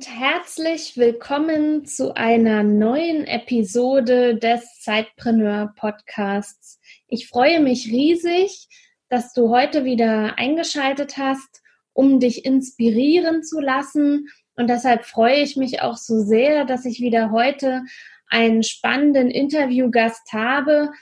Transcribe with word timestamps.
Und 0.00 0.18
herzlich 0.18 0.96
willkommen 0.96 1.84
zu 1.84 2.16
einer 2.16 2.62
neuen 2.62 3.26
Episode 3.26 4.34
des 4.34 4.80
Zeitpreneur 4.80 5.74
Podcasts. 5.76 6.80
Ich 7.06 7.28
freue 7.28 7.60
mich 7.60 7.88
riesig, 7.88 8.66
dass 9.10 9.34
du 9.34 9.50
heute 9.50 9.84
wieder 9.84 10.38
eingeschaltet 10.38 11.18
hast, 11.18 11.60
um 11.92 12.18
dich 12.18 12.46
inspirieren 12.46 13.42
zu 13.42 13.60
lassen. 13.60 14.28
Und 14.56 14.70
deshalb 14.70 15.04
freue 15.04 15.42
ich 15.42 15.56
mich 15.56 15.82
auch 15.82 15.98
so 15.98 16.20
sehr, 16.22 16.64
dass 16.64 16.86
ich 16.86 17.00
wieder 17.00 17.30
heute 17.30 17.82
einen 18.26 18.62
spannenden 18.62 19.30
Interviewgast 19.30 20.32
habe, 20.32 20.92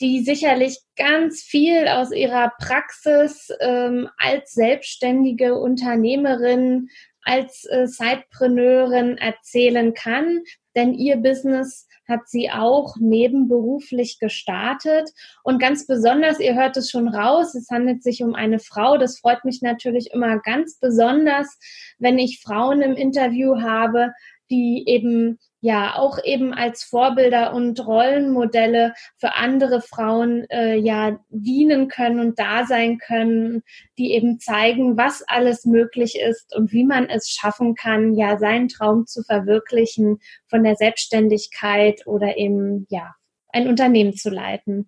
die 0.00 0.22
sicherlich 0.22 0.78
ganz 0.94 1.42
viel 1.42 1.88
aus 1.88 2.12
ihrer 2.12 2.52
Praxis 2.60 3.48
ähm, 3.58 4.08
als 4.18 4.52
selbstständige 4.52 5.56
Unternehmerin 5.56 6.90
als 7.22 7.64
äh, 7.66 7.86
Sidepreneurin 7.86 9.18
erzählen 9.18 9.94
kann, 9.94 10.40
denn 10.74 10.94
ihr 10.94 11.16
Business 11.16 11.86
hat 12.08 12.28
sie 12.28 12.50
auch 12.50 12.96
nebenberuflich 12.98 14.18
gestartet. 14.18 15.10
Und 15.44 15.60
ganz 15.60 15.86
besonders, 15.86 16.40
ihr 16.40 16.54
hört 16.54 16.76
es 16.76 16.90
schon 16.90 17.08
raus, 17.08 17.54
es 17.54 17.70
handelt 17.70 18.02
sich 18.02 18.22
um 18.22 18.34
eine 18.34 18.58
Frau. 18.58 18.98
Das 18.98 19.18
freut 19.18 19.44
mich 19.44 19.62
natürlich 19.62 20.10
immer 20.12 20.38
ganz 20.40 20.78
besonders, 20.78 21.58
wenn 21.98 22.18
ich 22.18 22.40
Frauen 22.40 22.82
im 22.82 22.94
Interview 22.94 23.60
habe, 23.60 24.12
die 24.50 24.84
eben 24.86 25.38
ja 25.60 25.96
auch 25.96 26.18
eben 26.24 26.54
als 26.54 26.82
Vorbilder 26.82 27.52
und 27.52 27.86
Rollenmodelle 27.86 28.94
für 29.18 29.34
andere 29.34 29.82
Frauen 29.82 30.48
äh, 30.50 30.76
ja 30.76 31.18
dienen 31.28 31.88
können 31.88 32.18
und 32.20 32.38
da 32.38 32.64
sein 32.64 32.98
können, 32.98 33.62
die 33.98 34.12
eben 34.12 34.40
zeigen, 34.40 34.96
was 34.96 35.22
alles 35.26 35.64
möglich 35.64 36.18
ist 36.18 36.54
und 36.56 36.72
wie 36.72 36.84
man 36.84 37.08
es 37.08 37.28
schaffen 37.28 37.74
kann, 37.74 38.14
ja 38.14 38.38
seinen 38.38 38.68
Traum 38.68 39.06
zu 39.06 39.22
verwirklichen 39.22 40.18
von 40.48 40.64
der 40.64 40.76
Selbstständigkeit 40.76 42.06
oder 42.06 42.38
eben 42.38 42.86
ja 42.88 43.14
ein 43.52 43.68
Unternehmen 43.68 44.14
zu 44.14 44.30
leiten 44.30 44.86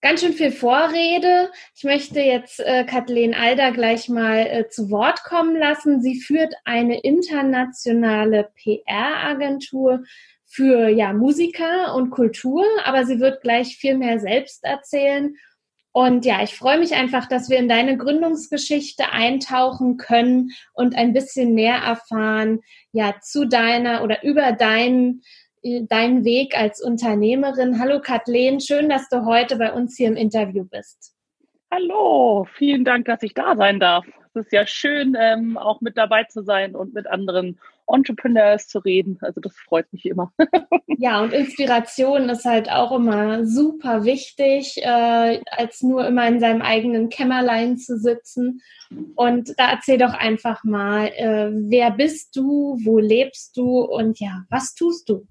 ganz 0.00 0.20
schön 0.20 0.32
viel 0.32 0.52
Vorrede. 0.52 1.50
Ich 1.74 1.84
möchte 1.84 2.20
jetzt 2.20 2.60
äh, 2.60 2.84
Kathleen 2.84 3.34
Alder 3.34 3.72
gleich 3.72 4.08
mal 4.08 4.38
äh, 4.46 4.68
zu 4.68 4.90
Wort 4.90 5.24
kommen 5.24 5.56
lassen. 5.56 6.00
Sie 6.00 6.20
führt 6.20 6.54
eine 6.64 7.00
internationale 7.00 8.50
PR-Agentur 8.62 10.04
für 10.44 10.88
ja, 10.88 11.12
Musiker 11.12 11.94
und 11.94 12.10
Kultur, 12.10 12.64
aber 12.84 13.04
sie 13.04 13.20
wird 13.20 13.42
gleich 13.42 13.76
viel 13.76 13.96
mehr 13.96 14.20
selbst 14.20 14.64
erzählen. 14.64 15.36
Und 15.92 16.26
ja, 16.26 16.42
ich 16.42 16.54
freue 16.54 16.78
mich 16.78 16.94
einfach, 16.94 17.26
dass 17.26 17.48
wir 17.48 17.56
in 17.56 17.70
deine 17.70 17.96
Gründungsgeschichte 17.96 19.12
eintauchen 19.12 19.96
können 19.96 20.50
und 20.74 20.94
ein 20.94 21.14
bisschen 21.14 21.54
mehr 21.54 21.76
erfahren, 21.76 22.60
ja, 22.92 23.14
zu 23.22 23.46
deiner 23.46 24.04
oder 24.04 24.22
über 24.22 24.52
deinen 24.52 25.22
deinen 25.88 26.24
Weg 26.24 26.56
als 26.58 26.82
Unternehmerin. 26.82 27.80
Hallo 27.80 28.00
Kathleen, 28.00 28.60
schön, 28.60 28.88
dass 28.88 29.08
du 29.08 29.24
heute 29.24 29.56
bei 29.56 29.72
uns 29.72 29.96
hier 29.96 30.08
im 30.08 30.16
Interview 30.16 30.64
bist. 30.64 31.14
Hallo, 31.70 32.46
vielen 32.54 32.84
Dank, 32.84 33.06
dass 33.06 33.22
ich 33.22 33.34
da 33.34 33.56
sein 33.56 33.80
darf. 33.80 34.06
Es 34.34 34.46
ist 34.46 34.52
ja 34.52 34.66
schön, 34.66 35.16
ähm, 35.18 35.56
auch 35.56 35.80
mit 35.80 35.96
dabei 35.96 36.24
zu 36.24 36.42
sein 36.42 36.76
und 36.76 36.94
mit 36.94 37.06
anderen 37.06 37.58
Entrepreneurs 37.88 38.68
zu 38.68 38.78
reden. 38.78 39.18
Also 39.20 39.40
das 39.40 39.56
freut 39.56 39.92
mich 39.92 40.06
immer. 40.06 40.32
ja, 40.86 41.20
und 41.20 41.32
Inspiration 41.32 42.28
ist 42.28 42.44
halt 42.44 42.70
auch 42.70 42.92
immer 42.92 43.44
super 43.44 44.04
wichtig, 44.04 44.76
äh, 44.82 45.40
als 45.50 45.82
nur 45.82 46.06
immer 46.06 46.26
in 46.28 46.38
seinem 46.38 46.62
eigenen 46.62 47.08
Kämmerlein 47.08 47.78
zu 47.78 47.98
sitzen. 47.98 48.60
Und 49.14 49.58
da 49.58 49.72
erzähl 49.72 49.98
doch 49.98 50.14
einfach 50.14 50.62
mal, 50.64 51.06
äh, 51.08 51.50
wer 51.52 51.90
bist 51.90 52.36
du, 52.36 52.78
wo 52.84 52.98
lebst 52.98 53.56
du 53.56 53.80
und 53.80 54.20
ja, 54.20 54.44
was 54.50 54.74
tust 54.74 55.08
du? 55.08 55.26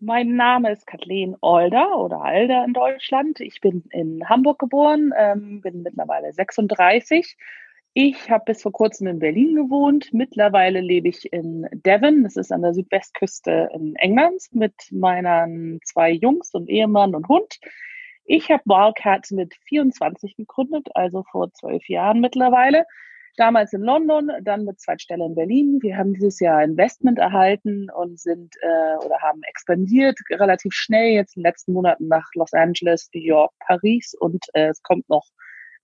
Mein 0.00 0.36
Name 0.36 0.72
ist 0.72 0.86
Kathleen 0.86 1.36
Older 1.40 1.98
oder 1.98 2.20
Alder 2.20 2.64
in 2.64 2.72
Deutschland. 2.72 3.40
Ich 3.40 3.60
bin 3.60 3.84
in 3.90 4.28
Hamburg 4.28 4.58
geboren, 4.58 5.12
ähm, 5.16 5.60
bin 5.60 5.82
mittlerweile 5.82 6.32
36. 6.32 7.36
Ich 7.94 8.28
habe 8.28 8.44
bis 8.46 8.62
vor 8.62 8.72
kurzem 8.72 9.06
in 9.06 9.20
Berlin 9.20 9.54
gewohnt. 9.54 10.12
Mittlerweile 10.12 10.80
lebe 10.80 11.08
ich 11.08 11.32
in 11.32 11.68
Devon, 11.72 12.24
das 12.24 12.36
ist 12.36 12.50
an 12.50 12.62
der 12.62 12.74
Südwestküste 12.74 13.70
in 13.72 13.94
England, 13.96 14.42
mit 14.50 14.74
meinen 14.90 15.78
zwei 15.84 16.10
Jungs 16.10 16.52
und 16.54 16.68
Ehemann 16.68 17.14
und 17.14 17.28
Hund. 17.28 17.60
Ich 18.24 18.50
habe 18.50 18.62
Wildcat 18.64 19.30
mit 19.30 19.54
24 19.68 20.36
gegründet, 20.36 20.88
also 20.94 21.22
vor 21.30 21.52
zwölf 21.52 21.88
Jahren 21.88 22.20
mittlerweile 22.20 22.84
damals 23.36 23.72
in 23.72 23.82
London, 23.82 24.30
dann 24.42 24.64
mit 24.64 24.80
Zweitstelle 24.80 25.24
in 25.24 25.34
Berlin. 25.34 25.78
Wir 25.82 25.96
haben 25.96 26.14
dieses 26.14 26.40
Jahr 26.40 26.62
Investment 26.62 27.18
erhalten 27.18 27.88
und 27.90 28.18
sind 28.18 28.54
äh, 28.60 29.04
oder 29.04 29.18
haben 29.20 29.42
expandiert 29.48 30.18
relativ 30.30 30.72
schnell 30.72 31.12
jetzt 31.12 31.36
in 31.36 31.42
den 31.42 31.50
letzten 31.50 31.72
Monaten 31.72 32.08
nach 32.08 32.26
Los 32.34 32.52
Angeles, 32.52 33.10
New 33.14 33.22
York, 33.22 33.52
Paris 33.66 34.14
und 34.18 34.44
äh, 34.54 34.68
es 34.68 34.82
kommt 34.82 35.08
noch 35.08 35.24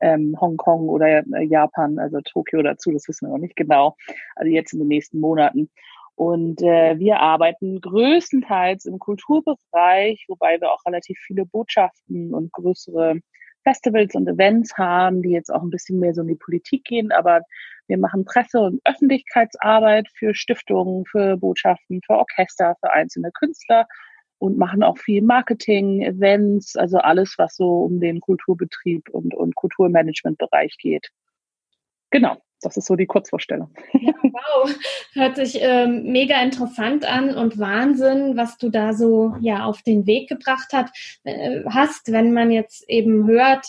ähm, 0.00 0.36
Hongkong 0.40 0.88
oder 0.88 1.22
äh, 1.34 1.44
Japan, 1.44 1.98
also 1.98 2.20
Tokio 2.22 2.62
dazu, 2.62 2.90
das 2.92 3.06
wissen 3.08 3.28
wir 3.28 3.32
noch 3.32 3.40
nicht 3.40 3.56
genau. 3.56 3.96
Also 4.36 4.50
jetzt 4.50 4.72
in 4.72 4.78
den 4.78 4.88
nächsten 4.88 5.20
Monaten. 5.20 5.70
Und 6.14 6.60
äh, 6.62 6.98
wir 6.98 7.20
arbeiten 7.20 7.80
größtenteils 7.80 8.84
im 8.84 8.98
Kulturbereich, 8.98 10.26
wobei 10.28 10.60
wir 10.60 10.70
auch 10.70 10.84
relativ 10.86 11.18
viele 11.26 11.46
Botschaften 11.46 12.34
und 12.34 12.52
größere 12.52 13.20
Festivals 13.62 14.14
und 14.14 14.28
Events 14.28 14.76
haben, 14.76 15.22
die 15.22 15.30
jetzt 15.30 15.50
auch 15.52 15.62
ein 15.62 15.70
bisschen 15.70 15.98
mehr 15.98 16.14
so 16.14 16.22
in 16.22 16.28
die 16.28 16.34
Politik 16.34 16.84
gehen, 16.84 17.12
aber 17.12 17.42
wir 17.88 17.98
machen 17.98 18.24
Presse- 18.24 18.60
und 18.60 18.80
Öffentlichkeitsarbeit 18.84 20.08
für 20.14 20.34
Stiftungen, 20.34 21.04
für 21.06 21.36
Botschaften, 21.36 22.00
für 22.06 22.14
Orchester, 22.14 22.76
für 22.80 22.92
einzelne 22.92 23.30
Künstler 23.32 23.86
und 24.38 24.56
machen 24.56 24.82
auch 24.82 24.98
viel 24.98 25.22
Marketing, 25.22 26.02
Events, 26.02 26.76
also 26.76 26.98
alles, 26.98 27.34
was 27.36 27.56
so 27.56 27.82
um 27.82 28.00
den 28.00 28.20
Kulturbetrieb 28.20 29.08
und, 29.10 29.34
und 29.34 29.54
Kulturmanagementbereich 29.54 30.76
geht. 30.78 31.10
Genau 32.10 32.38
das 32.60 32.76
ist 32.76 32.86
so 32.86 32.96
die 32.96 33.06
Kurzvorstellung. 33.06 33.70
Ja, 33.92 34.12
wow, 34.22 34.74
hört 35.12 35.36
sich 35.36 35.58
ähm, 35.60 36.04
mega 36.04 36.40
interessant 36.42 37.04
an 37.04 37.34
und 37.34 37.58
Wahnsinn, 37.58 38.36
was 38.36 38.58
du 38.58 38.70
da 38.70 38.92
so 38.92 39.34
ja 39.40 39.64
auf 39.64 39.82
den 39.82 40.06
Weg 40.06 40.28
gebracht 40.28 40.72
hat, 40.72 40.90
äh, 41.24 41.62
hast, 41.66 42.12
wenn 42.12 42.32
man 42.32 42.50
jetzt 42.50 42.88
eben 42.88 43.26
hört, 43.26 43.66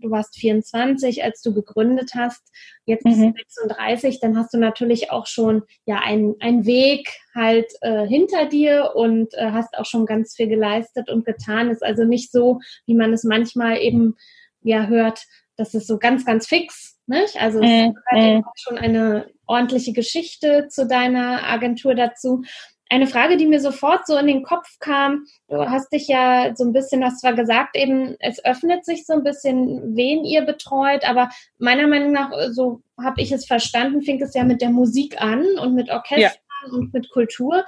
du 0.00 0.10
warst 0.10 0.36
24, 0.36 1.24
als 1.24 1.42
du 1.42 1.52
gegründet 1.52 2.12
hast, 2.14 2.42
jetzt 2.84 3.04
bist 3.04 3.18
mhm. 3.18 3.32
du 3.32 3.38
36, 3.38 4.20
dann 4.20 4.36
hast 4.36 4.54
du 4.54 4.58
natürlich 4.58 5.10
auch 5.10 5.26
schon 5.26 5.62
ja 5.86 6.00
einen 6.00 6.66
Weg 6.66 7.08
halt 7.34 7.70
äh, 7.80 8.06
hinter 8.06 8.46
dir 8.46 8.92
und 8.94 9.34
äh, 9.34 9.50
hast 9.50 9.76
auch 9.76 9.86
schon 9.86 10.06
ganz 10.06 10.36
viel 10.36 10.48
geleistet 10.48 11.10
und 11.10 11.24
getan. 11.24 11.70
Ist 11.70 11.82
also 11.82 12.04
nicht 12.04 12.30
so, 12.30 12.60
wie 12.86 12.94
man 12.94 13.12
es 13.12 13.24
manchmal 13.24 13.78
eben 13.78 14.16
ja 14.62 14.86
hört, 14.86 15.24
dass 15.56 15.74
es 15.74 15.86
so 15.86 15.98
ganz, 15.98 16.24
ganz 16.24 16.46
fix 16.46 16.97
nicht? 17.08 17.40
Also 17.40 17.60
es 17.60 17.66
äh, 17.66 17.92
äh. 18.12 18.42
schon 18.56 18.78
eine 18.78 19.26
ordentliche 19.46 19.92
Geschichte 19.92 20.68
zu 20.68 20.86
deiner 20.86 21.48
Agentur 21.48 21.94
dazu. 21.94 22.42
Eine 22.90 23.06
Frage, 23.06 23.36
die 23.36 23.46
mir 23.46 23.60
sofort 23.60 24.06
so 24.06 24.16
in 24.16 24.26
den 24.26 24.42
Kopf 24.42 24.78
kam, 24.80 25.24
du 25.48 25.68
hast 25.68 25.92
dich 25.92 26.08
ja 26.08 26.54
so 26.54 26.64
ein 26.64 26.72
bisschen, 26.72 27.04
hast 27.04 27.20
zwar 27.20 27.34
gesagt, 27.34 27.76
eben, 27.76 28.16
es 28.18 28.42
öffnet 28.42 28.86
sich 28.86 29.04
so 29.04 29.12
ein 29.12 29.24
bisschen, 29.24 29.94
wen 29.94 30.24
ihr 30.24 30.42
betreut, 30.42 31.06
aber 31.06 31.28
meiner 31.58 31.86
Meinung 31.86 32.12
nach, 32.12 32.30
so 32.50 32.80
habe 32.98 33.20
ich 33.20 33.30
es 33.30 33.44
verstanden, 33.44 34.00
fing 34.00 34.22
es 34.22 34.32
ja 34.34 34.42
mit 34.42 34.62
der 34.62 34.70
Musik 34.70 35.20
an 35.20 35.44
und 35.60 35.74
mit 35.74 35.90
Orchestern 35.90 36.40
ja. 36.66 36.72
und 36.72 36.94
mit 36.94 37.10
Kultur. 37.10 37.64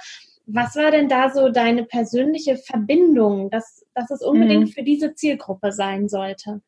Was 0.47 0.75
war 0.75 0.89
denn 0.89 1.07
da 1.07 1.29
so 1.29 1.49
deine 1.49 1.83
persönliche 1.83 2.57
Verbindung, 2.57 3.51
dass, 3.51 3.85
dass 3.93 4.09
es 4.09 4.23
unbedingt 4.23 4.69
mhm. 4.69 4.71
für 4.71 4.83
diese 4.83 5.13
Zielgruppe 5.13 5.71
sein 5.71 6.09
sollte? 6.09 6.61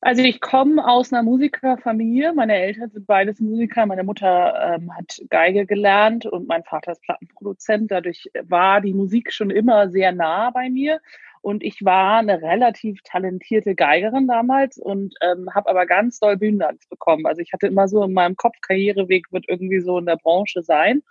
Also 0.00 0.22
ich 0.22 0.40
komme 0.40 0.86
aus 0.86 1.12
einer 1.12 1.22
Musikerfamilie. 1.22 2.32
Meine 2.32 2.56
Eltern 2.56 2.90
sind 2.90 3.06
beides 3.06 3.40
Musiker. 3.40 3.86
Meine 3.86 4.04
Mutter 4.04 4.76
ähm, 4.76 4.94
hat 4.96 5.20
Geige 5.30 5.66
gelernt 5.66 6.26
und 6.26 6.48
mein 6.48 6.64
Vater 6.64 6.92
ist 6.92 7.02
Plattenproduzent. 7.02 7.90
Dadurch 7.90 8.30
war 8.42 8.80
die 8.80 8.94
Musik 8.94 9.32
schon 9.32 9.50
immer 9.50 9.88
sehr 9.90 10.12
nah 10.12 10.50
bei 10.50 10.70
mir. 10.70 11.00
Und 11.40 11.64
ich 11.64 11.84
war 11.84 12.18
eine 12.18 12.40
relativ 12.40 13.02
talentierte 13.02 13.74
Geigerin 13.74 14.28
damals 14.28 14.78
und 14.78 15.14
ähm, 15.20 15.48
habe 15.52 15.68
aber 15.70 15.86
ganz 15.86 16.20
doll 16.20 16.36
Bühnenangst 16.36 16.88
bekommen. 16.88 17.26
Also 17.26 17.40
ich 17.40 17.52
hatte 17.52 17.66
immer 17.66 17.88
so 17.88 18.04
in 18.04 18.12
meinem 18.12 18.36
Kopf, 18.36 18.56
Karriereweg 18.60 19.32
wird 19.32 19.46
irgendwie 19.48 19.80
so 19.80 19.98
in 19.98 20.06
der 20.06 20.16
Branche 20.16 20.62
sein. 20.62 21.02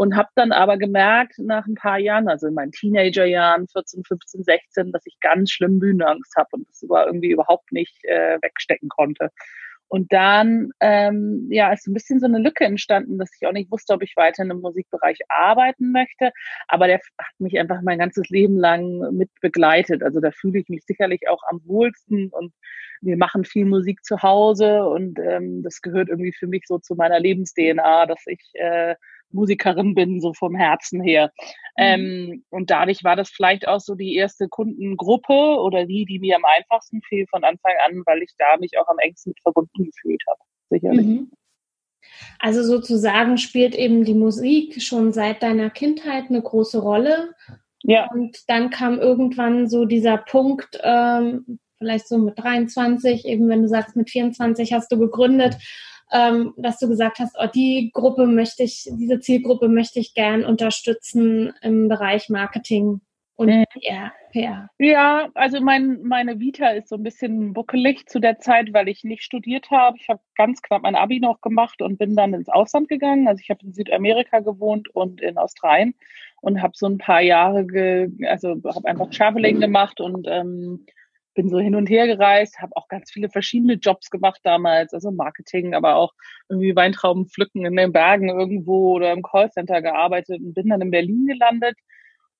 Und 0.00 0.16
habe 0.16 0.30
dann 0.34 0.50
aber 0.50 0.78
gemerkt 0.78 1.34
nach 1.38 1.66
ein 1.66 1.74
paar 1.74 1.98
Jahren, 1.98 2.26
also 2.26 2.46
in 2.46 2.54
meinen 2.54 2.72
Teenagerjahren, 2.72 3.68
14, 3.68 4.02
15, 4.02 4.44
16, 4.44 4.92
dass 4.92 5.04
ich 5.04 5.20
ganz 5.20 5.50
schlimm 5.50 5.78
Bühnenangst 5.78 6.34
habe 6.36 6.48
und 6.52 6.66
das 6.70 6.88
war 6.88 7.06
irgendwie 7.06 7.30
überhaupt 7.30 7.70
nicht 7.70 8.02
äh, 8.04 8.38
wegstecken 8.40 8.88
konnte. 8.88 9.28
Und 9.88 10.10
dann 10.10 10.70
ähm, 10.80 11.48
ja, 11.50 11.70
ist 11.70 11.86
ein 11.86 11.92
bisschen 11.92 12.18
so 12.18 12.24
eine 12.24 12.38
Lücke 12.38 12.64
entstanden, 12.64 13.18
dass 13.18 13.28
ich 13.38 13.46
auch 13.46 13.52
nicht 13.52 13.70
wusste, 13.70 13.92
ob 13.92 14.02
ich 14.02 14.16
weiter 14.16 14.42
in 14.42 14.48
dem 14.48 14.62
Musikbereich 14.62 15.18
arbeiten 15.28 15.92
möchte. 15.92 16.30
Aber 16.68 16.86
der 16.86 17.00
hat 17.18 17.34
mich 17.38 17.58
einfach 17.58 17.82
mein 17.82 17.98
ganzes 17.98 18.30
Leben 18.30 18.56
lang 18.56 19.14
mit 19.14 19.28
begleitet. 19.42 20.02
Also 20.02 20.20
da 20.20 20.30
fühle 20.30 20.60
ich 20.60 20.68
mich 20.70 20.84
sicherlich 20.86 21.28
auch 21.28 21.42
am 21.50 21.60
wohlsten 21.66 22.30
und 22.30 22.54
wir 23.02 23.18
machen 23.18 23.44
viel 23.44 23.66
Musik 23.66 24.02
zu 24.02 24.22
Hause 24.22 24.86
und 24.86 25.18
ähm, 25.18 25.62
das 25.62 25.82
gehört 25.82 26.08
irgendwie 26.08 26.32
für 26.32 26.46
mich 26.46 26.64
so 26.66 26.78
zu 26.78 26.94
meiner 26.94 27.20
Lebens-DNA, 27.20 28.06
dass 28.06 28.22
ich 28.26 28.52
äh, 28.54 28.94
Musikerin 29.32 29.94
bin, 29.94 30.20
so 30.20 30.32
vom 30.34 30.54
Herzen 30.54 31.02
her. 31.02 31.32
Mhm. 31.76 31.84
Ähm, 31.84 32.44
und 32.50 32.70
dadurch 32.70 33.04
war 33.04 33.16
das 33.16 33.30
vielleicht 33.30 33.66
auch 33.68 33.80
so 33.80 33.94
die 33.94 34.16
erste 34.16 34.48
Kundengruppe 34.48 35.32
oder 35.32 35.86
die, 35.86 36.04
die 36.04 36.18
mir 36.18 36.36
am 36.36 36.44
einfachsten 36.44 37.00
fiel 37.02 37.26
von 37.28 37.44
Anfang 37.44 37.72
an, 37.86 38.02
weil 38.06 38.22
ich 38.22 38.32
da 38.38 38.56
mich 38.58 38.78
auch 38.78 38.88
am 38.88 38.98
engsten 38.98 39.30
mit 39.30 39.40
verbunden 39.42 39.84
gefühlt 39.84 40.22
habe. 40.28 40.40
Sicherlich. 40.70 41.06
Mhm. 41.06 41.30
Also 42.38 42.62
sozusagen 42.62 43.38
spielt 43.38 43.74
eben 43.74 44.04
die 44.04 44.14
Musik 44.14 44.82
schon 44.82 45.12
seit 45.12 45.42
deiner 45.42 45.70
Kindheit 45.70 46.24
eine 46.28 46.42
große 46.42 46.80
Rolle. 46.80 47.34
Ja. 47.82 48.10
Und 48.10 48.48
dann 48.48 48.70
kam 48.70 48.98
irgendwann 48.98 49.68
so 49.68 49.84
dieser 49.84 50.18
Punkt, 50.18 50.78
ähm, 50.82 51.58
vielleicht 51.78 52.08
so 52.08 52.18
mit 52.18 52.38
23, 52.38 53.24
eben 53.24 53.48
wenn 53.48 53.62
du 53.62 53.68
sagst, 53.68 53.96
mit 53.96 54.10
24 54.10 54.72
hast 54.72 54.92
du 54.92 54.98
gegründet, 54.98 55.56
ähm, 56.12 56.54
dass 56.56 56.78
du 56.78 56.88
gesagt 56.88 57.18
hast, 57.18 57.36
oh, 57.38 57.46
die 57.52 57.90
Gruppe 57.92 58.26
möchte 58.26 58.62
ich, 58.62 58.88
diese 58.92 59.20
Zielgruppe 59.20 59.68
möchte 59.68 60.00
ich 60.00 60.14
gern 60.14 60.44
unterstützen 60.44 61.52
im 61.62 61.88
Bereich 61.88 62.28
Marketing 62.28 63.00
und 63.36 63.48
mhm. 63.48 63.64
PR. 63.72 64.12
PR. 64.32 64.68
Ja, 64.78 65.28
also 65.34 65.60
mein, 65.60 66.02
meine 66.02 66.38
Vita 66.38 66.68
ist 66.68 66.88
so 66.88 66.96
ein 66.96 67.02
bisschen 67.02 67.54
buckelig 67.54 68.06
zu 68.06 68.20
der 68.20 68.38
Zeit, 68.38 68.72
weil 68.72 68.88
ich 68.88 69.02
nicht 69.02 69.22
studiert 69.22 69.70
habe. 69.70 69.96
Ich 69.98 70.08
habe 70.08 70.20
ganz 70.36 70.60
knapp 70.60 70.82
mein 70.82 70.94
Abi 70.94 71.20
noch 71.20 71.40
gemacht 71.40 71.80
und 71.80 71.98
bin 71.98 72.14
dann 72.16 72.34
ins 72.34 72.50
Ausland 72.50 72.88
gegangen. 72.88 73.26
Also 73.26 73.40
ich 73.42 73.48
habe 73.48 73.64
in 73.64 73.72
Südamerika 73.72 74.40
gewohnt 74.40 74.94
und 74.94 75.22
in 75.22 75.38
Australien 75.38 75.94
und 76.42 76.60
habe 76.60 76.74
so 76.76 76.86
ein 76.86 76.98
paar 76.98 77.22
Jahre, 77.22 77.66
ge, 77.66 78.10
also 78.26 78.50
habe 78.50 78.88
einfach 78.88 79.08
Traveling 79.10 79.58
gemacht 79.58 80.00
und 80.00 80.26
ähm, 80.28 80.84
bin 81.34 81.48
so 81.48 81.58
hin 81.58 81.74
und 81.74 81.88
her 81.88 82.06
gereist, 82.06 82.60
habe 82.60 82.76
auch 82.76 82.88
ganz 82.88 83.10
viele 83.10 83.28
verschiedene 83.28 83.74
Jobs 83.74 84.10
gemacht 84.10 84.40
damals, 84.42 84.92
also 84.92 85.10
Marketing, 85.10 85.74
aber 85.74 85.96
auch 85.96 86.12
irgendwie 86.48 86.74
Weintrauben 86.74 87.26
pflücken 87.26 87.64
in 87.64 87.76
den 87.76 87.92
Bergen 87.92 88.28
irgendwo 88.28 88.94
oder 88.96 89.12
im 89.12 89.22
Callcenter 89.22 89.82
gearbeitet 89.82 90.40
und 90.40 90.54
bin 90.54 90.68
dann 90.68 90.80
in 90.80 90.90
Berlin 90.90 91.26
gelandet 91.26 91.76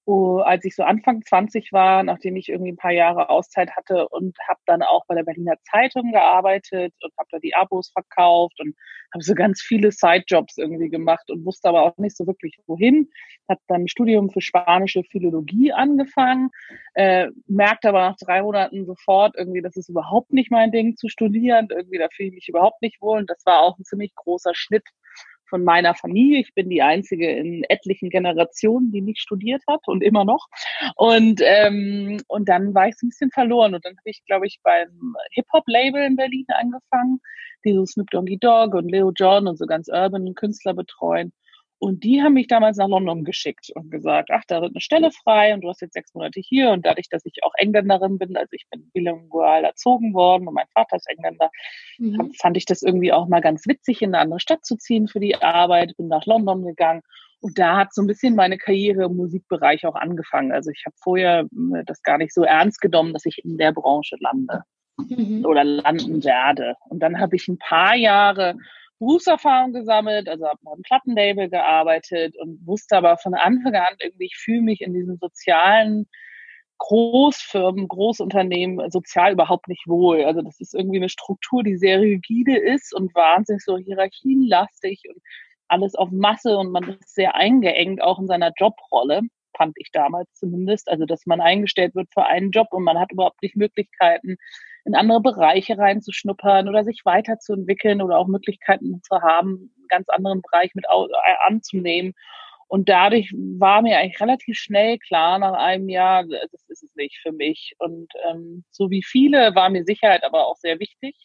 wo, 0.06 0.38
als 0.38 0.64
ich 0.64 0.74
so 0.74 0.82
Anfang 0.82 1.22
20 1.22 1.72
war, 1.72 2.02
nachdem 2.02 2.36
ich 2.36 2.48
irgendwie 2.48 2.72
ein 2.72 2.76
paar 2.76 2.92
Jahre 2.92 3.28
Auszeit 3.28 3.70
hatte 3.76 4.08
und 4.08 4.36
habe 4.48 4.60
dann 4.66 4.82
auch 4.82 5.04
bei 5.06 5.14
der 5.14 5.24
Berliner 5.24 5.56
Zeitung 5.70 6.12
gearbeitet 6.12 6.94
und 7.02 7.12
habe 7.18 7.28
da 7.30 7.38
die 7.38 7.54
Abos 7.54 7.90
verkauft 7.90 8.58
und 8.60 8.74
habe 9.12 9.22
so 9.22 9.34
ganz 9.34 9.60
viele 9.60 9.92
Sidejobs 9.92 10.56
irgendwie 10.58 10.88
gemacht 10.88 11.30
und 11.30 11.44
wusste 11.44 11.68
aber 11.68 11.82
auch 11.82 11.96
nicht 11.98 12.16
so 12.16 12.26
wirklich 12.26 12.58
wohin. 12.66 13.08
Habe 13.48 13.60
dann 13.68 13.82
ein 13.82 13.88
Studium 13.88 14.30
für 14.30 14.40
spanische 14.40 15.02
Philologie 15.04 15.72
angefangen, 15.72 16.50
äh, 16.94 17.28
merkte 17.46 17.88
aber 17.88 18.00
nach 18.00 18.16
drei 18.16 18.42
Monaten 18.42 18.86
sofort 18.86 19.34
irgendwie, 19.36 19.62
das 19.62 19.76
ist 19.76 19.88
überhaupt 19.88 20.32
nicht 20.32 20.50
mein 20.50 20.72
Ding 20.72 20.96
zu 20.96 21.08
studieren, 21.08 21.68
irgendwie 21.70 21.98
da 21.98 22.08
fühle 22.14 22.28
ich 22.28 22.34
mich 22.34 22.48
überhaupt 22.48 22.82
nicht 22.82 23.00
wohl 23.00 23.18
und 23.18 23.30
das 23.30 23.44
war 23.44 23.60
auch 23.60 23.78
ein 23.78 23.84
ziemlich 23.84 24.14
großer 24.14 24.52
Schnitt 24.54 24.84
von 25.50 25.64
meiner 25.64 25.94
Familie. 25.94 26.40
Ich 26.40 26.54
bin 26.54 26.70
die 26.70 26.80
einzige 26.80 27.30
in 27.30 27.64
etlichen 27.64 28.08
Generationen, 28.08 28.90
die 28.92 29.02
nicht 29.02 29.20
studiert 29.20 29.62
hat 29.68 29.86
und 29.86 30.02
immer 30.02 30.24
noch. 30.24 30.46
Und, 30.96 31.42
ähm, 31.44 32.18
und 32.28 32.48
dann 32.48 32.72
war 32.74 32.88
ich 32.88 32.96
so 32.96 33.06
ein 33.06 33.10
bisschen 33.10 33.30
verloren. 33.30 33.74
Und 33.74 33.84
dann 33.84 33.96
habe 33.98 34.08
ich, 34.08 34.24
glaube 34.24 34.46
ich, 34.46 34.60
beim 34.62 35.14
Hip-Hop-Label 35.32 36.02
in 36.02 36.16
Berlin 36.16 36.46
angefangen, 36.48 37.20
die 37.64 37.74
so 37.74 37.84
Snoop 37.84 38.10
Doggy 38.10 38.38
Dogg 38.38 38.74
und 38.74 38.90
Leo 38.90 39.12
John 39.14 39.46
und 39.46 39.58
so 39.58 39.66
ganz 39.66 39.88
urban 39.88 40.34
Künstler 40.34 40.72
betreuen. 40.72 41.32
Und 41.80 42.04
die 42.04 42.20
haben 42.22 42.34
mich 42.34 42.46
damals 42.46 42.76
nach 42.76 42.88
London 42.88 43.24
geschickt 43.24 43.70
und 43.74 43.90
gesagt, 43.90 44.28
ach, 44.30 44.42
da 44.46 44.60
wird 44.60 44.72
eine 44.72 44.82
Stelle 44.82 45.10
frei 45.10 45.54
und 45.54 45.62
du 45.62 45.68
hast 45.70 45.80
jetzt 45.80 45.94
sechs 45.94 46.12
Monate 46.12 46.38
hier. 46.38 46.72
Und 46.72 46.84
dadurch, 46.84 47.08
dass 47.08 47.24
ich 47.24 47.42
auch 47.42 47.54
Engländerin 47.56 48.18
bin, 48.18 48.36
also 48.36 48.50
ich 48.52 48.66
bin 48.70 48.90
bilingual 48.92 49.64
erzogen 49.64 50.12
worden 50.12 50.46
und 50.46 50.52
mein 50.52 50.68
Vater 50.74 50.96
ist 50.96 51.08
Engländer, 51.08 51.50
mhm. 51.96 52.34
fand 52.38 52.58
ich 52.58 52.66
das 52.66 52.82
irgendwie 52.82 53.14
auch 53.14 53.28
mal 53.28 53.40
ganz 53.40 53.66
witzig, 53.66 54.02
in 54.02 54.14
eine 54.14 54.22
andere 54.22 54.40
Stadt 54.40 54.62
zu 54.62 54.76
ziehen 54.76 55.08
für 55.08 55.20
die 55.20 55.36
Arbeit. 55.36 55.96
Bin 55.96 56.08
nach 56.08 56.26
London 56.26 56.66
gegangen. 56.66 57.00
Und 57.40 57.58
da 57.58 57.78
hat 57.78 57.94
so 57.94 58.02
ein 58.02 58.06
bisschen 58.06 58.36
meine 58.36 58.58
Karriere 58.58 59.04
im 59.04 59.16
Musikbereich 59.16 59.86
auch 59.86 59.94
angefangen. 59.94 60.52
Also 60.52 60.70
ich 60.70 60.82
habe 60.84 60.96
vorher 61.02 61.46
äh, 61.74 61.84
das 61.86 62.02
gar 62.02 62.18
nicht 62.18 62.34
so 62.34 62.42
ernst 62.44 62.82
genommen, 62.82 63.14
dass 63.14 63.24
ich 63.24 63.42
in 63.42 63.56
der 63.56 63.72
Branche 63.72 64.16
lande 64.20 64.64
mhm. 64.98 65.46
oder 65.46 65.64
landen 65.64 66.22
werde. 66.24 66.74
Und 66.90 67.00
dann 67.00 67.18
habe 67.18 67.36
ich 67.36 67.48
ein 67.48 67.56
paar 67.56 67.94
Jahre 67.94 68.58
Berufserfahrung 69.00 69.72
gesammelt, 69.72 70.28
also 70.28 70.46
habe 70.46 70.60
noch 70.62 70.76
im 70.76 70.82
Plattenlabel 70.82 71.48
gearbeitet 71.48 72.36
und 72.38 72.64
wusste 72.66 72.98
aber 72.98 73.16
von 73.16 73.34
Anfang 73.34 73.74
an 73.74 73.94
irgendwie, 73.98 74.26
ich 74.26 74.36
fühle 74.36 74.60
mich 74.60 74.82
in 74.82 74.92
diesen 74.92 75.16
sozialen 75.18 76.06
Großfirmen, 76.78 77.88
Großunternehmen 77.88 78.90
sozial 78.90 79.32
überhaupt 79.32 79.68
nicht 79.68 79.86
wohl. 79.86 80.24
Also 80.24 80.42
das 80.42 80.60
ist 80.60 80.74
irgendwie 80.74 80.98
eine 80.98 81.08
Struktur, 81.08 81.62
die 81.62 81.76
sehr 81.76 82.00
rigide 82.00 82.56
ist 82.56 82.94
und 82.94 83.14
wahnsinnig 83.14 83.62
so 83.62 83.78
hierarchienlastig 83.78 85.02
und 85.08 85.22
alles 85.68 85.94
auf 85.94 86.10
Masse 86.10 86.56
und 86.58 86.70
man 86.70 86.84
ist 86.84 87.14
sehr 87.14 87.34
eingeengt 87.34 88.02
auch 88.02 88.18
in 88.18 88.26
seiner 88.26 88.52
Jobrolle, 88.56 89.22
fand 89.56 89.74
ich 89.76 89.90
damals 89.92 90.28
zumindest. 90.34 90.90
Also 90.90 91.06
dass 91.06 91.26
man 91.26 91.40
eingestellt 91.40 91.94
wird 91.94 92.08
für 92.12 92.24
einen 92.26 92.50
Job 92.50 92.68
und 92.70 92.82
man 92.82 92.98
hat 92.98 93.12
überhaupt 93.12 93.42
nicht 93.42 93.56
Möglichkeiten, 93.56 94.36
in 94.84 94.94
andere 94.94 95.20
Bereiche 95.20 95.76
reinzuschnuppern 95.76 96.68
oder 96.68 96.84
sich 96.84 97.02
weiterzuentwickeln 97.04 98.02
oder 98.02 98.18
auch 98.18 98.26
Möglichkeiten 98.26 99.00
zu 99.02 99.20
haben, 99.20 99.72
einen 99.76 99.88
ganz 99.88 100.08
anderen 100.08 100.42
Bereich 100.42 100.74
mit 100.74 100.84
äh, 100.86 101.46
anzunehmen. 101.46 102.14
Und 102.68 102.88
dadurch 102.88 103.32
war 103.34 103.82
mir 103.82 103.98
eigentlich 103.98 104.20
relativ 104.20 104.56
schnell 104.56 104.98
klar 104.98 105.40
nach 105.40 105.54
einem 105.54 105.88
Jahr, 105.88 106.24
das 106.24 106.64
ist 106.68 106.84
es 106.84 106.94
nicht 106.94 107.18
für 107.20 107.32
mich. 107.32 107.74
Und 107.78 108.12
ähm, 108.30 108.64
so 108.70 108.90
wie 108.90 109.02
viele 109.02 109.54
war 109.56 109.70
mir 109.70 109.84
Sicherheit 109.84 110.22
aber 110.22 110.46
auch 110.46 110.56
sehr 110.56 110.78
wichtig. 110.78 111.16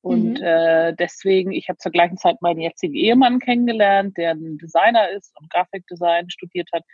Und 0.00 0.38
mhm. 0.38 0.44
äh, 0.44 0.94
deswegen, 0.94 1.50
ich 1.50 1.68
habe 1.68 1.78
zur 1.78 1.90
gleichen 1.90 2.16
Zeit 2.16 2.40
meinen 2.40 2.60
jetzigen 2.60 2.94
Ehemann 2.94 3.40
kennengelernt, 3.40 4.16
der 4.16 4.30
ein 4.30 4.58
Designer 4.58 5.10
ist 5.10 5.32
und 5.40 5.50
Grafikdesign 5.50 6.30
studiert 6.30 6.68
hat 6.72 6.84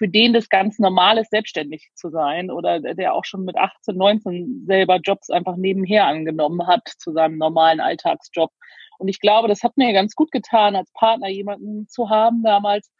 für 0.00 0.08
den 0.08 0.32
das 0.32 0.48
ganz 0.48 0.78
normal 0.78 1.18
ist, 1.18 1.28
selbstständig 1.28 1.90
zu 1.94 2.08
sein 2.08 2.50
oder 2.50 2.80
der 2.80 3.12
auch 3.12 3.26
schon 3.26 3.44
mit 3.44 3.58
18, 3.58 3.94
19 3.94 4.64
selber 4.66 4.96
Jobs 4.96 5.28
einfach 5.28 5.56
nebenher 5.56 6.06
angenommen 6.06 6.66
hat 6.66 6.88
zu 6.96 7.12
seinem 7.12 7.36
normalen 7.36 7.80
Alltagsjob. 7.80 8.50
Und 8.96 9.08
ich 9.08 9.20
glaube, 9.20 9.46
das 9.46 9.62
hat 9.62 9.76
mir 9.76 9.92
ganz 9.92 10.14
gut 10.14 10.32
getan, 10.32 10.74
als 10.74 10.90
Partner 10.94 11.28
jemanden 11.28 11.86
zu 11.86 12.08
haben 12.08 12.42
damals, 12.42 12.90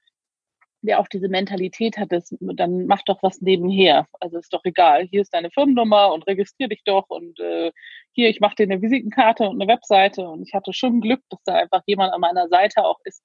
der 0.83 0.99
auch 1.01 1.09
diese 1.09 1.29
Mentalität 1.29 1.99
hat, 1.99 2.13
das, 2.13 2.35
dann 2.41 2.87
mach 2.87 3.03
doch 3.03 3.23
was 3.23 3.41
nebenher. 3.41 4.07
Also 4.21 4.39
ist 4.39 4.53
doch 4.53 4.65
egal. 4.65 5.07
Hier 5.11 5.23
ist 5.23 5.35
deine 5.35 5.51
Firmennummer 5.51 6.13
und 6.13 6.27
registrier 6.27 6.69
dich 6.69 6.83
doch 6.85 7.09
und 7.09 7.39
äh, 7.41 7.71
hier, 8.13 8.29
ich 8.29 8.41
mache 8.41 8.57
dir 8.57 8.63
eine 8.65 8.83
Visitenkarte 8.83 9.45
und 9.45 9.61
eine 9.61 9.71
Webseite. 9.71 10.23
Und 10.29 10.43
ich 10.47 10.55
hatte 10.55 10.73
schon 10.73 11.01
Glück, 11.01 11.21
dass 11.31 11.41
da 11.45 11.55
einfach 11.55 11.83
jemand 11.87 12.13
an 12.13 12.21
meiner 12.21 12.49
Seite 12.49 12.85
auch 12.85 12.99
ist, 13.05 13.23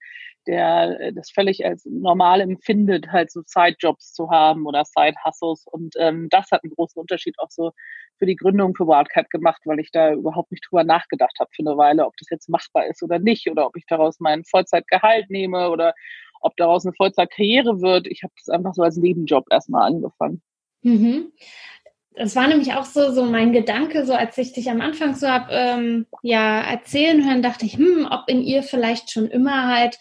der 0.48 1.00
äh, 1.00 1.14
das 1.14 1.32
völlig 1.32 1.66
als 1.66 1.86
normal 1.86 2.42
empfindet, 2.42 3.08
halt 3.12 3.32
so 3.32 3.42
Side-Jobs 3.46 4.14
zu 4.14 4.30
haben 4.30 4.66
oder 4.66 4.84
Side-Hustles. 4.86 5.66
Und 5.72 5.96
ähm, 5.98 6.28
das 6.30 6.52
hat 6.52 6.64
einen 6.64 6.74
großen 6.74 7.00
Unterschied 7.00 7.36
auch 7.40 7.50
so 7.50 7.72
für 8.18 8.26
die 8.26 8.36
Gründung 8.36 8.76
für 8.76 8.88
Wildcat 8.88 9.30
gemacht, 9.30 9.62
weil 9.66 9.80
ich 9.80 9.92
da 9.92 10.14
überhaupt 10.14 10.52
nicht 10.52 10.66
drüber 10.70 10.84
nachgedacht 10.84 11.38
habe 11.40 11.50
für 11.54 11.64
eine 11.64 11.78
Weile, 11.78 12.06
ob 12.06 12.16
das 12.18 12.30
jetzt 12.30 12.50
machbar 12.50 12.86
ist 12.88 13.04
oder 13.04 13.20
nicht 13.20 13.50
oder 13.50 13.66
ob 13.66 13.76
ich 13.76 13.86
daraus 13.88 14.20
meinen 14.20 14.46
Vollzeitgehalt 14.46 15.30
nehme 15.30 15.70
oder 15.70 15.94
ob 16.46 16.56
daraus 16.58 16.86
eine 16.86 16.94
Vollzeitkarriere 16.94 17.82
wird. 17.82 18.08
Ich 18.08 18.22
habe 18.24 18.34
das 18.38 18.54
einfach 18.54 18.74
so 18.74 18.84
als 18.84 18.98
Nebenjob 18.98 19.46
erstmal 19.52 19.88
angefangen. 19.92 20.42
Mhm. 20.84 21.32
Das 22.16 22.36
war 22.36 22.48
nämlich 22.48 22.74
auch 22.74 22.86
so, 22.86 23.12
so 23.12 23.26
mein 23.26 23.52
Gedanke, 23.52 24.06
so 24.06 24.14
als 24.14 24.38
ich 24.38 24.54
dich 24.54 24.70
am 24.70 24.80
Anfang 24.80 25.16
so 25.16 25.28
hab, 25.28 25.48
ähm, 25.52 26.06
ja, 26.22 26.62
erzählen 26.62 27.28
hören, 27.28 27.42
dachte 27.42 27.66
ich, 27.66 27.78
hm, 27.78 28.08
ob 28.10 28.30
in 28.30 28.42
ihr 28.42 28.64
vielleicht 28.64 29.12
schon 29.12 29.28
immer 29.28 29.68
halt 29.68 29.98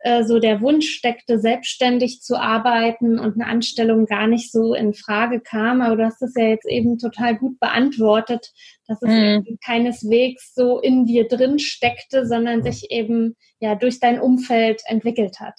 äh, 0.00 0.24
so 0.24 0.40
der 0.40 0.60
Wunsch 0.60 0.88
steckte, 0.88 1.38
selbstständig 1.38 2.22
zu 2.22 2.36
arbeiten 2.36 3.20
und 3.20 3.34
eine 3.34 3.46
Anstellung 3.46 4.06
gar 4.06 4.26
nicht 4.26 4.50
so 4.50 4.74
in 4.74 4.94
Frage 4.94 5.40
kam. 5.40 5.80
Aber 5.80 5.96
du 5.96 6.04
hast 6.04 6.20
es 6.22 6.34
ja 6.36 6.46
jetzt 6.46 6.66
eben 6.66 6.98
total 6.98 7.36
gut 7.36 7.60
beantwortet, 7.60 8.50
dass 8.88 9.00
es 9.02 9.10
mhm. 9.10 9.58
keineswegs 9.64 10.54
so 10.54 10.80
in 10.80 11.06
dir 11.06 11.28
drin 11.28 11.60
steckte, 11.60 12.26
sondern 12.26 12.64
sich 12.64 12.90
eben 12.90 13.36
ja 13.60 13.76
durch 13.76 14.00
dein 14.00 14.20
Umfeld 14.20 14.82
entwickelt 14.86 15.38
hat. 15.38 15.54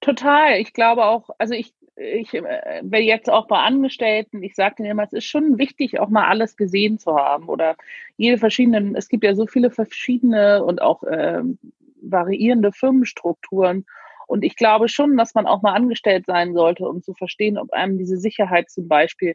Total. 0.00 0.58
Ich 0.60 0.72
glaube 0.72 1.04
auch, 1.04 1.30
also 1.38 1.54
ich, 1.54 1.72
ich 1.96 2.34
äh, 2.34 2.82
will 2.82 3.00
jetzt 3.00 3.30
auch 3.30 3.46
bei 3.46 3.58
Angestellten, 3.58 4.42
ich 4.42 4.54
sage 4.54 4.76
denen 4.78 4.90
immer, 4.90 5.04
es 5.04 5.12
ist 5.12 5.24
schon 5.24 5.58
wichtig, 5.58 5.98
auch 5.98 6.08
mal 6.08 6.28
alles 6.28 6.56
gesehen 6.56 6.98
zu 6.98 7.16
haben 7.16 7.48
oder 7.48 7.76
jede 8.16 8.38
verschiedenen, 8.38 8.94
es 8.94 9.08
gibt 9.08 9.24
ja 9.24 9.34
so 9.34 9.46
viele 9.46 9.70
verschiedene 9.70 10.64
und 10.64 10.82
auch 10.82 11.02
äh, 11.04 11.42
variierende 12.02 12.72
Firmenstrukturen. 12.72 13.86
Und 14.26 14.44
ich 14.44 14.56
glaube 14.56 14.88
schon, 14.88 15.16
dass 15.16 15.34
man 15.34 15.46
auch 15.46 15.62
mal 15.62 15.74
angestellt 15.74 16.24
sein 16.26 16.52
sollte, 16.52 16.88
um 16.88 17.02
zu 17.02 17.14
verstehen, 17.14 17.58
ob 17.58 17.72
einem 17.72 17.96
diese 17.96 18.16
Sicherheit 18.16 18.70
zum 18.70 18.88
Beispiel 18.88 19.34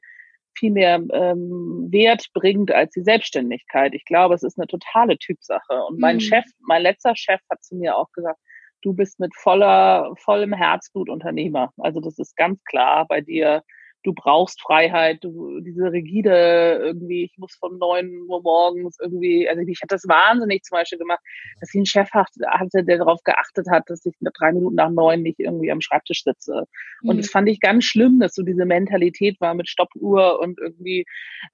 viel 0.53 0.71
mehr 0.71 1.01
ähm, 1.13 1.87
Wert 1.89 2.27
bringt 2.33 2.71
als 2.71 2.91
die 2.91 3.03
Selbstständigkeit. 3.03 3.93
Ich 3.93 4.03
glaube, 4.03 4.35
es 4.35 4.43
ist 4.43 4.59
eine 4.59 4.67
totale 4.67 5.17
Typsache. 5.17 5.83
Und 5.87 5.99
mein 5.99 6.17
mhm. 6.17 6.21
Chef, 6.21 6.45
mein 6.59 6.81
letzter 6.81 7.15
Chef 7.15 7.39
hat 7.49 7.63
zu 7.63 7.75
mir 7.75 7.97
auch 7.97 8.11
gesagt, 8.11 8.39
du 8.81 8.93
bist 8.93 9.19
mit 9.19 9.35
voller, 9.35 10.13
vollem 10.17 10.53
Herzblut 10.53 11.09
Unternehmer. 11.09 11.71
Also 11.77 11.99
das 11.99 12.17
ist 12.19 12.35
ganz 12.35 12.63
klar 12.63 13.05
bei 13.07 13.21
dir 13.21 13.63
du 14.03 14.13
brauchst 14.13 14.61
Freiheit, 14.61 15.23
du, 15.23 15.59
diese 15.61 15.91
rigide 15.91 16.79
irgendwie, 16.83 17.23
ich 17.25 17.37
muss 17.37 17.55
von 17.55 17.77
neun 17.77 18.25
Uhr 18.27 18.41
morgens 18.41 18.97
irgendwie, 18.99 19.47
also 19.47 19.61
ich 19.61 19.79
hatte 19.81 19.95
das 19.95 20.07
wahnsinnig 20.07 20.63
zum 20.63 20.77
Beispiel 20.77 20.97
gemacht, 20.97 21.19
dass 21.59 21.69
ich 21.69 21.77
einen 21.77 21.85
Chef 21.85 22.09
hatte, 22.11 22.83
der 22.83 22.97
darauf 22.97 23.21
geachtet 23.23 23.67
hat, 23.69 23.83
dass 23.87 24.05
ich 24.05 24.15
drei 24.39 24.51
Minuten 24.51 24.75
nach 24.75 24.89
neun 24.89 25.21
nicht 25.21 25.39
irgendwie 25.39 25.71
am 25.71 25.81
Schreibtisch 25.81 26.23
sitze. 26.23 26.65
Und 27.03 27.15
mhm. 27.15 27.21
das 27.21 27.29
fand 27.29 27.49
ich 27.49 27.59
ganz 27.59 27.85
schlimm, 27.85 28.19
dass 28.19 28.33
so 28.33 28.43
diese 28.43 28.65
Mentalität 28.65 29.39
war 29.39 29.53
mit 29.53 29.69
Stoppuhr 29.69 30.39
und 30.39 30.59
irgendwie 30.59 31.05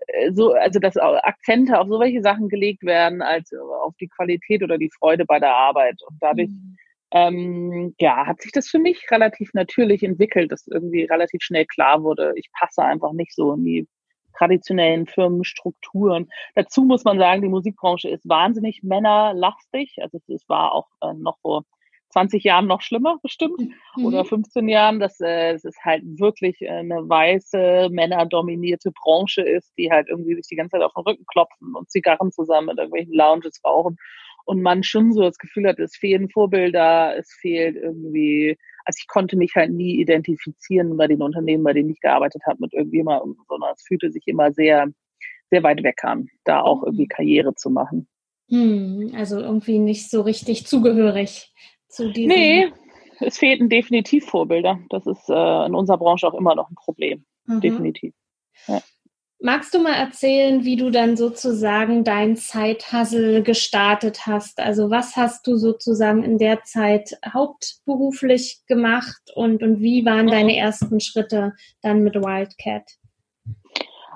äh, 0.07 0.31
so, 0.31 0.53
also 0.53 0.79
dass 0.79 0.98
Akzente 0.98 1.79
auf 1.79 1.88
so 1.88 2.00
welche 2.00 2.22
Sachen 2.22 2.50
gelegt 2.50 2.84
werden, 2.84 3.22
als 3.22 3.51
auf 3.53 3.96
die 4.00 4.07
Qualität 4.07 4.63
oder 4.63 4.77
die 4.77 4.91
Freude 4.98 5.25
bei 5.25 5.39
der 5.39 5.53
Arbeit. 5.53 6.00
Und 6.07 6.17
dadurch 6.22 6.50
mhm 6.50 6.77
ähm, 7.11 7.95
ja, 7.99 8.25
hat 8.25 8.41
sich 8.41 8.51
das 8.51 8.67
für 8.67 8.79
mich 8.79 9.09
relativ 9.11 9.53
natürlich 9.53 10.03
entwickelt, 10.03 10.51
dass 10.51 10.67
irgendwie 10.67 11.03
relativ 11.03 11.41
schnell 11.41 11.65
klar 11.65 12.03
wurde, 12.03 12.33
ich 12.35 12.49
passe 12.51 12.83
einfach 12.83 13.13
nicht 13.13 13.33
so 13.33 13.53
in 13.53 13.63
die 13.63 13.87
traditionellen 14.37 15.07
Firmenstrukturen. 15.07 16.29
Dazu 16.55 16.83
muss 16.83 17.03
man 17.03 17.17
sagen, 17.17 17.41
die 17.41 17.49
Musikbranche 17.49 18.09
ist 18.09 18.27
wahnsinnig 18.27 18.83
männerlastig. 18.83 19.95
Also 20.01 20.19
es 20.27 20.47
war 20.47 20.73
auch 20.73 20.87
äh, 21.01 21.13
noch 21.13 21.39
vor 21.39 21.63
20 22.09 22.43
Jahren 22.43 22.67
noch 22.67 22.81
schlimmer 22.81 23.17
bestimmt 23.21 23.59
mhm. 23.95 24.05
oder 24.05 24.23
15 24.23 24.69
Jahren, 24.69 24.99
dass 24.99 25.19
äh, 25.19 25.53
es 25.53 25.65
ist 25.65 25.83
halt 25.83 26.03
wirklich 26.05 26.61
äh, 26.61 26.69
eine 26.69 27.07
weiße, 27.07 27.89
männerdominierte 27.91 28.91
Branche 28.91 29.41
ist, 29.41 29.73
die 29.77 29.91
halt 29.91 30.07
irgendwie 30.07 30.35
sich 30.35 30.47
die 30.47 30.55
ganze 30.55 30.77
Zeit 30.77 30.83
auf 30.83 30.93
den 30.93 31.03
Rücken 31.03 31.25
klopfen 31.25 31.75
und 31.75 31.89
Zigarren 31.89 32.31
zusammen 32.31 32.69
in 32.69 32.77
irgendwelchen 32.77 33.13
Lounges 33.13 33.59
rauchen 33.63 33.97
und 34.47 34.61
man 34.61 34.81
schon 34.81 35.11
so 35.11 35.21
das 35.21 35.37
Gefühl 35.37 35.67
hat, 35.67 35.77
es 35.77 35.97
fehlen 35.97 36.29
Vorbilder, 36.29 37.15
es 37.17 37.31
fehlt 37.41 37.75
irgendwie, 37.75 38.57
also 38.85 38.97
ich 38.97 39.07
konnte 39.07 39.35
mich 39.35 39.53
halt 39.55 39.71
nie 39.71 39.99
identifizieren 39.99 40.95
bei 40.95 41.07
den 41.07 41.21
Unternehmen, 41.21 41.65
bei 41.65 41.73
denen 41.73 41.89
ich 41.89 41.99
gearbeitet 41.99 42.41
habe, 42.47 42.59
mit 42.61 42.73
irgendjemandem, 42.73 43.35
sondern 43.49 43.73
es 43.75 43.83
fühlte 43.85 44.09
sich 44.09 44.25
immer 44.25 44.53
sehr, 44.53 44.87
sehr 45.51 45.63
weit 45.63 45.83
weg 45.83 46.01
an, 46.03 46.29
da 46.45 46.61
auch 46.61 46.83
irgendwie 46.83 47.03
mhm. 47.03 47.09
Karriere 47.09 47.55
zu 47.55 47.69
machen. 47.69 48.07
Hm, 48.49 49.11
also 49.15 49.37
irgendwie 49.41 49.79
nicht 49.79 50.09
so 50.09 50.21
richtig 50.21 50.65
zugehörig 50.65 51.53
zu 51.89 52.09
diesem. 52.13 52.29
Nee, 52.29 52.71
es 53.19 53.37
fehlten 53.37 53.67
definitiv 53.67 54.27
Vorbilder. 54.27 54.79
Das 54.89 55.05
ist 55.07 55.29
äh, 55.29 55.65
in 55.65 55.75
unserer 55.75 55.97
Branche 55.97 56.25
auch 56.25 56.35
immer 56.35 56.55
noch 56.55 56.69
ein 56.69 56.75
Problem. 56.75 57.25
Mhm. 57.47 57.59
Definitiv. 57.59 58.13
Ja. 58.67 58.81
Magst 59.39 59.72
du 59.75 59.79
mal 59.79 59.94
erzählen, 59.94 60.63
wie 60.63 60.77
du 60.77 60.89
dann 60.89 61.15
sozusagen 61.15 62.03
dein 62.03 62.38
Zeithassel 62.38 63.44
gestartet 63.44 64.25
hast? 64.25 64.60
Also 64.60 64.89
was 64.89 65.15
hast 65.15 65.46
du 65.46 65.58
sozusagen 65.58 66.24
in 66.24 66.39
der 66.39 66.63
Zeit 66.63 67.20
hauptberuflich 67.24 68.62
gemacht 68.65 69.22
und, 69.36 69.62
und 69.62 69.79
wie 69.79 70.03
waren 70.06 70.25
mhm. 70.25 70.32
deine 70.32 70.58
ersten 70.58 71.00
Schritte 71.00 71.53
dann 71.84 72.01
mit 72.01 72.15
Wildcat? 72.15 72.98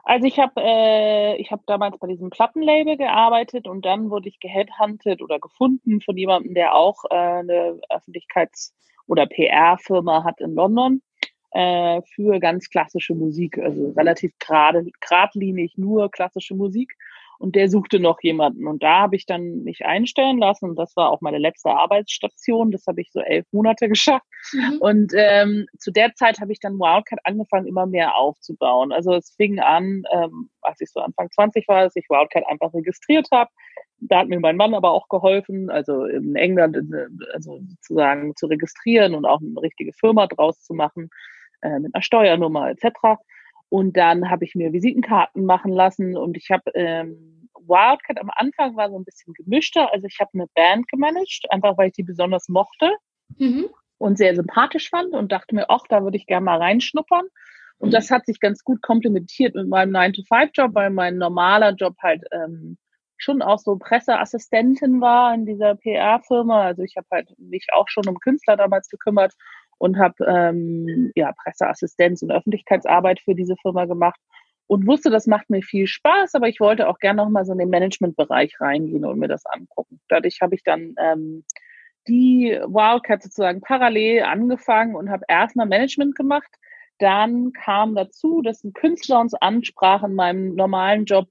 Also 0.03 0.25
ich 0.25 0.39
habe 0.39 0.53
äh, 0.57 1.35
ich 1.39 1.51
habe 1.51 1.61
damals 1.67 1.99
bei 1.99 2.07
diesem 2.07 2.31
Plattenlabel 2.31 2.97
gearbeitet 2.97 3.67
und 3.67 3.85
dann 3.85 4.09
wurde 4.09 4.27
ich 4.27 4.39
geheadhuntet 4.39 5.21
oder 5.21 5.39
gefunden 5.39 6.01
von 6.01 6.17
jemandem, 6.17 6.55
der 6.55 6.73
auch 6.73 7.03
äh, 7.11 7.15
eine 7.15 7.79
Öffentlichkeits- 7.91 8.73
oder 9.05 9.27
PR-Firma 9.27 10.23
hat 10.23 10.41
in 10.41 10.55
London 10.55 11.03
äh, 11.51 12.01
für 12.15 12.39
ganz 12.39 12.69
klassische 12.69 13.13
Musik, 13.13 13.57
also 13.57 13.91
relativ 13.91 14.31
gerade, 14.39 14.85
geradlinig 14.99 15.77
nur 15.77 16.09
klassische 16.09 16.55
Musik. 16.55 16.95
Und 17.39 17.55
der 17.55 17.69
suchte 17.69 17.99
noch 17.99 18.21
jemanden. 18.21 18.67
Und 18.67 18.83
da 18.83 18.99
habe 18.99 19.15
ich 19.15 19.25
dann 19.25 19.63
mich 19.63 19.83
einstellen 19.83 20.37
lassen. 20.37 20.69
Und 20.69 20.75
das 20.75 20.95
war 20.95 21.09
auch 21.09 21.21
meine 21.21 21.39
letzte 21.39 21.71
Arbeitsstation. 21.71 22.69
Das 22.69 22.85
habe 22.85 23.01
ich 23.01 23.11
so 23.11 23.19
elf 23.19 23.47
Monate 23.51 23.89
geschafft. 23.89 24.27
Mhm. 24.53 24.77
Und 24.79 25.13
ähm, 25.15 25.65
zu 25.79 25.89
der 25.89 26.13
Zeit 26.13 26.39
habe 26.39 26.51
ich 26.51 26.59
dann 26.59 26.77
Wildcat 26.77 27.17
angefangen, 27.23 27.65
immer 27.65 27.87
mehr 27.87 28.15
aufzubauen. 28.15 28.91
Also 28.91 29.15
es 29.15 29.33
fing 29.35 29.59
an, 29.59 30.03
ähm, 30.11 30.51
als 30.61 30.81
ich 30.81 30.91
so 30.91 30.99
Anfang 30.99 31.31
20 31.31 31.67
war, 31.67 31.83
dass 31.83 31.95
ich 31.95 32.09
Wildcat 32.09 32.47
einfach 32.47 32.75
registriert 32.75 33.27
habe. 33.33 33.49
Da 34.01 34.19
hat 34.19 34.27
mir 34.27 34.39
mein 34.39 34.57
Mann 34.57 34.75
aber 34.75 34.91
auch 34.91 35.09
geholfen, 35.09 35.71
also 35.71 36.05
in 36.05 36.35
England 36.35 36.77
also 37.33 37.59
sozusagen 37.67 38.35
zu 38.35 38.47
registrieren 38.47 39.15
und 39.15 39.25
auch 39.25 39.41
eine 39.41 39.61
richtige 39.61 39.93
Firma 39.93 40.27
draus 40.27 40.61
zu 40.61 40.75
machen 40.75 41.09
äh, 41.61 41.79
mit 41.79 41.93
einer 41.93 42.01
Steuernummer 42.01 42.69
etc. 42.69 43.19
Und 43.69 43.95
dann 43.97 44.29
habe 44.29 44.45
ich 44.45 44.55
mir 44.55 44.73
Visitenkarten 44.73 45.45
machen 45.45 45.71
lassen 45.71 46.17
und 46.17 46.37
ich 46.37 46.51
habe 46.51 46.71
ähm, 46.73 47.49
Wildcat 47.67 48.19
am 48.19 48.29
Anfang 48.35 48.75
war 48.75 48.89
so 48.89 48.97
ein 48.97 49.05
bisschen 49.05 49.33
gemischter. 49.33 49.91
Also 49.93 50.07
ich 50.07 50.19
habe 50.19 50.31
eine 50.33 50.47
Band 50.55 50.87
gemanagt, 50.87 51.45
einfach 51.49 51.77
weil 51.77 51.87
ich 51.87 51.93
die 51.93 52.03
besonders 52.03 52.49
mochte 52.49 52.91
mhm. 53.37 53.69
und 53.97 54.17
sehr 54.17 54.35
sympathisch 54.35 54.89
fand 54.89 55.13
und 55.13 55.31
dachte 55.31 55.55
mir, 55.55 55.69
ach, 55.69 55.83
da 55.87 56.03
würde 56.03 56.17
ich 56.17 56.25
gerne 56.25 56.45
mal 56.45 56.57
reinschnuppern. 56.57 57.25
Und 57.77 57.93
das 57.93 58.11
hat 58.11 58.27
sich 58.27 58.39
ganz 58.39 58.63
gut 58.63 58.83
komplementiert 58.83 59.55
mit 59.55 59.67
meinem 59.67 59.95
9-to-5-Job, 59.95 60.75
weil 60.75 60.91
mein 60.91 61.17
normaler 61.17 61.73
Job 61.73 61.95
halt 62.03 62.23
ähm, 62.31 62.77
schon 63.17 63.41
auch 63.41 63.57
so 63.57 63.75
Presseassistentin 63.75 65.01
war 65.01 65.33
in 65.33 65.47
dieser 65.47 65.75
PR-Firma. 65.75 66.61
Also 66.63 66.83
ich 66.83 66.95
habe 66.95 67.07
halt 67.11 67.33
mich 67.39 67.67
auch 67.73 67.87
schon 67.87 68.07
um 68.07 68.19
Künstler 68.19 68.55
damals 68.55 68.87
gekümmert 68.87 69.33
und 69.81 69.97
habe 69.97 70.23
ähm, 70.27 71.11
ja, 71.15 71.31
Presseassistenz 71.31 72.21
und 72.21 72.31
Öffentlichkeitsarbeit 72.31 73.19
für 73.19 73.33
diese 73.33 73.55
Firma 73.63 73.85
gemacht 73.85 74.19
und 74.67 74.85
wusste, 74.85 75.09
das 75.09 75.25
macht 75.25 75.49
mir 75.49 75.63
viel 75.63 75.87
Spaß, 75.87 76.35
aber 76.35 76.47
ich 76.47 76.59
wollte 76.59 76.87
auch 76.87 76.99
gerne 76.99 77.23
noch 77.23 77.29
mal 77.29 77.45
so 77.45 77.53
in 77.53 77.57
den 77.57 77.71
Managementbereich 77.71 78.61
reingehen 78.61 79.03
und 79.03 79.17
mir 79.17 79.27
das 79.27 79.43
angucken. 79.47 79.99
Dadurch 80.07 80.39
habe 80.39 80.53
ich 80.53 80.63
dann 80.63 80.93
ähm, 80.99 81.43
die 82.07 82.59
Wildcat 82.67 83.23
sozusagen 83.23 83.61
parallel 83.61 84.21
angefangen 84.21 84.95
und 84.95 85.09
habe 85.09 85.25
erstmal 85.27 85.65
Management 85.65 86.15
gemacht. 86.15 86.49
Dann 86.99 87.51
kam 87.51 87.95
dazu, 87.95 88.43
dass 88.43 88.63
ein 88.63 88.73
Künstler 88.73 89.19
uns 89.19 89.33
ansprach 89.33 90.03
in 90.03 90.13
meinem 90.13 90.53
normalen 90.53 91.05
Job, 91.05 91.27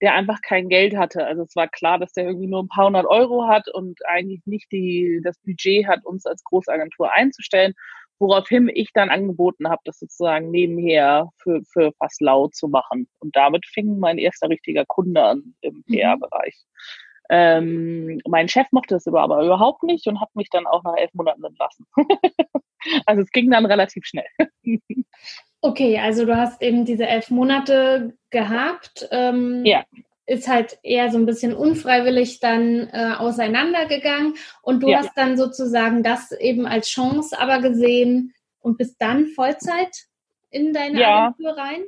der 0.00 0.14
einfach 0.14 0.40
kein 0.42 0.68
Geld 0.68 0.96
hatte. 0.96 1.26
Also 1.26 1.42
es 1.42 1.56
war 1.56 1.68
klar, 1.68 1.98
dass 1.98 2.12
der 2.12 2.24
irgendwie 2.24 2.46
nur 2.46 2.62
ein 2.62 2.68
paar 2.68 2.86
hundert 2.86 3.06
Euro 3.06 3.48
hat 3.48 3.68
und 3.68 3.98
eigentlich 4.06 4.42
nicht 4.46 4.70
die, 4.70 5.20
das 5.24 5.38
Budget 5.44 5.86
hat, 5.86 6.04
uns 6.04 6.26
als 6.26 6.44
Großagentur 6.44 7.12
einzustellen. 7.12 7.74
Woraufhin 8.20 8.68
ich 8.72 8.92
dann 8.92 9.10
angeboten 9.10 9.68
habe, 9.68 9.80
das 9.84 10.00
sozusagen 10.00 10.50
nebenher 10.50 11.28
für, 11.36 11.62
für 11.72 11.92
fast 11.98 12.20
laut 12.20 12.54
zu 12.54 12.66
machen. 12.66 13.08
Und 13.20 13.36
damit 13.36 13.64
fing 13.66 13.98
mein 13.98 14.18
erster 14.18 14.48
richtiger 14.48 14.84
Kunde 14.86 15.22
an 15.22 15.54
im 15.60 15.74
mhm. 15.74 15.84
PR-Bereich. 15.84 16.56
Ähm, 17.30 18.20
mein 18.26 18.48
Chef 18.48 18.66
mochte 18.72 18.96
es 18.96 19.06
aber 19.06 19.44
überhaupt 19.44 19.82
nicht 19.82 20.06
und 20.06 20.20
hat 20.20 20.34
mich 20.34 20.48
dann 20.50 20.66
auch 20.66 20.82
nach 20.82 20.96
elf 20.96 21.12
Monaten 21.12 21.44
entlassen. 21.44 21.86
also 23.06 23.22
es 23.22 23.30
ging 23.30 23.50
dann 23.50 23.66
relativ 23.66 24.04
schnell. 24.04 24.26
Okay, 25.60 25.98
also 25.98 26.24
du 26.24 26.36
hast 26.36 26.62
eben 26.62 26.84
diese 26.84 27.06
elf 27.06 27.30
Monate 27.30 28.16
gehabt. 28.30 29.08
Ähm, 29.10 29.64
ja. 29.64 29.84
Ist 30.26 30.46
halt 30.46 30.78
eher 30.82 31.10
so 31.10 31.18
ein 31.18 31.26
bisschen 31.26 31.54
unfreiwillig 31.54 32.40
dann 32.40 32.88
äh, 32.92 33.14
auseinandergegangen 33.16 34.34
und 34.62 34.82
du 34.82 34.88
ja. 34.88 34.98
hast 34.98 35.12
dann 35.16 35.38
sozusagen 35.38 36.02
das 36.02 36.32
eben 36.32 36.66
als 36.66 36.88
Chance 36.88 37.38
aber 37.38 37.60
gesehen 37.60 38.34
und 38.60 38.76
bist 38.76 38.96
dann 39.00 39.26
Vollzeit 39.28 39.88
in 40.50 40.74
deine 40.74 41.00
ja. 41.00 41.26
Agentur 41.26 41.56
rein? 41.56 41.84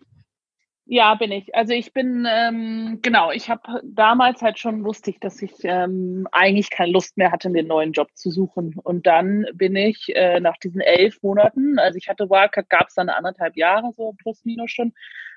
Ja, 0.93 1.15
bin 1.15 1.31
ich. 1.31 1.55
Also 1.55 1.73
ich 1.73 1.93
bin, 1.93 2.27
ähm, 2.29 2.99
genau, 3.01 3.31
ich 3.31 3.49
habe 3.49 3.81
damals 3.85 4.43
halt 4.43 4.59
schon 4.59 4.85
wusste 4.85 5.11
ich, 5.11 5.21
dass 5.21 5.41
ich 5.41 5.53
ähm, 5.63 6.27
eigentlich 6.33 6.69
keine 6.69 6.91
Lust 6.91 7.17
mehr 7.17 7.31
hatte, 7.31 7.49
mir 7.49 7.61
einen 7.61 7.69
neuen 7.69 7.93
Job 7.93 8.09
zu 8.15 8.29
suchen. 8.33 8.75
Und 8.83 9.07
dann 9.07 9.47
bin 9.55 9.77
ich 9.77 10.09
äh, 10.17 10.41
nach 10.41 10.57
diesen 10.57 10.81
elf 10.81 11.23
Monaten, 11.23 11.79
also 11.79 11.97
ich 11.97 12.09
hatte 12.09 12.29
Wildcard, 12.29 12.69
gab 12.69 12.89
es 12.89 12.95
dann 12.95 13.09
anderthalb 13.09 13.57
Jahre, 13.57 13.93
so 13.93 14.15
plus 14.21 14.45
minus 14.45 14.73
schon. 14.73 14.93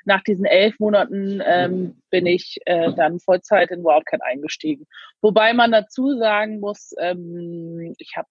Nach 0.06 0.24
diesen 0.24 0.46
elf 0.46 0.80
Monaten 0.80 1.40
ähm, 1.46 2.02
bin 2.10 2.26
ich 2.26 2.58
äh, 2.66 2.92
dann 2.94 3.20
Vollzeit 3.20 3.70
in 3.70 3.84
Wildcat 3.84 4.24
eingestiegen. 4.24 4.88
Wobei 5.22 5.54
man 5.54 5.72
dazu 5.72 6.18
sagen 6.18 6.62
muss, 6.62 6.96
ähm, 7.00 7.94
ich 8.00 8.18
habe 8.18 8.30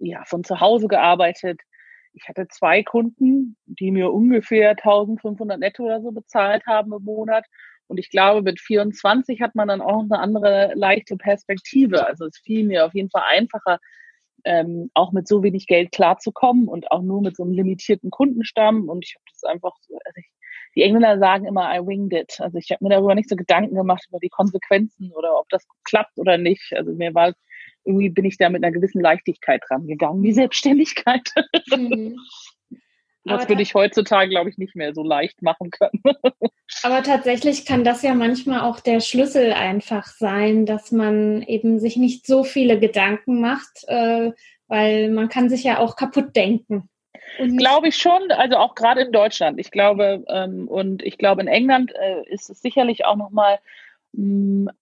ja 0.00 0.24
von 0.24 0.42
zu 0.42 0.58
Hause 0.58 0.88
gearbeitet 0.88 1.60
ich 2.20 2.28
hatte 2.28 2.48
zwei 2.48 2.82
Kunden, 2.82 3.56
die 3.66 3.90
mir 3.90 4.12
ungefähr 4.12 4.70
1500 4.70 5.58
netto 5.58 5.84
oder 5.84 6.02
so 6.02 6.10
bezahlt 6.10 6.66
haben 6.66 6.92
im 6.92 7.04
Monat. 7.04 7.46
Und 7.86 7.98
ich 7.98 8.10
glaube, 8.10 8.42
mit 8.42 8.60
24 8.60 9.40
hat 9.40 9.54
man 9.54 9.68
dann 9.68 9.80
auch 9.80 10.02
eine 10.02 10.18
andere 10.18 10.72
leichte 10.74 11.16
Perspektive. 11.16 12.06
Also 12.06 12.26
es 12.26 12.38
fiel 12.38 12.66
mir 12.66 12.84
auf 12.84 12.94
jeden 12.94 13.10
Fall 13.10 13.22
einfacher, 13.26 13.78
ähm, 14.44 14.90
auch 14.94 15.12
mit 15.12 15.26
so 15.26 15.42
wenig 15.42 15.66
Geld 15.66 15.92
klarzukommen 15.92 16.68
und 16.68 16.90
auch 16.90 17.02
nur 17.02 17.22
mit 17.22 17.36
so 17.36 17.44
einem 17.44 17.52
limitierten 17.52 18.10
Kundenstamm. 18.10 18.88
Und 18.88 19.04
ich 19.04 19.14
habe 19.14 19.24
das 19.32 19.44
einfach, 19.44 19.74
also 19.88 20.16
ich, 20.16 20.30
die 20.74 20.82
Engländer 20.82 21.18
sagen 21.18 21.46
immer, 21.46 21.74
I 21.74 21.80
winged 21.86 22.12
it. 22.12 22.40
Also 22.40 22.58
ich 22.58 22.70
habe 22.70 22.84
mir 22.84 22.90
darüber 22.90 23.14
nicht 23.14 23.28
so 23.28 23.36
Gedanken 23.36 23.74
gemacht 23.74 24.04
über 24.08 24.18
die 24.18 24.28
Konsequenzen 24.28 25.12
oder 25.12 25.38
ob 25.38 25.48
das 25.48 25.66
klappt 25.84 26.18
oder 26.18 26.36
nicht. 26.36 26.72
Also 26.74 26.92
mir 26.92 27.14
war 27.14 27.32
irgendwie 27.88 28.10
bin 28.10 28.24
ich 28.26 28.36
da 28.36 28.50
mit 28.50 28.62
einer 28.62 28.72
gewissen 28.72 29.00
Leichtigkeit 29.00 29.62
rangegangen, 29.70 30.22
die 30.22 30.32
Selbstständigkeit. 30.32 31.32
Mhm. 31.74 32.16
Das 33.24 33.46
würde 33.46 33.60
ich 33.60 33.74
heutzutage, 33.74 34.30
glaube 34.30 34.48
ich, 34.48 34.56
nicht 34.56 34.74
mehr 34.74 34.94
so 34.94 35.02
leicht 35.02 35.42
machen 35.42 35.70
können. 35.70 36.02
Aber 36.82 37.02
tatsächlich 37.02 37.66
kann 37.66 37.84
das 37.84 38.00
ja 38.00 38.14
manchmal 38.14 38.60
auch 38.60 38.80
der 38.80 39.00
Schlüssel 39.00 39.52
einfach 39.52 40.06
sein, 40.06 40.64
dass 40.64 40.92
man 40.92 41.42
eben 41.42 41.78
sich 41.78 41.96
nicht 41.96 42.26
so 42.26 42.42
viele 42.42 42.78
Gedanken 42.78 43.42
macht, 43.42 43.84
äh, 43.88 44.32
weil 44.66 45.10
man 45.10 45.28
kann 45.28 45.50
sich 45.50 45.62
ja 45.62 45.78
auch 45.78 45.94
kaputt 45.96 46.36
denken. 46.36 46.88
Glaube 47.58 47.88
ich 47.88 47.96
schon, 47.96 48.30
also 48.30 48.56
auch 48.56 48.74
gerade 48.74 49.02
in 49.02 49.12
Deutschland. 49.12 49.60
Ich 49.60 49.70
glaube, 49.70 50.24
ähm, 50.28 50.66
und 50.66 51.02
ich 51.02 51.18
glaube, 51.18 51.42
in 51.42 51.48
England 51.48 51.92
äh, 51.94 52.22
ist 52.30 52.48
es 52.48 52.62
sicherlich 52.62 53.04
auch 53.04 53.16
nochmal 53.16 53.56
hm, 53.56 53.60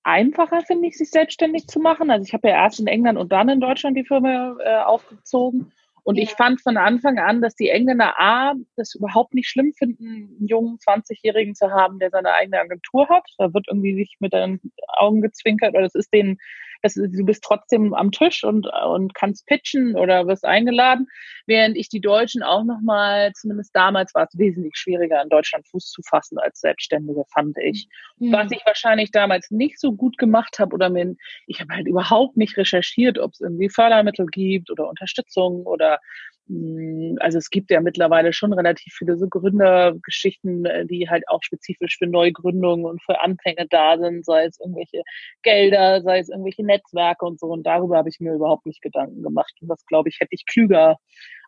einfacher, 0.03 0.63
finde 0.63 0.89
ich, 0.89 0.97
sich 0.97 1.11
selbstständig 1.11 1.67
zu 1.67 1.81
machen. 1.81 2.11
Also 2.11 2.25
ich 2.25 2.33
habe 2.33 2.49
ja 2.49 2.55
erst 2.55 2.81
in 2.81 2.87
England 2.87 3.19
und 3.19 3.33
dann 3.33 3.49
in 3.49 3.61
Deutschland 3.61 3.97
die 3.97 4.05
Firma 4.05 4.57
äh, 4.61 4.79
aufgezogen. 4.79 5.73
Und 6.05 6.17
ja. 6.17 6.23
ich 6.23 6.31
fand 6.31 6.61
von 6.61 6.77
Anfang 6.77 7.19
an, 7.19 7.43
dass 7.43 7.57
die 7.57 7.69
Engländer 7.69 8.15
A, 8.19 8.55
das 8.77 8.95
überhaupt 8.95 9.35
nicht 9.35 9.49
schlimm 9.49 9.73
finden, 9.73 10.37
einen 10.39 10.47
jungen 10.47 10.79
20-Jährigen 10.79 11.55
zu 11.55 11.71
haben, 11.71 11.99
der 11.99 12.11
seine 12.11 12.33
eigene 12.33 12.61
Agentur 12.61 13.09
hat. 13.09 13.25
Da 13.39 13.53
wird 13.53 13.67
irgendwie 13.69 13.93
nicht 13.93 14.21
mit 14.21 14.33
den 14.33 14.61
Augen 14.87 15.21
gezwinkert 15.21 15.75
oder 15.75 15.85
es 15.85 15.97
ist 15.97 16.15
denen 16.15 16.39
das, 16.83 16.95
du 16.95 17.25
bist 17.25 17.43
trotzdem 17.45 17.95
am 17.95 18.11
Tisch 18.11 18.45
und, 18.45 18.67
und 18.67 19.15
kannst 19.15 19.47
pitchen 19.47 19.97
oder 19.97 20.27
wirst 20.27 20.45
eingeladen, 20.45 21.07
während 21.47 21.77
ich 21.77 21.89
die 21.89 22.01
Deutschen 22.01 22.43
auch 22.43 22.65
nochmal, 22.65 23.33
zumindest 23.33 23.75
damals 23.75 24.15
war 24.15 24.25
es 24.25 24.39
wesentlich 24.39 24.77
schwieriger, 24.77 25.23
in 25.23 25.29
Deutschland 25.29 25.67
Fuß 25.69 25.91
zu 25.91 26.03
fassen 26.03 26.39
als 26.39 26.61
Selbstständige, 26.61 27.25
fand 27.33 27.57
ich. 27.59 27.89
Mhm. 28.19 28.33
Was 28.33 28.51
ich 28.51 28.65
wahrscheinlich 28.65 29.11
damals 29.11 29.51
nicht 29.51 29.81
so 29.81 29.93
gut 29.93 30.19
gemacht 30.19 30.59
habe 30.59 30.75
oder 30.75 30.91
mir, 30.91 31.15
ich 31.47 31.61
habe 31.61 31.75
halt 31.75 31.87
überhaupt 31.87 32.37
nicht 32.37 32.57
recherchiert, 32.57 33.19
ob 33.19 33.33
es 33.33 33.41
irgendwie 33.41 33.69
Fördermittel 33.69 34.27
gibt 34.27 34.71
oder 34.71 34.89
Unterstützung 34.89 35.65
oder 35.67 35.99
also 36.49 37.39
es 37.39 37.51
gibt 37.51 37.73
ja 37.73 37.81
mittlerweile 37.81 38.33
schon 38.33 38.53
relativ 38.53 38.95
viele 38.95 39.17
so 39.17 39.29
Gründergeschichten, 39.29 40.65
äh, 40.65 40.87
die 40.87 41.09
halt 41.09 41.29
auch 41.29 41.43
spezifisch 41.43 41.99
für 41.99 42.07
Neugründungen 42.07 42.87
und 42.87 43.03
für 43.03 43.21
Anfänge 43.21 43.67
da 43.69 43.99
sind, 43.99 44.25
sei 44.25 44.45
es 44.45 44.61
irgendwelche 44.61 45.03
Gelder, 45.43 46.03
sei 46.03 46.21
es 46.21 46.29
irgendwelche 46.29 46.65
Netzwerke 46.65 47.25
und 47.25 47.41
so. 47.41 47.47
Und 47.47 47.65
darüber 47.65 47.97
habe 47.97 48.09
ich 48.09 48.21
mir 48.21 48.35
überhaupt 48.35 48.65
nicht 48.65 48.81
Gedanken 48.81 49.23
gemacht. 49.23 49.55
Und 49.61 49.69
das, 49.69 49.85
glaube 49.87 50.09
ich, 50.09 50.21
hätte 50.21 50.35
ich 50.35 50.47
klüger 50.47 50.99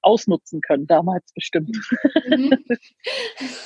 ausnutzen 0.03 0.61
können, 0.61 0.87
damals 0.89 1.33
bestimmt. 1.33 1.77
Mhm. 2.29 2.59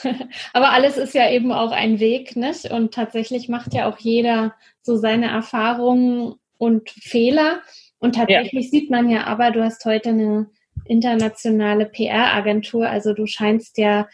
Aber 0.52 0.72
alles 0.72 0.98
ist 0.98 1.14
ja 1.14 1.30
eben 1.30 1.50
auch 1.50 1.72
ein 1.72 1.98
Weg, 1.98 2.36
nicht? 2.36 2.70
Und 2.70 2.92
tatsächlich 2.92 3.48
macht 3.48 3.72
ja 3.72 3.90
auch 3.90 3.98
jeder 3.98 4.54
so 4.82 4.96
seine 4.96 5.28
Erfahrungen 5.28 6.34
und 6.58 6.90
Fehler. 6.90 7.62
Und 7.98 8.16
tatsächlich 8.16 8.66
ja. 8.66 8.70
sieht 8.70 8.90
man 8.90 9.08
ja 9.08 9.24
aber, 9.24 9.50
du 9.50 9.62
hast 9.62 9.84
heute 9.84 10.10
eine 10.10 10.50
internationale 10.84 11.86
PR-Agentur. 11.86 12.88
Also 12.88 13.14
du 13.14 13.26
scheinst 13.26 13.78
ja 13.78 14.08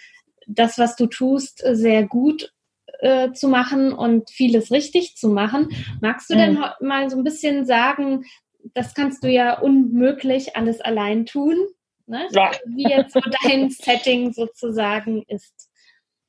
das, 0.47 0.79
was 0.79 0.97
du 0.97 1.07
tust, 1.07 1.62
sehr 1.73 2.07
gut 2.07 2.53
äh, 3.00 3.33
zu 3.33 3.49
machen 3.49 3.93
und 3.93 4.31
vieles 4.31 4.71
richtig 4.71 5.17
zu 5.17 5.29
machen. 5.29 5.69
Magst 6.00 6.31
du 6.31 6.35
mhm. 6.35 6.38
denn 6.38 6.65
mal 6.81 7.11
so 7.11 7.17
ein 7.17 7.25
bisschen 7.25 7.65
sagen, 7.65 8.25
das 8.75 8.95
kannst 8.95 9.25
du 9.25 9.29
ja 9.29 9.59
unmöglich 9.59 10.57
alles 10.57 10.81
allein 10.81 11.27
tun, 11.27 11.57
ne? 12.07 12.27
ja. 12.33 12.50
wie 12.67 12.88
jetzt 12.88 13.12
so 13.12 13.21
dein 13.43 13.71
Setting 13.71 14.33
sozusagen 14.33 15.23
ist? 15.29 15.69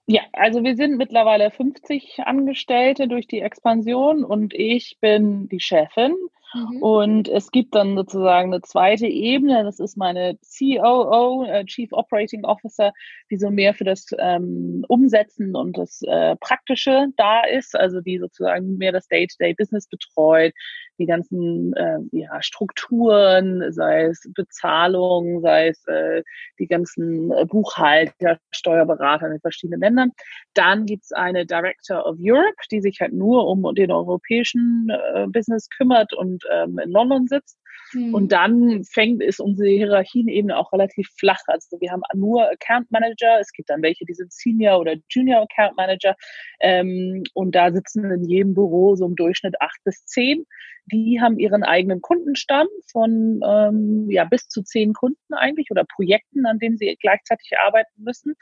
Ja, 0.05 0.21
also 0.33 0.63
wir 0.63 0.75
sind 0.75 0.97
mittlerweile 0.97 1.51
50 1.51 2.21
Angestellte 2.25 3.07
durch 3.07 3.27
die 3.27 3.41
Expansion 3.41 4.23
und 4.23 4.53
ich 4.55 4.97
bin 4.99 5.47
die 5.49 5.59
Chefin. 5.59 6.15
Mhm. 6.53 6.81
Und 6.81 7.29
es 7.29 7.51
gibt 7.51 7.75
dann 7.75 7.95
sozusagen 7.95 8.53
eine 8.53 8.61
zweite 8.61 9.07
Ebene, 9.07 9.63
das 9.63 9.79
ist 9.79 9.97
meine 9.97 10.37
COO, 10.57 11.45
äh, 11.45 11.65
Chief 11.65 11.91
Operating 11.91 12.43
Officer, 12.45 12.91
die 13.29 13.37
so 13.37 13.49
mehr 13.49 13.73
für 13.73 13.83
das 13.83 14.07
ähm, 14.17 14.83
Umsetzen 14.87 15.55
und 15.55 15.77
das 15.77 16.01
äh, 16.03 16.35
Praktische 16.37 17.07
da 17.17 17.41
ist, 17.43 17.75
also 17.75 18.01
die 18.01 18.17
sozusagen 18.17 18.77
mehr 18.77 18.91
das 18.91 19.07
Day-to-Day-Business 19.07 19.87
betreut, 19.87 20.53
die 20.99 21.05
ganzen 21.05 21.73
äh, 21.73 21.99
ja, 22.11 22.41
Strukturen, 22.41 23.71
sei 23.71 24.05
es 24.05 24.29
Bezahlung, 24.35 25.41
sei 25.41 25.69
es 25.69 25.85
äh, 25.87 26.23
die 26.59 26.67
ganzen 26.67 27.31
äh, 27.31 27.45
Buchhalter, 27.45 28.37
Steuerberater 28.51 29.27
in 29.27 29.33
den 29.33 29.41
verschiedenen 29.41 29.79
Ländern. 29.79 30.11
Dann 30.53 30.85
gibt's 30.85 31.11
eine 31.11 31.45
Director 31.45 32.05
of 32.05 32.17
Europe, 32.19 32.55
die 32.71 32.81
sich 32.81 32.99
halt 32.99 33.13
nur 33.13 33.47
um 33.47 33.73
den 33.75 33.91
europäischen 33.91 34.89
äh, 34.89 35.25
Business 35.27 35.69
kümmert 35.69 36.13
und 36.13 36.38
ähm, 36.51 36.79
in 36.79 36.91
London 36.91 37.27
sitzt. 37.27 37.57
Mhm. 37.93 38.13
Und 38.13 38.31
dann 38.31 38.83
fängt 38.83 39.21
ist 39.21 39.39
unsere 39.39 39.69
Hierarchienebene 39.69 40.57
auch 40.57 40.71
relativ 40.73 41.07
flach. 41.17 41.41
Also 41.47 41.77
wir 41.79 41.91
haben 41.91 42.01
nur 42.13 42.49
Account 42.49 42.91
Manager. 42.91 43.39
Es 43.39 43.51
gibt 43.51 43.69
dann 43.69 43.81
welche, 43.81 44.05
die 44.05 44.13
sind 44.13 44.31
Senior 44.31 44.79
oder 44.79 44.95
Junior 45.09 45.47
Account 45.49 45.77
Manager. 45.77 46.15
Ähm, 46.59 47.23
und 47.33 47.55
da 47.55 47.71
sitzen 47.71 48.05
in 48.11 48.23
jedem 48.23 48.53
Büro 48.53 48.95
so 48.95 49.05
im 49.05 49.15
Durchschnitt 49.15 49.59
acht 49.61 49.79
bis 49.83 50.05
zehn. 50.05 50.45
Die 50.91 51.19
haben 51.21 51.37
ihren 51.37 51.63
eigenen 51.63 52.01
Kundenstamm 52.01 52.67
von 52.91 53.41
ähm, 53.45 54.07
ja 54.09 54.23
bis 54.23 54.47
zu 54.47 54.63
zehn 54.63 54.93
Kunden 54.93 55.33
eigentlich 55.33 55.69
oder 55.69 55.83
Projekten, 55.83 56.45
an 56.45 56.57
denen 56.57 56.77
sie 56.77 56.97
gleichzeitig 56.99 57.51
arbeiten 57.63 57.91
müssen. 58.03 58.33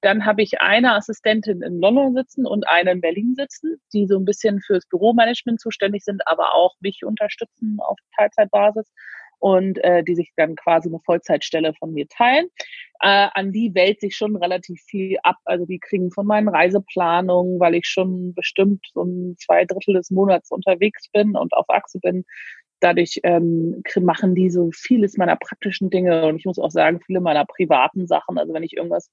Dann 0.00 0.24
habe 0.24 0.42
ich 0.42 0.60
eine 0.60 0.94
Assistentin 0.94 1.60
in 1.62 1.78
London 1.78 2.14
sitzen 2.14 2.46
und 2.46 2.66
eine 2.68 2.92
in 2.92 3.00
Berlin 3.02 3.34
sitzen, 3.34 3.76
die 3.92 4.06
so 4.06 4.18
ein 4.18 4.24
bisschen 4.24 4.60
fürs 4.60 4.86
Büromanagement 4.88 5.60
zuständig 5.60 6.04
sind, 6.04 6.22
aber 6.26 6.54
auch 6.54 6.74
mich 6.80 7.00
unterstützen 7.04 7.76
auf 7.80 7.98
Teilzeitbasis 8.16 8.79
und 9.40 9.82
äh, 9.82 10.04
die 10.04 10.14
sich 10.14 10.32
dann 10.36 10.54
quasi 10.54 10.88
eine 10.88 11.00
Vollzeitstelle 11.00 11.74
von 11.74 11.92
mir 11.92 12.06
teilen. 12.08 12.46
Äh, 13.00 13.28
an 13.32 13.52
die 13.52 13.74
wählt 13.74 14.00
sich 14.00 14.14
schon 14.14 14.36
relativ 14.36 14.80
viel 14.82 15.16
ab. 15.22 15.36
Also 15.44 15.64
die 15.64 15.78
kriegen 15.80 16.10
von 16.10 16.26
meinen 16.26 16.48
Reiseplanungen, 16.48 17.58
weil 17.58 17.74
ich 17.74 17.86
schon 17.86 18.34
bestimmt 18.34 18.86
so 18.92 19.02
ein 19.02 19.36
zwei 19.38 19.64
Drittel 19.64 19.94
des 19.94 20.10
Monats 20.10 20.50
unterwegs 20.50 21.08
bin 21.10 21.36
und 21.36 21.54
auf 21.54 21.68
Achse 21.68 21.98
bin. 21.98 22.24
Dadurch 22.80 23.20
ähm, 23.24 23.82
machen 24.00 24.34
die 24.34 24.50
so 24.50 24.70
vieles 24.72 25.16
meiner 25.16 25.36
praktischen 25.36 25.90
Dinge 25.90 26.26
und 26.26 26.36
ich 26.36 26.44
muss 26.44 26.58
auch 26.58 26.70
sagen, 26.70 27.00
viele 27.04 27.20
meiner 27.20 27.46
privaten 27.46 28.06
Sachen. 28.06 28.38
Also 28.38 28.52
wenn 28.52 28.62
ich 28.62 28.76
irgendwas 28.76 29.10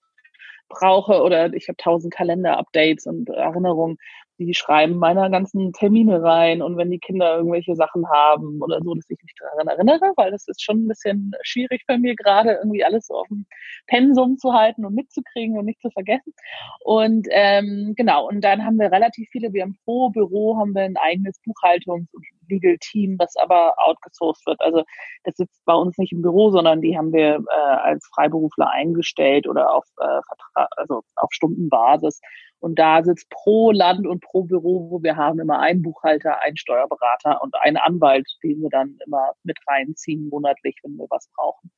brauche 0.70 1.22
oder 1.22 1.54
ich 1.54 1.70
habe 1.70 1.78
tausend 1.78 2.14
Kalender-Updates 2.14 3.06
und 3.08 3.30
Erinnerungen, 3.30 3.98
die 4.40 4.54
schreiben 4.54 4.98
meine 4.98 5.30
ganzen 5.32 5.74
Termine 5.74 6.22
rein 6.22 6.62
und 6.62 6.78
wenn 6.78 6.92
die 6.92 7.00
Kinder 7.00 7.38
irgendwelche 7.38 7.76
Sachen 7.76 8.08
haben 8.10 8.62
oder 8.62 8.82
so, 8.84 8.94
dass 8.94 9.10
ich 9.10 9.22
mich 9.22 9.34
daran 9.40 9.68
erinnere, 9.68 10.14
weil 10.16 10.32
das 10.32 10.48
ist 10.48 10.64
schon 10.64 10.86
ein 10.86 10.88
bisschen 10.88 11.32
schwierig 11.42 11.84
bei 11.88 11.98
mir 11.98 12.16
gerade 12.16 12.54
irgendwie 12.54 12.84
alles 12.84 13.08
so 13.08 13.16
auf 13.16 13.28
dem 13.28 13.46
Pensum 13.88 14.38
zu 14.38 14.54
halten 14.54 14.86
und 14.86 14.96
mitzukriegen 14.96 15.58
und 15.58 15.66
nicht 15.66 15.82
zu 15.82 15.90
vergessen. 15.90 16.34
Und 16.82 17.28
ähm, 17.32 17.94
genau, 17.96 18.28
und 18.28 18.42
dann 18.42 18.64
haben 18.64 18.80
wir 18.80 18.92
relativ 18.92 19.28
viele, 19.32 19.54
wir 19.54 19.64
haben 19.64 19.78
pro 19.84 20.10
Büro 20.10 20.58
haben 20.58 20.74
wir 20.74 20.84
ein 20.84 20.98
eigenes 20.98 21.40
Buchhaltungs- 21.44 22.14
und 22.14 22.26
Legal 22.50 22.78
Team, 22.80 23.18
das 23.18 23.36
aber 23.36 23.76
outgesourced 23.78 24.46
wird. 24.46 24.62
Also 24.62 24.84
das 25.24 25.36
sitzt 25.36 25.64
bei 25.66 25.74
uns 25.74 25.98
nicht 25.98 26.14
im 26.14 26.22
Büro, 26.22 26.52
sondern 26.52 26.82
die 26.82 26.98
haben 26.98 27.14
wir 27.14 27.44
äh, 27.50 27.76
als 27.78 28.08
Freiberufler 28.14 28.70
eingestellt 28.70 29.48
oder 29.48 29.74
auf 29.74 29.86
äh, 30.00 30.22
Vertrag, 30.28 30.70
also 30.78 31.04
auf 31.16 31.30
Stundenbasis. 31.32 32.22
Und 32.60 32.80
da 32.80 33.04
sitzt 33.04 33.30
pro 33.30 33.72
Land 33.72 34.08
und 34.08 34.22
pro 34.22 34.44
Büro, 34.44 34.90
wo 34.90 35.04
wir 35.04 35.16
haben, 35.16 35.40
immer 35.40 35.60
einen 35.60 35.82
Buchhalter, 35.82 36.42
einen 36.42 36.58
Steuerberater 36.58 37.42
und 37.42 37.56
einen 37.62 37.78
Anwalt, 37.78 38.28
den 38.44 38.62
wir 38.62 38.70
dann 38.70 38.98
immer 39.06 39.32
mit 39.44 39.58
reinziehen 39.68 40.30
monatlich, 40.30 40.78
wenn 40.84 40.98
wir 40.98 41.08
was 41.10 41.30
brauchen. 41.36 41.72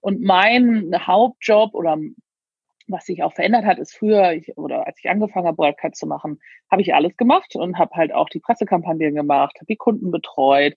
Und 0.00 0.20
mein 0.20 0.92
Hauptjob 1.06 1.74
oder 1.74 1.96
was 2.88 3.06
sich 3.06 3.22
auch 3.22 3.32
verändert 3.32 3.64
hat, 3.64 3.78
ist 3.78 3.96
früher, 3.96 4.32
ich, 4.32 4.56
oder 4.58 4.86
als 4.86 4.98
ich 4.98 5.08
angefangen 5.08 5.46
habe, 5.46 5.56
Broadcast 5.56 5.96
zu 5.96 6.06
machen, 6.06 6.40
habe 6.70 6.82
ich 6.82 6.94
alles 6.94 7.16
gemacht 7.16 7.56
und 7.56 7.78
habe 7.78 7.94
halt 7.94 8.12
auch 8.12 8.28
die 8.28 8.40
Pressekampagnen 8.40 9.14
gemacht, 9.14 9.54
habe 9.56 9.66
die 9.66 9.76
Kunden 9.76 10.10
betreut, 10.10 10.74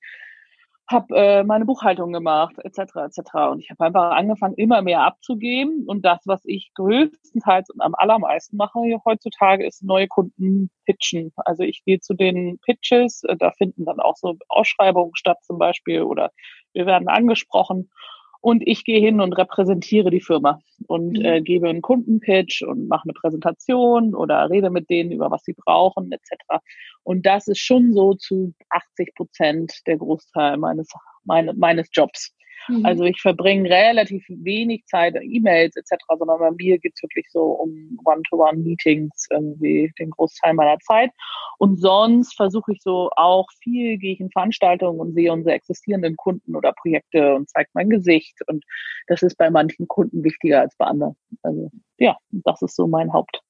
habe 0.89 1.15
äh, 1.15 1.43
meine 1.43 1.65
Buchhaltung 1.65 2.13
gemacht, 2.13 2.55
etc. 2.63 2.95
etc. 2.95 3.19
Und 3.51 3.59
ich 3.59 3.69
habe 3.69 3.85
einfach 3.85 4.11
angefangen, 4.11 4.55
immer 4.55 4.81
mehr 4.81 5.01
abzugeben. 5.01 5.85
Und 5.85 6.05
das, 6.05 6.19
was 6.25 6.41
ich 6.45 6.71
größtenteils 6.75 7.69
und 7.69 7.81
am 7.81 7.93
allermeisten 7.95 8.57
mache 8.57 8.79
hier 8.83 9.01
heutzutage, 9.05 9.65
ist 9.65 9.83
neue 9.83 10.07
Kunden 10.07 10.69
pitchen. 10.85 11.33
Also 11.37 11.63
ich 11.63 11.83
gehe 11.83 11.99
zu 11.99 12.13
den 12.13 12.59
Pitches, 12.59 13.21
da 13.39 13.51
finden 13.51 13.85
dann 13.85 13.99
auch 13.99 14.15
so 14.15 14.37
Ausschreibungen 14.47 15.15
statt 15.15 15.39
zum 15.43 15.57
Beispiel 15.57 16.03
oder 16.03 16.31
wir 16.73 16.85
werden 16.85 17.07
angesprochen 17.07 17.89
und 18.41 18.63
ich 18.65 18.83
gehe 18.83 18.99
hin 18.99 19.21
und 19.21 19.33
repräsentiere 19.33 20.09
die 20.09 20.21
Firma 20.21 20.59
und 20.87 21.17
mhm. 21.17 21.25
äh, 21.25 21.41
gebe 21.41 21.69
einen 21.69 21.81
Kundenpitch 21.81 22.61
und 22.61 22.87
mache 22.87 23.03
eine 23.05 23.13
Präsentation 23.13 24.15
oder 24.15 24.49
rede 24.49 24.69
mit 24.69 24.89
denen 24.89 25.11
über 25.11 25.31
was 25.31 25.43
sie 25.43 25.53
brauchen 25.53 26.11
etc. 26.11 26.63
Und 27.03 27.25
das 27.25 27.47
ist 27.47 27.59
schon 27.59 27.93
so 27.93 28.13
zu 28.13 28.53
80 28.69 29.15
Prozent 29.15 29.73
der 29.87 29.97
Großteil 29.97 30.57
meines 30.57 30.89
meine, 31.27 31.53
meines 31.53 31.89
Jobs. 31.91 32.33
Mhm. 32.67 32.85
Also 32.85 33.03
ich 33.03 33.21
verbringe 33.21 33.69
relativ 33.69 34.25
wenig 34.27 34.85
Zeit, 34.85 35.15
E-Mails 35.21 35.75
etc., 35.75 36.03
sondern 36.17 36.39
bei 36.39 36.51
mir 36.51 36.77
geht 36.79 36.93
es 36.95 37.03
wirklich 37.03 37.27
so 37.31 37.43
um 37.43 37.97
One-to-One-Meetings 38.03 39.27
irgendwie 39.29 39.91
den 39.99 40.09
Großteil 40.11 40.53
meiner 40.53 40.79
Zeit. 40.79 41.11
Und 41.57 41.79
sonst 41.79 42.35
versuche 42.35 42.73
ich 42.73 42.81
so 42.81 43.09
auch 43.15 43.47
viel, 43.61 43.97
gehe 43.97 44.13
ich 44.13 44.19
in 44.19 44.31
Veranstaltungen 44.31 44.99
und 44.99 45.13
sehe 45.13 45.31
unsere 45.31 45.55
existierenden 45.55 46.15
Kunden 46.15 46.55
oder 46.55 46.73
Projekte 46.73 47.35
und 47.35 47.49
zeige 47.49 47.69
mein 47.73 47.89
Gesicht. 47.89 48.37
Und 48.47 48.63
das 49.07 49.23
ist 49.23 49.37
bei 49.37 49.49
manchen 49.49 49.87
Kunden 49.87 50.23
wichtiger 50.23 50.61
als 50.61 50.75
bei 50.77 50.85
anderen. 50.85 51.15
Also 51.43 51.71
ja, 51.97 52.17
das 52.31 52.61
ist 52.61 52.75
so 52.75 52.87
mein 52.87 53.13
Haupt 53.13 53.41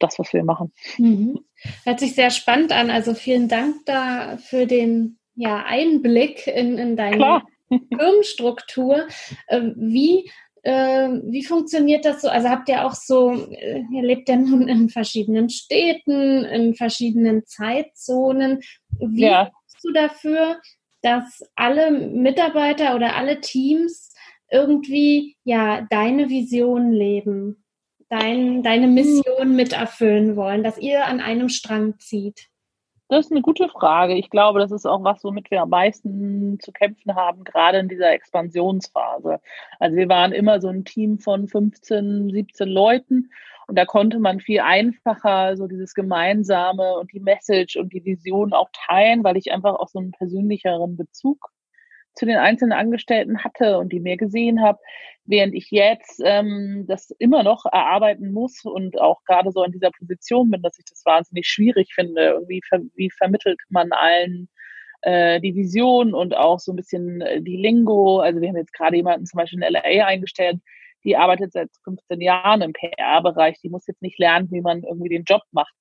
das, 0.00 0.18
was 0.18 0.32
wir 0.34 0.44
machen. 0.44 0.72
Mhm. 0.98 1.40
Hört 1.84 2.00
sich 2.00 2.14
sehr 2.14 2.30
spannend 2.30 2.72
an. 2.72 2.90
Also 2.90 3.14
vielen 3.14 3.48
Dank 3.48 3.86
da 3.86 4.36
für 4.36 4.66
den 4.66 5.18
ja, 5.34 5.64
Einblick 5.64 6.46
in, 6.46 6.78
in 6.78 6.96
deine 6.96 7.16
Klar. 7.16 7.46
Firmenstruktur. 7.68 9.06
Ähm, 9.48 9.74
wie, 9.76 10.30
äh, 10.62 11.08
wie 11.24 11.44
funktioniert 11.44 12.04
das 12.04 12.22
so? 12.22 12.28
Also 12.28 12.48
habt 12.48 12.68
ihr 12.68 12.84
auch 12.84 12.94
so, 12.94 13.32
äh, 13.32 13.82
ihr 13.92 14.02
lebt 14.02 14.28
ja 14.28 14.36
nun 14.36 14.68
in 14.68 14.88
verschiedenen 14.88 15.48
Städten, 15.50 16.44
in 16.44 16.74
verschiedenen 16.74 17.46
Zeitzonen. 17.46 18.60
Wie 18.98 19.22
ja. 19.22 19.50
du 19.82 19.92
dafür, 19.92 20.60
dass 21.02 21.42
alle 21.54 21.90
Mitarbeiter 21.90 22.94
oder 22.94 23.16
alle 23.16 23.40
Teams 23.40 24.12
irgendwie 24.50 25.36
ja 25.44 25.86
deine 25.90 26.28
Vision 26.28 26.92
leben, 26.92 27.64
dein, 28.08 28.62
deine 28.62 28.88
Mission 28.88 29.54
miterfüllen 29.54 30.36
wollen, 30.36 30.62
dass 30.62 30.78
ihr 30.78 31.06
an 31.06 31.20
einem 31.20 31.48
Strang 31.48 31.98
zieht? 31.98 32.48
Das 33.08 33.26
ist 33.26 33.32
eine 33.32 33.40
gute 33.40 33.68
Frage. 33.70 34.14
Ich 34.14 34.28
glaube, 34.28 34.60
das 34.60 34.70
ist 34.70 34.86
auch 34.86 35.02
was, 35.02 35.24
womit 35.24 35.50
wir 35.50 35.62
am 35.62 35.70
meisten 35.70 36.58
zu 36.60 36.72
kämpfen 36.72 37.14
haben, 37.14 37.42
gerade 37.42 37.78
in 37.78 37.88
dieser 37.88 38.12
Expansionsphase. 38.12 39.40
Also 39.78 39.96
wir 39.96 40.08
waren 40.10 40.32
immer 40.32 40.60
so 40.60 40.68
ein 40.68 40.84
Team 40.84 41.18
von 41.18 41.48
15, 41.48 42.30
17 42.30 42.68
Leuten 42.68 43.30
und 43.66 43.76
da 43.76 43.86
konnte 43.86 44.18
man 44.18 44.40
viel 44.40 44.60
einfacher 44.60 45.56
so 45.56 45.66
dieses 45.66 45.94
Gemeinsame 45.94 46.98
und 46.98 47.12
die 47.12 47.20
Message 47.20 47.76
und 47.76 47.92
die 47.94 48.04
Vision 48.04 48.52
auch 48.52 48.68
teilen, 48.72 49.24
weil 49.24 49.38
ich 49.38 49.52
einfach 49.52 49.74
auch 49.76 49.88
so 49.88 49.98
einen 49.98 50.12
persönlicheren 50.12 50.96
Bezug 50.96 51.50
zu 52.18 52.26
den 52.26 52.36
einzelnen 52.36 52.72
Angestellten 52.72 53.42
hatte 53.44 53.78
und 53.78 53.92
die 53.92 54.00
mehr 54.00 54.16
gesehen 54.16 54.62
habe, 54.62 54.78
während 55.24 55.54
ich 55.54 55.70
jetzt 55.70 56.20
ähm, 56.24 56.84
das 56.88 57.10
immer 57.18 57.42
noch 57.42 57.64
erarbeiten 57.66 58.32
muss 58.32 58.64
und 58.64 59.00
auch 59.00 59.22
gerade 59.24 59.52
so 59.52 59.62
in 59.62 59.72
dieser 59.72 59.90
Position 59.90 60.50
bin, 60.50 60.62
dass 60.62 60.78
ich 60.78 60.84
das 60.86 61.04
wahnsinnig 61.04 61.46
schwierig 61.46 61.92
finde. 61.94 62.22
Irgendwie 62.22 62.60
ver 62.68 62.80
wie 62.94 63.10
vermittelt 63.10 63.60
man 63.68 63.92
allen 63.92 64.48
äh, 65.02 65.40
die 65.40 65.54
Vision 65.54 66.14
und 66.14 66.34
auch 66.36 66.58
so 66.58 66.72
ein 66.72 66.76
bisschen 66.76 67.20
äh, 67.20 67.40
die 67.42 67.56
Lingo. 67.56 68.20
Also 68.20 68.40
wir 68.40 68.48
haben 68.48 68.56
jetzt 68.56 68.72
gerade 68.72 68.96
jemanden 68.96 69.26
zum 69.26 69.38
Beispiel 69.38 69.62
in 69.62 69.72
LA 69.72 70.06
eingestellt, 70.06 70.60
die 71.04 71.16
arbeitet 71.16 71.52
seit 71.52 71.70
15 71.84 72.20
Jahren 72.20 72.62
im 72.62 72.72
PR-Bereich. 72.72 73.60
Die 73.62 73.68
muss 73.68 73.86
jetzt 73.86 74.02
nicht 74.02 74.18
lernen, 74.18 74.48
wie 74.50 74.60
man 74.60 74.82
irgendwie 74.82 75.10
den 75.10 75.24
Job 75.24 75.42
macht. 75.52 75.72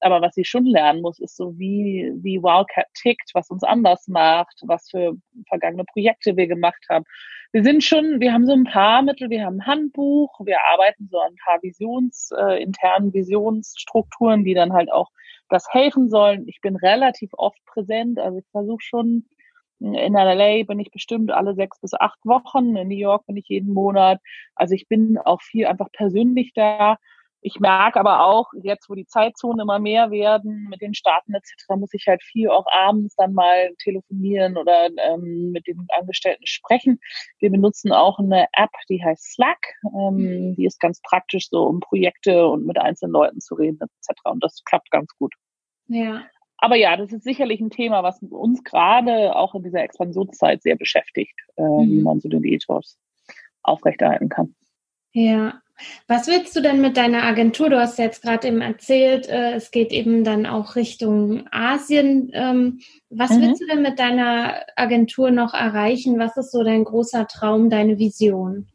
Aber 0.00 0.20
was 0.20 0.34
sie 0.34 0.44
schon 0.44 0.66
lernen 0.66 1.00
muss, 1.00 1.18
ist 1.18 1.36
so, 1.36 1.58
wie, 1.58 2.12
wie 2.16 2.42
Wildcat 2.42 2.86
tickt, 2.94 3.30
was 3.34 3.50
uns 3.50 3.62
anders 3.62 4.08
macht, 4.08 4.60
was 4.62 4.88
für 4.90 5.14
vergangene 5.48 5.84
Projekte 5.84 6.36
wir 6.36 6.46
gemacht 6.46 6.84
haben. 6.90 7.04
Wir 7.52 7.62
sind 7.62 7.82
schon, 7.82 8.20
wir 8.20 8.32
haben 8.32 8.46
so 8.46 8.52
ein 8.52 8.64
paar 8.64 9.02
Mittel, 9.02 9.30
wir 9.30 9.44
haben 9.44 9.60
ein 9.60 9.66
Handbuch, 9.66 10.38
wir 10.44 10.58
arbeiten 10.72 11.08
so 11.10 11.18
an 11.18 11.32
ein 11.32 11.44
paar 11.44 11.62
Visions, 11.62 12.30
äh, 12.36 12.62
internen 12.62 13.14
Visionsstrukturen, 13.14 14.44
die 14.44 14.54
dann 14.54 14.72
halt 14.72 14.92
auch 14.92 15.10
das 15.48 15.66
helfen 15.70 16.10
sollen. 16.10 16.46
Ich 16.48 16.60
bin 16.60 16.76
relativ 16.76 17.30
oft 17.32 17.64
präsent, 17.64 18.18
also 18.18 18.38
ich 18.38 18.46
versuche 18.50 18.82
schon, 18.82 19.26
in 19.78 20.14
LA 20.14 20.64
bin 20.64 20.80
ich 20.80 20.90
bestimmt 20.90 21.30
alle 21.30 21.54
sechs 21.54 21.80
bis 21.80 21.92
acht 21.94 22.18
Wochen. 22.24 22.76
In 22.76 22.88
New 22.88 22.96
York 22.96 23.26
bin 23.26 23.36
ich 23.36 23.48
jeden 23.48 23.72
Monat. 23.74 24.20
Also 24.54 24.74
ich 24.74 24.88
bin 24.88 25.18
auch 25.18 25.42
viel 25.42 25.66
einfach 25.66 25.92
persönlich 25.92 26.52
da. 26.54 26.96
Ich 27.40 27.60
merke 27.60 28.00
aber 28.00 28.24
auch, 28.24 28.50
jetzt 28.62 28.88
wo 28.88 28.94
die 28.94 29.06
Zeitzonen 29.06 29.60
immer 29.60 29.78
mehr 29.78 30.10
werden, 30.10 30.66
mit 30.68 30.80
den 30.80 30.94
Staaten 30.94 31.34
etc., 31.34 31.76
muss 31.76 31.94
ich 31.94 32.06
halt 32.06 32.22
viel 32.22 32.48
auch 32.48 32.66
abends 32.72 33.14
dann 33.16 33.34
mal 33.34 33.72
telefonieren 33.78 34.56
oder 34.56 34.88
ähm, 34.96 35.52
mit 35.52 35.66
den 35.66 35.86
Angestellten 35.96 36.46
sprechen. 36.46 36.98
Wir 37.38 37.50
benutzen 37.50 37.92
auch 37.92 38.18
eine 38.18 38.46
App, 38.52 38.70
die 38.88 39.02
heißt 39.04 39.34
Slack. 39.34 39.74
Ähm, 39.84 40.16
mhm. 40.16 40.56
Die 40.56 40.64
ist 40.64 40.80
ganz 40.80 41.00
praktisch 41.02 41.48
so, 41.48 41.64
um 41.64 41.80
Projekte 41.80 42.46
und 42.46 42.66
mit 42.66 42.78
einzelnen 42.78 43.12
Leuten 43.12 43.40
zu 43.40 43.54
reden 43.54 43.78
etc. 43.80 44.20
Und 44.24 44.42
das 44.42 44.62
klappt 44.64 44.90
ganz 44.90 45.10
gut. 45.18 45.34
Ja. 45.88 46.24
Aber 46.58 46.76
ja, 46.76 46.96
das 46.96 47.12
ist 47.12 47.24
sicherlich 47.24 47.60
ein 47.60 47.70
Thema, 47.70 48.02
was 48.02 48.20
uns 48.22 48.64
gerade 48.64 49.36
auch 49.36 49.54
in 49.54 49.62
dieser 49.62 49.82
Expansionszeit 49.82 50.62
sehr 50.62 50.76
beschäftigt, 50.76 51.38
äh, 51.56 51.62
mhm. 51.62 51.90
wie 51.90 52.02
man 52.02 52.20
so 52.20 52.28
den 52.28 52.44
Ethos 52.44 52.98
aufrechterhalten 53.62 54.28
kann. 54.28 54.54
Ja, 55.12 55.60
was 56.06 56.26
willst 56.26 56.56
du 56.56 56.60
denn 56.60 56.80
mit 56.80 56.96
deiner 56.96 57.24
Agentur? 57.24 57.70
Du 57.70 57.78
hast 57.78 57.98
ja 57.98 58.06
jetzt 58.06 58.22
gerade 58.22 58.48
eben 58.48 58.60
erzählt, 58.60 59.28
äh, 59.28 59.54
es 59.54 59.70
geht 59.70 59.92
eben 59.92 60.24
dann 60.24 60.46
auch 60.46 60.76
Richtung 60.76 61.46
Asien. 61.50 62.30
Ähm, 62.32 62.80
was 63.10 63.30
mhm. 63.30 63.42
willst 63.42 63.62
du 63.62 63.66
denn 63.66 63.82
mit 63.82 63.98
deiner 63.98 64.62
Agentur 64.76 65.30
noch 65.30 65.54
erreichen? 65.54 66.18
Was 66.18 66.36
ist 66.36 66.52
so 66.52 66.62
dein 66.62 66.84
großer 66.84 67.26
Traum, 67.26 67.70
deine 67.70 67.98
Vision? 67.98 68.68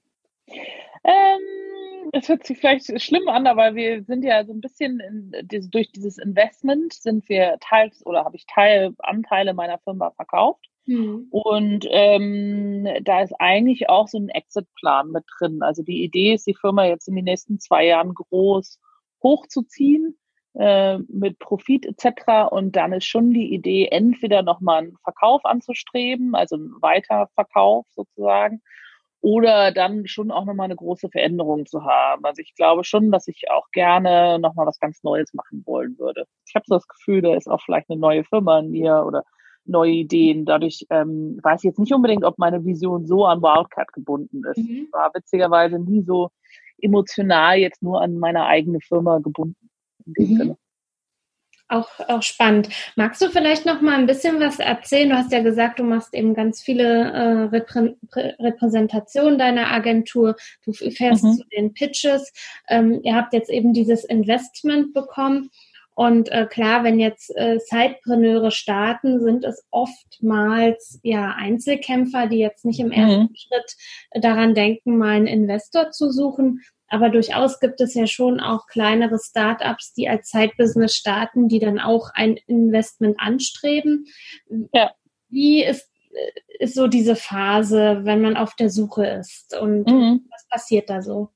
Ähm, 1.03 2.11
es 2.13 2.27
hört 2.29 2.45
sich 2.45 2.59
vielleicht 2.59 3.01
schlimm 3.01 3.27
an, 3.27 3.47
aber 3.47 3.75
wir 3.75 4.03
sind 4.03 4.23
ja 4.23 4.43
so 4.45 4.53
ein 4.53 4.61
bisschen 4.61 4.99
in, 4.99 5.69
durch 5.71 5.91
dieses 5.91 6.17
Investment 6.17 6.93
sind 6.93 7.27
wir 7.29 7.57
teils 7.61 8.05
oder 8.05 8.25
habe 8.25 8.35
ich 8.35 8.45
Teilanteile 8.45 9.53
meiner 9.53 9.79
Firma 9.79 10.11
verkauft. 10.11 10.70
Mhm. 10.85 11.27
Und 11.29 11.85
ähm, 11.89 12.87
da 13.03 13.21
ist 13.21 13.33
eigentlich 13.39 13.89
auch 13.89 14.07
so 14.07 14.17
ein 14.17 14.29
Exit-Plan 14.29 15.11
mit 15.11 15.23
drin. 15.37 15.61
Also 15.61 15.83
die 15.83 16.03
Idee 16.03 16.33
ist, 16.33 16.47
die 16.47 16.55
Firma 16.55 16.85
jetzt 16.85 17.07
in 17.07 17.15
den 17.15 17.25
nächsten 17.25 17.59
zwei 17.59 17.85
Jahren 17.85 18.13
groß 18.13 18.79
hochzuziehen 19.23 20.17
äh, 20.55 20.97
mit 21.07 21.39
Profit 21.39 21.85
etc. 21.85 22.51
Und 22.51 22.75
dann 22.75 22.93
ist 22.93 23.05
schon 23.05 23.33
die 23.33 23.53
Idee, 23.53 23.87
entweder 23.91 24.41
nochmal 24.41 24.79
einen 24.79 24.97
Verkauf 25.03 25.45
anzustreben, 25.45 26.35
also 26.35 26.55
einen 26.55 26.75
Weiterverkauf 26.81 27.85
sozusagen, 27.91 28.61
oder 29.21 29.71
dann 29.71 30.07
schon 30.07 30.31
auch 30.31 30.45
nochmal 30.45 30.65
eine 30.65 30.75
große 30.75 31.09
Veränderung 31.09 31.67
zu 31.67 31.85
haben. 31.85 32.25
Also 32.25 32.41
ich 32.41 32.55
glaube 32.55 32.83
schon, 32.83 33.11
dass 33.11 33.27
ich 33.27 33.51
auch 33.51 33.69
gerne 33.71 34.39
nochmal 34.39 34.65
was 34.65 34.79
ganz 34.79 35.03
Neues 35.03 35.33
machen 35.33 35.61
wollen 35.65 35.97
würde. 35.99 36.25
Ich 36.47 36.55
habe 36.55 36.65
so 36.67 36.75
das 36.75 36.87
Gefühl, 36.87 37.21
da 37.21 37.35
ist 37.35 37.47
auch 37.47 37.61
vielleicht 37.61 37.89
eine 37.89 37.99
neue 37.99 38.23
Firma 38.23 38.59
in 38.59 38.71
mir 38.71 39.03
oder 39.05 39.23
neue 39.65 39.91
Ideen. 39.91 40.45
Dadurch 40.45 40.85
ähm, 40.89 41.39
weiß 41.41 41.61
ich 41.61 41.69
jetzt 41.69 41.79
nicht 41.79 41.93
unbedingt, 41.93 42.23
ob 42.23 42.37
meine 42.37 42.65
Vision 42.65 43.05
so 43.05 43.25
an 43.25 43.41
Wildcat 43.41 43.93
gebunden 43.93 44.41
ist. 44.45 44.57
Mhm. 44.57 44.85
Ich 44.85 44.93
war 44.93 45.11
witzigerweise 45.13 45.79
nie 45.79 46.03
so 46.03 46.29
emotional 46.81 47.57
jetzt 47.57 47.81
nur 47.81 48.01
an 48.01 48.17
meine 48.17 48.45
eigene 48.45 48.79
Firma 48.81 49.19
gebunden. 49.19 49.69
Mhm. 50.05 50.55
Auch, 51.71 51.87
auch 52.09 52.21
spannend. 52.21 52.67
Magst 52.97 53.21
du 53.21 53.29
vielleicht 53.29 53.65
noch 53.65 53.79
mal 53.79 53.97
ein 53.97 54.05
bisschen 54.05 54.41
was 54.41 54.59
erzählen? 54.59 55.09
Du 55.09 55.15
hast 55.15 55.31
ja 55.31 55.41
gesagt, 55.41 55.79
du 55.79 55.83
machst 55.83 56.13
eben 56.13 56.33
ganz 56.33 56.61
viele 56.61 56.83
äh, 56.83 57.43
Reprä 57.43 57.95
Repräsentationen 58.13 59.39
deiner 59.39 59.71
Agentur. 59.71 60.35
Du 60.65 60.73
fährst 60.73 61.23
mhm. 61.23 61.31
zu 61.31 61.43
den 61.55 61.73
Pitches. 61.73 62.33
Ähm, 62.67 62.99
ihr 63.03 63.15
habt 63.15 63.31
jetzt 63.31 63.49
eben 63.49 63.71
dieses 63.71 64.03
Investment 64.03 64.93
bekommen. 64.93 65.49
Und 65.93 66.29
äh, 66.29 66.47
klar, 66.49 66.83
wenn 66.83 66.99
jetzt 66.99 67.35
äh, 67.35 67.59
Zeitpreneure 67.59 68.51
starten, 68.51 69.21
sind 69.21 69.43
es 69.43 69.65
oftmals 69.71 70.99
ja 71.03 71.35
Einzelkämpfer, 71.37 72.27
die 72.27 72.39
jetzt 72.39 72.65
nicht 72.65 72.79
im 72.79 72.87
mhm. 72.87 72.93
ersten 72.93 73.21
mhm. 73.23 73.35
Schritt 73.35 73.75
daran 74.23 74.53
denken, 74.53 74.97
mal 74.97 75.15
einen 75.15 75.27
Investor 75.27 75.91
zu 75.91 76.11
suchen. 76.11 76.61
Aber 76.87 77.09
durchaus 77.09 77.59
gibt 77.59 77.79
es 77.81 77.93
ja 77.93 78.05
schon 78.05 78.39
auch 78.39 78.67
kleinere 78.67 79.17
Startups, 79.17 79.93
die 79.93 80.09
als 80.09 80.29
Zeitbusiness 80.29 80.95
starten, 80.95 81.47
die 81.47 81.59
dann 81.59 81.79
auch 81.79 82.09
ein 82.13 82.37
Investment 82.47 83.17
anstreben. 83.19 84.05
Ja. 84.73 84.91
Wie 85.29 85.63
ist, 85.63 85.89
äh, 86.11 86.63
ist 86.63 86.75
so 86.75 86.87
diese 86.87 87.15
Phase, 87.15 88.01
wenn 88.03 88.21
man 88.21 88.37
auf 88.37 88.55
der 88.55 88.69
Suche 88.69 89.05
ist? 89.05 89.57
Und 89.57 89.87
mhm. 89.87 90.25
was 90.31 90.47
passiert 90.47 90.89
da 90.89 91.01
so? 91.01 91.29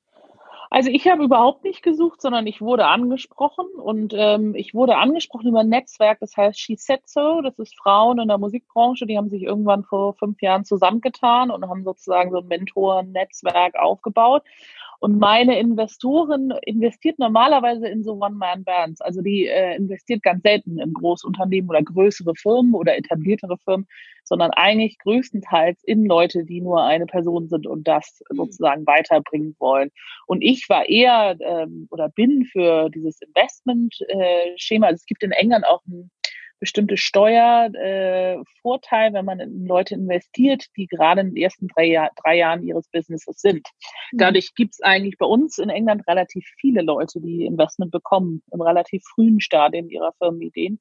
Also 0.76 0.90
ich 0.90 1.08
habe 1.08 1.24
überhaupt 1.24 1.64
nicht 1.64 1.84
gesucht, 1.84 2.22
sondern 2.22 2.46
ich 2.48 2.60
wurde 2.60 2.86
angesprochen 2.86 3.66
und 3.78 4.14
ähm, 4.14 4.56
ich 4.56 4.74
wurde 4.74 4.98
angesprochen 4.98 5.48
über 5.48 5.62
ein 5.62 5.70
Netzwerk, 5.70 6.20
das 6.20 6.36
heißt 6.36 6.60
She 6.60 6.76
Said 6.76 7.00
So. 7.06 7.40
Das 7.40 7.58
ist 7.60 7.78
Frauen 7.78 8.20
in 8.20 8.28
der 8.28 8.38
Musikbranche, 8.38 9.06
die 9.06 9.18
haben 9.18 9.30
sich 9.30 9.44
irgendwann 9.44 9.86
vor 9.86 10.16
fünf 10.16 10.42
Jahren 10.42 10.66
zusammengetan 10.66 11.50
und 11.50 11.70
haben 11.70 11.86
sozusagen 11.86 12.30
so 12.30 12.40
ein 12.40 12.48
Mentoren-Netzwerk 12.50 13.78
aufgebaut. 13.78 14.44
Und 15.00 15.20
meine 15.20 15.60
Investorin 15.60 16.54
investiert 16.64 17.20
normalerweise 17.20 17.88
in 17.88 18.04
so 18.04 18.14
One-Man-Bands. 18.14 19.02
Also 19.02 19.22
die 19.22 19.48
äh, 19.48 19.76
investiert 19.76 20.24
ganz 20.24 20.44
selten 20.44 20.80
in 20.80 20.94
Großunternehmen 20.94 21.70
oder 21.70 21.84
größere 21.84 22.34
Firmen 22.36 22.74
oder 22.74 22.98
etabliertere 22.98 23.58
Firmen, 23.58 23.88
sondern 24.24 24.52
eigentlich 24.52 24.98
größtenteils 25.00 25.84
in 25.84 26.06
Leute, 26.06 26.44
die 26.44 26.62
nur 26.62 26.84
eine 26.84 27.06
Person 27.06 27.48
sind 27.48 27.68
und 27.68 27.88
das 27.88 28.22
mhm. 28.30 28.38
sozusagen 28.38 28.86
weiterbringen 28.88 29.56
wollen. 29.60 29.92
Und 30.28 30.42
ich 30.42 30.68
war 30.70 30.90
eher 30.90 31.38
ähm, 31.40 31.88
oder 31.92 32.10
bin 32.10 32.46
für 32.46 32.90
dieses 32.90 33.22
Investment-Schema. 33.22 34.88
Also 34.88 34.96
es 34.96 35.06
gibt 35.06 35.24
in 35.24 35.32
England 35.32 35.66
auch 35.66 35.82
ein 35.88 36.10
bestimmte 36.60 36.98
Steuervorteil, 36.98 39.10
äh, 39.10 39.14
wenn 39.14 39.26
man 39.26 39.40
in 39.40 39.66
Leute 39.66 39.96
investiert, 39.96 40.66
die 40.78 40.88
gerade 40.88 41.22
in 41.22 41.34
den 41.34 41.38
ersten 41.38 41.68
drei, 41.68 41.86
Jahr, 41.86 42.12
drei 42.24 42.38
Jahren 42.38 42.64
ihres 42.64 42.88
Businesses 42.90 43.40
sind. 43.40 43.68
Mhm. 44.12 44.18
Dadurch 44.18 44.54
gibt 44.56 44.74
es 44.74 44.82
eigentlich 44.82 45.18
bei 45.18 45.26
uns 45.26 45.58
in 45.58 45.70
England 45.70 46.08
relativ 46.08 46.46
viele 46.60 46.82
Leute, 46.82 47.20
die 47.22 47.46
Investment 47.46 47.92
bekommen, 47.92 48.42
im 48.52 48.62
relativ 48.62 49.04
frühen 49.14 49.42
Stadium 49.42 49.90
ihrer 49.90 50.14
Firmenideen. 50.18 50.80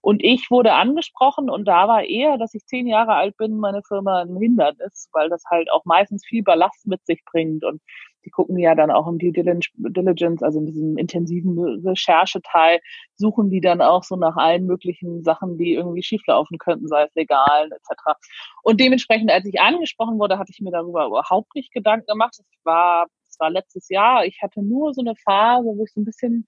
Und 0.00 0.22
ich 0.22 0.50
wurde 0.50 0.74
angesprochen 0.74 1.50
und 1.50 1.66
da 1.66 1.88
war 1.88 2.04
eher, 2.04 2.38
dass 2.38 2.54
ich 2.54 2.64
zehn 2.66 2.86
Jahre 2.86 3.14
alt 3.14 3.36
bin, 3.36 3.58
meine 3.58 3.82
Firma 3.82 4.22
ein 4.22 4.36
Hindernis, 4.36 5.08
weil 5.12 5.28
das 5.28 5.42
halt 5.50 5.70
auch 5.72 5.84
meistens 5.84 6.24
viel 6.24 6.42
Ballast 6.42 6.86
mit 6.86 7.04
sich 7.04 7.24
bringt 7.24 7.64
und 7.64 7.82
die 8.24 8.30
gucken 8.30 8.58
ja 8.58 8.74
dann 8.74 8.90
auch 8.90 9.06
im 9.06 9.18
Due 9.18 9.32
Diligence, 9.32 10.42
also 10.42 10.58
in 10.58 10.66
diesem 10.66 10.96
intensiven 10.98 11.58
Rechercheteil, 11.58 12.80
suchen 13.14 13.50
die 13.50 13.60
dann 13.60 13.80
auch 13.80 14.04
so 14.04 14.16
nach 14.16 14.36
allen 14.36 14.66
möglichen 14.66 15.22
Sachen, 15.22 15.58
die 15.58 15.74
irgendwie 15.74 16.02
schieflaufen 16.02 16.58
könnten, 16.58 16.88
sei 16.88 17.04
es 17.04 17.14
legal 17.14 17.70
etc. 17.72 18.18
Und 18.62 18.80
dementsprechend, 18.80 19.30
als 19.30 19.46
ich 19.46 19.60
angesprochen 19.60 20.18
wurde, 20.18 20.38
hatte 20.38 20.52
ich 20.52 20.60
mir 20.60 20.72
darüber 20.72 21.06
überhaupt 21.06 21.54
nicht 21.54 21.72
Gedanken 21.72 22.06
gemacht. 22.06 22.36
Es 22.38 22.46
war, 22.64 23.06
es 23.28 23.38
war 23.38 23.50
letztes 23.50 23.88
Jahr. 23.88 24.24
Ich 24.24 24.40
hatte 24.42 24.62
nur 24.62 24.92
so 24.94 25.00
eine 25.00 25.14
Phase, 25.16 25.66
wo 25.66 25.84
ich 25.84 25.92
so 25.92 26.00
ein 26.00 26.04
bisschen 26.04 26.46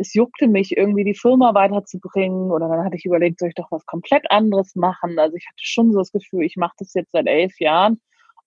es 0.00 0.14
juckte 0.14 0.48
mich 0.48 0.76
irgendwie 0.76 1.04
die 1.04 1.14
Firma 1.14 1.52
weiterzubringen 1.52 2.50
oder 2.50 2.68
dann 2.68 2.84
hatte 2.84 2.96
ich 2.96 3.04
überlegt, 3.04 3.38
soll 3.38 3.50
ich 3.50 3.54
doch 3.54 3.70
was 3.70 3.84
komplett 3.84 4.30
anderes 4.30 4.74
machen. 4.74 5.18
Also 5.18 5.36
ich 5.36 5.46
hatte 5.46 5.62
schon 5.62 5.92
so 5.92 5.98
das 5.98 6.10
Gefühl, 6.10 6.44
ich 6.44 6.56
mache 6.56 6.74
das 6.78 6.94
jetzt 6.94 7.12
seit 7.12 7.26
elf 7.26 7.60
Jahren 7.60 8.00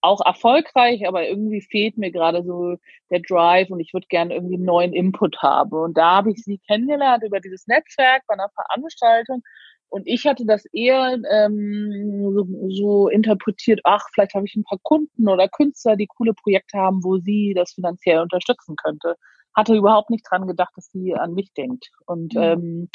auch 0.03 0.19
erfolgreich, 0.25 1.07
aber 1.07 1.27
irgendwie 1.27 1.61
fehlt 1.61 1.97
mir 1.97 2.11
gerade 2.11 2.43
so 2.43 2.75
der 3.09 3.21
Drive 3.21 3.69
und 3.69 3.79
ich 3.79 3.93
würde 3.93 4.07
gerne 4.07 4.33
irgendwie 4.35 4.55
einen 4.55 4.65
neuen 4.65 4.93
Input 4.93 5.41
haben. 5.41 5.71
Und 5.71 5.97
da 5.97 6.17
habe 6.17 6.31
ich 6.31 6.43
sie 6.43 6.59
kennengelernt 6.67 7.23
über 7.23 7.39
dieses 7.39 7.67
Netzwerk 7.67 8.23
bei 8.27 8.33
einer 8.33 8.49
Veranstaltung. 8.49 9.41
Und 9.87 10.05
ich 10.05 10.25
hatte 10.25 10.45
das 10.45 10.65
eher 10.73 11.19
ähm, 11.31 12.33
so, 12.33 12.47
so 12.69 13.07
interpretiert, 13.07 13.79
ach, 13.83 14.03
vielleicht 14.13 14.33
habe 14.33 14.45
ich 14.45 14.55
ein 14.55 14.63
paar 14.63 14.79
Kunden 14.81 15.29
oder 15.29 15.47
Künstler, 15.47 15.95
die 15.95 16.07
coole 16.07 16.33
Projekte 16.33 16.79
haben, 16.79 17.03
wo 17.03 17.19
sie 17.19 17.53
das 17.55 17.73
finanziell 17.73 18.19
unterstützen 18.19 18.75
könnte. 18.75 19.15
Hatte 19.55 19.75
überhaupt 19.75 20.09
nicht 20.09 20.25
dran 20.29 20.47
gedacht, 20.47 20.73
dass 20.75 20.87
sie 20.91 21.13
an 21.13 21.33
mich 21.33 21.53
denkt. 21.53 21.91
Und 22.07 22.33
mhm. 22.33 22.41
ähm, 22.41 22.89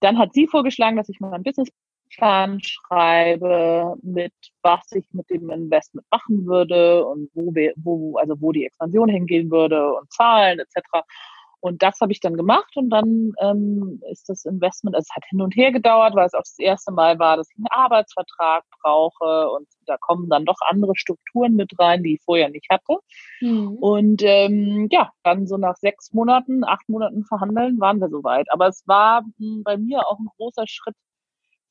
dann 0.00 0.18
hat 0.18 0.34
sie 0.34 0.48
vorgeschlagen, 0.48 0.96
dass 0.96 1.08
ich 1.08 1.20
mal 1.20 1.32
ein 1.32 1.44
Business 1.44 1.70
Plan 2.16 2.58
schreibe, 2.62 3.94
mit 4.02 4.32
was 4.62 4.92
ich 4.92 5.06
mit 5.12 5.28
dem 5.30 5.50
Investment 5.50 6.06
machen 6.10 6.46
würde 6.46 7.04
und 7.06 7.30
wo 7.34 7.54
wir, 7.54 7.72
wo, 7.76 8.16
also 8.16 8.40
wo 8.40 8.52
die 8.52 8.66
Expansion 8.66 9.08
hingehen 9.08 9.50
würde 9.50 9.94
und 9.94 10.12
Zahlen 10.12 10.58
etc. 10.58 10.80
Und 11.62 11.80
das 11.80 12.00
habe 12.00 12.10
ich 12.10 12.18
dann 12.18 12.36
gemacht 12.36 12.76
und 12.76 12.90
dann 12.90 13.34
ähm, 13.40 14.02
ist 14.10 14.28
das 14.28 14.44
Investment, 14.44 14.96
also 14.96 15.06
es 15.08 15.14
hat 15.14 15.24
hin 15.30 15.40
und 15.40 15.54
her 15.54 15.70
gedauert, 15.70 16.16
weil 16.16 16.26
es 16.26 16.34
auch 16.34 16.40
das 16.40 16.58
erste 16.58 16.90
Mal 16.90 17.20
war, 17.20 17.36
dass 17.36 17.48
ich 17.52 17.56
einen 17.56 17.68
Arbeitsvertrag 17.70 18.64
brauche 18.82 19.48
und 19.48 19.68
da 19.86 19.96
kommen 19.96 20.28
dann 20.28 20.44
doch 20.44 20.56
andere 20.68 20.94
Strukturen 20.96 21.54
mit 21.54 21.70
rein, 21.78 22.02
die 22.02 22.14
ich 22.14 22.22
vorher 22.24 22.48
nicht 22.48 22.66
hatte. 22.68 22.96
Mhm. 23.40 23.76
Und 23.76 24.22
ähm, 24.24 24.88
ja, 24.90 25.12
dann 25.22 25.46
so 25.46 25.56
nach 25.56 25.76
sechs 25.76 26.12
Monaten, 26.12 26.64
acht 26.64 26.88
Monaten 26.88 27.24
verhandeln 27.24 27.78
waren 27.78 28.00
wir 28.00 28.08
soweit. 28.08 28.50
Aber 28.50 28.66
es 28.66 28.82
war 28.88 29.22
mh, 29.22 29.28
hm, 29.38 29.62
bei 29.62 29.76
mir 29.76 30.00
auch 30.08 30.18
ein 30.18 30.30
großer 30.36 30.64
Schritt, 30.66 30.96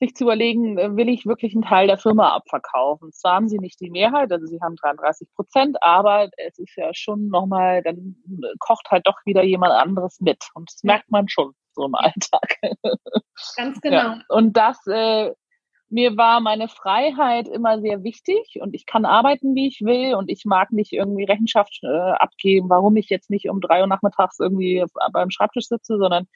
sich 0.01 0.15
zu 0.15 0.25
überlegen, 0.25 0.77
äh, 0.77 0.95
will 0.95 1.07
ich 1.09 1.25
wirklich 1.25 1.53
einen 1.53 1.63
Teil 1.63 1.87
der 1.87 1.97
Firma 1.97 2.29
abverkaufen. 2.35 3.11
Zwar 3.13 3.35
haben 3.35 3.47
sie 3.47 3.59
nicht 3.59 3.79
die 3.79 3.91
Mehrheit, 3.91 4.31
also 4.31 4.45
sie 4.47 4.59
haben 4.61 4.75
33 4.75 5.27
Prozent, 5.35 5.77
aber 5.81 6.29
es 6.37 6.57
ist 6.57 6.75
ja 6.75 6.89
schon 6.93 7.27
nochmal, 7.27 7.83
dann 7.83 8.15
kocht 8.59 8.89
halt 8.89 9.07
doch 9.07 9.17
wieder 9.25 9.43
jemand 9.43 9.73
anderes 9.73 10.19
mit. 10.19 10.43
Und 10.55 10.69
das 10.71 10.83
merkt 10.83 11.11
man 11.11 11.29
schon 11.29 11.53
so 11.73 11.85
im 11.85 11.95
Alltag. 11.95 12.57
Ganz 13.55 13.79
genau. 13.79 13.95
Ja. 13.95 14.21
Und 14.27 14.57
das, 14.57 14.85
äh, 14.87 15.31
mir 15.89 16.17
war 16.17 16.39
meine 16.39 16.67
Freiheit 16.67 17.47
immer 17.47 17.79
sehr 17.81 18.03
wichtig 18.03 18.59
und 18.61 18.73
ich 18.73 18.85
kann 18.85 19.05
arbeiten, 19.05 19.55
wie 19.55 19.67
ich 19.67 19.81
will 19.81 20.15
und 20.15 20.31
ich 20.31 20.45
mag 20.45 20.71
nicht 20.71 20.93
irgendwie 20.93 21.25
Rechenschaft 21.25 21.79
äh, 21.83 22.11
abgeben, 22.13 22.69
warum 22.69 22.95
ich 22.95 23.09
jetzt 23.09 23.29
nicht 23.29 23.49
um 23.49 23.59
drei 23.59 23.81
Uhr 23.81 23.87
nachmittags 23.87 24.39
irgendwie 24.39 24.83
beim 25.11 25.29
Schreibtisch 25.29 25.67
sitze, 25.67 25.97
sondern 25.97 26.27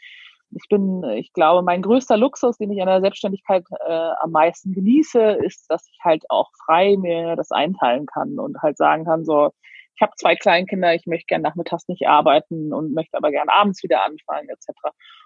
ich 0.51 0.67
bin, 0.69 1.03
ich 1.15 1.34
glaube, 1.34 1.63
mein 1.63 1.81
größter 1.81 2.17
Luxus, 2.17 2.58
den 2.58 2.71
ich 2.71 2.81
an 2.81 2.88
der 2.88 3.01
Selbstständigkeit 3.01 3.63
äh, 3.86 4.10
am 4.21 4.31
meisten 4.31 4.73
genieße, 4.73 5.21
ist, 5.43 5.65
dass 5.69 5.88
ich 5.88 5.97
halt 6.03 6.23
auch 6.29 6.49
frei 6.65 6.95
mir 6.97 7.36
das 7.36 7.51
einteilen 7.51 8.05
kann 8.05 8.39
und 8.39 8.62
halt 8.62 8.77
sagen 8.77 9.05
kann, 9.05 9.25
so, 9.25 9.51
ich 9.95 10.01
habe 10.01 10.12
zwei 10.17 10.36
Kleinkinder, 10.36 10.93
ich 10.93 11.05
möchte 11.05 11.27
gern 11.27 11.41
nachmittags 11.41 11.88
nicht 11.88 12.08
arbeiten 12.08 12.73
und 12.73 12.93
möchte 12.93 13.17
aber 13.17 13.31
gern 13.31 13.47
abends 13.49 13.81
wieder 13.81 14.03
anfangen, 14.03 14.49
etc. 14.49 14.71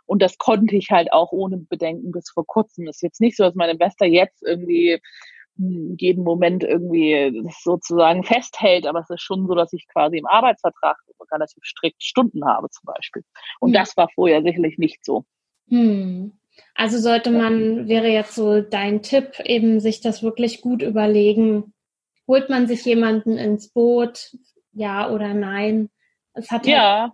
Und 0.06 0.22
das 0.22 0.38
konnte 0.38 0.76
ich 0.76 0.90
halt 0.92 1.12
auch 1.12 1.32
ohne 1.32 1.58
Bedenken 1.58 2.12
bis 2.12 2.30
vor 2.30 2.46
kurzem. 2.46 2.88
Es 2.88 2.98
ist 2.98 3.02
jetzt 3.02 3.22
nicht 3.22 3.36
so, 3.36 3.44
dass 3.44 3.56
meine 3.56 3.74
Investor 3.74 4.08
jetzt 4.08 4.44
irgendwie 4.44 5.00
jeden 5.60 6.24
Moment 6.24 6.64
irgendwie 6.64 7.44
sozusagen 7.62 8.24
festhält, 8.24 8.86
aber 8.86 9.00
es 9.00 9.10
ist 9.10 9.22
schon 9.22 9.46
so, 9.48 9.56
dass 9.56 9.74
ich 9.74 9.88
quasi 9.88 10.18
im 10.18 10.26
Arbeitsvertrag 10.26 10.98
relativ 11.32 11.64
strikt 11.64 12.02
Stunden 12.04 12.46
habe 12.46 12.70
zum 12.70 12.86
Beispiel. 12.86 13.24
Und 13.60 13.74
ja. 13.74 13.82
das 13.82 13.96
war 13.98 14.10
vorher 14.10 14.42
sicherlich 14.42 14.78
nicht 14.78 15.04
so. 15.04 15.26
Hm. 15.68 16.34
Also 16.76 16.98
sollte 16.98 17.32
man, 17.32 17.88
wäre 17.88 18.08
jetzt 18.08 18.36
so 18.36 18.62
dein 18.62 19.02
Tipp, 19.02 19.40
eben 19.44 19.80
sich 19.80 20.02
das 20.02 20.24
wirklich 20.24 20.62
gut 20.62 20.82
überlegen. 20.82 21.74
Holt 22.28 22.50
man 22.50 22.68
sich 22.68 22.84
jemanden 22.86 23.38
ins 23.38 23.72
Boot, 23.72 24.36
ja 24.72 25.10
oder 25.10 25.34
nein? 25.34 25.90
Es 26.34 26.52
hat 26.52 26.68
ja, 26.68 27.02
halt, 27.02 27.12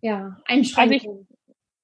ja 0.00 0.36
Einschränkungen. 0.44 1.26
Also 1.28 1.35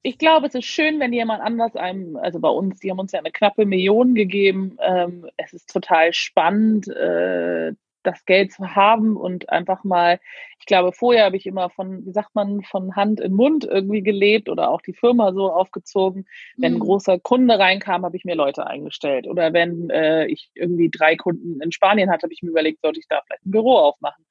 ich, 0.02 0.18
glaube, 0.18 0.46
es 0.46 0.54
ist 0.54 0.64
schön, 0.64 1.00
wenn 1.00 1.12
jemand 1.12 1.42
anders 1.42 1.76
einem, 1.76 2.16
also 2.16 2.40
bei 2.40 2.48
uns, 2.48 2.80
die 2.80 2.90
haben 2.90 2.98
uns 2.98 3.12
ja 3.12 3.20
eine 3.20 3.30
knappe 3.30 3.64
Million 3.66 4.14
gegeben. 4.14 4.76
Ähm, 4.80 5.26
es 5.36 5.52
ist 5.52 5.72
total 5.72 6.12
spannend, 6.12 6.88
äh, 6.88 7.72
das 8.02 8.24
Geld 8.24 8.52
zu 8.52 8.74
haben 8.74 9.16
und 9.16 9.48
einfach 9.48 9.84
mal, 9.84 10.20
ich 10.58 10.66
glaube, 10.66 10.92
vorher 10.92 11.24
habe 11.24 11.36
ich 11.36 11.46
immer 11.46 11.70
von, 11.70 12.04
wie 12.04 12.12
sagt 12.12 12.34
man, 12.34 12.62
von 12.62 12.96
Hand 12.96 13.20
in 13.20 13.32
Mund 13.32 13.64
irgendwie 13.64 14.02
gelebt 14.02 14.48
oder 14.48 14.70
auch 14.70 14.82
die 14.82 14.92
Firma 14.92 15.32
so 15.32 15.52
aufgezogen. 15.52 16.26
Wenn 16.56 16.72
ein 16.72 16.78
mhm. 16.78 16.84
großer 16.84 17.18
Kunde 17.18 17.58
reinkam, 17.58 18.04
habe 18.04 18.16
ich 18.16 18.24
mir 18.24 18.34
Leute 18.34 18.66
eingestellt. 18.66 19.26
Oder 19.26 19.52
wenn 19.52 19.90
äh, 19.90 20.26
ich 20.26 20.50
irgendwie 20.54 20.90
drei 20.90 21.16
Kunden 21.16 21.60
in 21.60 21.72
Spanien 21.72 22.10
hatte, 22.10 22.24
habe 22.24 22.34
ich 22.34 22.42
mir 22.42 22.50
überlegt, 22.50 22.80
sollte 22.82 23.00
ich 23.00 23.08
da 23.08 23.20
vielleicht 23.24 23.46
ein 23.46 23.50
Büro 23.50 23.76
aufmachen. 23.76 24.24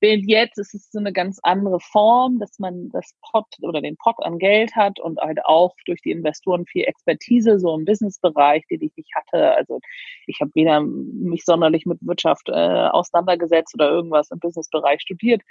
Während 0.00 0.28
jetzt 0.28 0.58
ist 0.58 0.74
es 0.74 0.90
so 0.90 0.98
eine 0.98 1.12
ganz 1.12 1.38
andere 1.42 1.78
Form, 1.80 2.38
dass 2.38 2.58
man 2.58 2.88
das 2.90 3.14
Pot 3.30 3.46
oder 3.60 3.80
den 3.80 3.96
Pot 3.96 4.16
an 4.18 4.38
Geld 4.38 4.74
hat 4.74 4.98
und 4.98 5.20
halt 5.20 5.44
auch 5.44 5.74
durch 5.84 6.00
die 6.00 6.10
Investoren 6.10 6.64
viel 6.66 6.84
Expertise 6.84 7.58
so 7.58 7.74
im 7.74 7.84
Businessbereich, 7.84 8.64
den 8.70 8.82
ich 8.82 8.96
nicht 8.96 9.10
hatte. 9.14 9.54
Also 9.56 9.80
ich 10.26 10.40
habe 10.40 10.50
weder 10.54 10.80
mich 10.80 11.44
sonderlich 11.44 11.84
mit 11.84 11.98
Wirtschaft 12.00 12.48
äh, 12.48 12.52
auseinandergesetzt 12.52 13.74
oder 13.74 13.90
irgendwas 13.90 14.30
im 14.30 14.38
Businessbereich 14.38 15.02
studiert. 15.02 15.42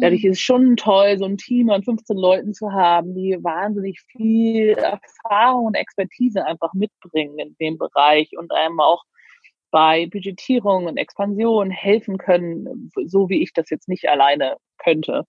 Dadurch 0.00 0.22
mhm. 0.22 0.30
ist 0.30 0.38
es 0.38 0.42
schon 0.42 0.76
toll, 0.76 1.18
so 1.18 1.24
ein 1.24 1.36
Team 1.36 1.70
an 1.70 1.82
15 1.82 2.16
Leuten 2.16 2.54
zu 2.54 2.72
haben, 2.72 3.14
die 3.14 3.36
wahnsinnig 3.42 4.00
viel 4.12 4.70
Erfahrung 4.70 5.66
und 5.66 5.74
Expertise 5.74 6.44
einfach 6.44 6.72
mitbringen 6.74 7.38
in 7.38 7.56
dem 7.60 7.78
Bereich 7.78 8.30
und 8.36 8.52
einem 8.52 8.80
auch 8.80 9.02
bei 9.76 10.06
Budgetierung 10.06 10.86
und 10.86 10.96
Expansion 10.96 11.70
helfen 11.70 12.16
können, 12.16 12.90
so 13.04 13.28
wie 13.28 13.42
ich 13.42 13.52
das 13.52 13.68
jetzt 13.68 13.90
nicht 13.90 14.08
alleine 14.08 14.56
könnte. 14.78 15.26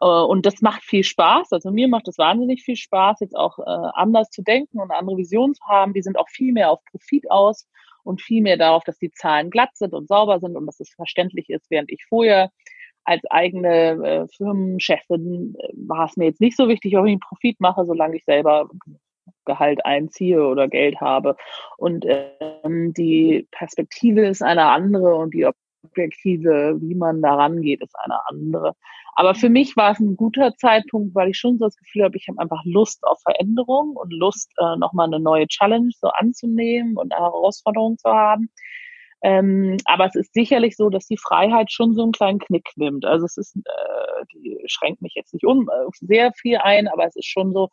Äh, 0.00 0.04
und 0.04 0.46
das 0.46 0.60
macht 0.60 0.84
viel 0.84 1.02
Spaß. 1.02 1.50
Also 1.50 1.72
mir 1.72 1.88
macht 1.88 2.06
es 2.06 2.16
wahnsinnig 2.16 2.62
viel 2.62 2.76
Spaß, 2.76 3.18
jetzt 3.18 3.34
auch 3.36 3.58
äh, 3.58 3.88
anders 3.94 4.30
zu 4.30 4.42
denken 4.42 4.78
und 4.78 4.92
andere 4.92 5.16
Visionen 5.16 5.54
zu 5.54 5.64
haben. 5.64 5.92
Die 5.92 6.02
sind 6.02 6.16
auch 6.20 6.28
viel 6.28 6.52
mehr 6.52 6.70
auf 6.70 6.78
Profit 6.84 7.28
aus 7.32 7.66
und 8.04 8.22
viel 8.22 8.42
mehr 8.42 8.56
darauf, 8.56 8.84
dass 8.84 8.96
die 8.96 9.10
Zahlen 9.10 9.50
glatt 9.50 9.70
sind 9.74 9.92
und 9.92 10.06
sauber 10.06 10.38
sind 10.38 10.56
und 10.56 10.66
dass 10.66 10.78
es 10.78 10.90
verständlich 10.94 11.50
ist, 11.50 11.68
während 11.68 11.90
ich 11.90 12.04
vorher 12.08 12.52
als 13.02 13.24
eigene 13.28 13.74
äh, 14.04 14.28
Firmenchefin 14.36 15.56
war 15.88 16.06
es 16.06 16.16
mir 16.16 16.26
jetzt 16.26 16.40
nicht 16.40 16.56
so 16.56 16.68
wichtig, 16.68 16.96
ob 16.96 17.06
ich 17.06 17.10
einen 17.10 17.18
Profit 17.18 17.58
mache, 17.58 17.84
solange 17.86 18.18
ich 18.18 18.24
selber 18.24 18.68
Gehalt 19.44 19.84
einziehe 19.84 20.46
oder 20.46 20.68
Geld 20.68 21.00
habe. 21.00 21.36
Und 21.76 22.04
ähm, 22.06 22.92
die 22.94 23.46
Perspektive 23.50 24.26
ist 24.26 24.42
eine 24.42 24.66
andere 24.66 25.14
und 25.14 25.34
die 25.34 25.46
Objektive, 25.84 26.76
wie 26.80 26.94
man 26.94 27.22
da 27.22 27.34
rangeht, 27.34 27.82
ist 27.82 27.96
eine 27.98 28.26
andere. 28.26 28.74
Aber 29.14 29.34
für 29.34 29.48
mich 29.48 29.76
war 29.76 29.92
es 29.92 30.00
ein 30.00 30.16
guter 30.16 30.54
Zeitpunkt, 30.56 31.14
weil 31.14 31.30
ich 31.30 31.38
schon 31.38 31.58
so 31.58 31.66
das 31.66 31.76
Gefühl 31.76 32.04
habe, 32.04 32.16
ich 32.16 32.28
habe 32.28 32.40
einfach 32.40 32.62
Lust 32.64 33.02
auf 33.04 33.20
Veränderung 33.22 33.96
und 33.96 34.12
Lust, 34.12 34.50
äh, 34.58 34.76
nochmal 34.76 35.06
eine 35.06 35.20
neue 35.20 35.46
Challenge 35.46 35.90
so 35.98 36.08
anzunehmen 36.08 36.96
und 36.96 37.12
eine 37.12 37.24
Herausforderung 37.24 37.98
zu 37.98 38.10
haben. 38.10 38.50
Ähm, 39.22 39.76
aber 39.84 40.06
es 40.06 40.14
ist 40.14 40.32
sicherlich 40.32 40.76
so, 40.76 40.88
dass 40.88 41.06
die 41.06 41.18
Freiheit 41.18 41.70
schon 41.70 41.94
so 41.94 42.02
einen 42.02 42.12
kleinen 42.12 42.38
Knick 42.38 42.70
nimmt. 42.76 43.04
Also 43.04 43.26
es 43.26 43.36
ist, 43.36 43.56
äh, 43.56 44.24
die 44.32 44.58
schränkt 44.66 45.02
mich 45.02 45.12
jetzt 45.14 45.34
nicht 45.34 45.44
um 45.44 45.68
äh, 45.68 45.88
sehr 46.00 46.32
viel 46.32 46.56
ein, 46.56 46.88
aber 46.88 47.06
es 47.06 47.16
ist 47.16 47.26
schon 47.28 47.52
so, 47.52 47.68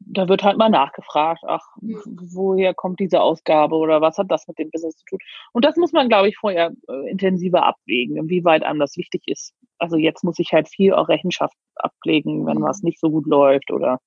da 0.00 0.28
wird 0.28 0.42
halt 0.42 0.56
mal 0.56 0.70
nachgefragt, 0.70 1.42
ach, 1.46 1.64
woher 1.80 2.74
kommt 2.74 3.00
diese 3.00 3.20
Ausgabe 3.20 3.76
oder 3.76 4.00
was 4.00 4.18
hat 4.18 4.30
das 4.30 4.48
mit 4.48 4.58
dem 4.58 4.70
Business 4.70 4.96
zu 4.96 5.04
tun? 5.04 5.18
Und 5.52 5.64
das 5.64 5.76
muss 5.76 5.92
man, 5.92 6.08
glaube 6.08 6.28
ich, 6.28 6.36
vorher 6.36 6.72
äh, 6.88 7.10
intensiver 7.10 7.64
abwägen, 7.64 8.16
inwieweit 8.16 8.62
einem 8.62 8.80
das 8.80 8.96
wichtig 8.96 9.22
ist. 9.26 9.54
Also 9.78 9.96
jetzt 9.96 10.24
muss 10.24 10.38
ich 10.38 10.52
halt 10.52 10.68
viel 10.68 10.94
auch 10.94 11.08
Rechenschaft 11.08 11.56
ablegen, 11.76 12.46
wenn 12.46 12.58
mhm. 12.58 12.62
was 12.62 12.82
nicht 12.82 12.98
so 12.98 13.10
gut 13.10 13.26
läuft 13.26 13.70
oder 13.70 14.00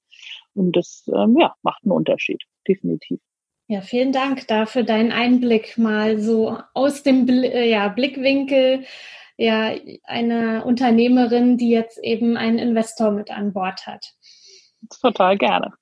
und 0.54 0.76
das 0.76 1.10
ähm, 1.14 1.38
ja 1.40 1.54
macht 1.64 1.84
einen 1.84 1.92
Unterschied, 1.94 2.44
definitiv. 2.68 3.20
Ja, 3.68 3.82
vielen 3.82 4.12
Dank 4.12 4.48
dafür 4.48 4.84
deinen 4.84 5.12
Einblick 5.12 5.78
mal 5.78 6.20
so 6.20 6.58
aus 6.74 7.02
dem 7.04 7.28
äh, 7.28 7.68
ja, 7.68 7.88
Blickwinkel 7.88 8.84
ja, 9.38 9.74
einer 10.04 10.66
Unternehmerin, 10.66 11.58
die 11.58 11.70
jetzt 11.70 11.98
eben 12.04 12.38
einen 12.38 12.60
Investor 12.60 13.12
mit 13.12 13.32
an 13.32 13.54
Bord 13.54 13.88
hat. 13.88 14.14
Total 15.02 15.38
gerne. 15.38 15.74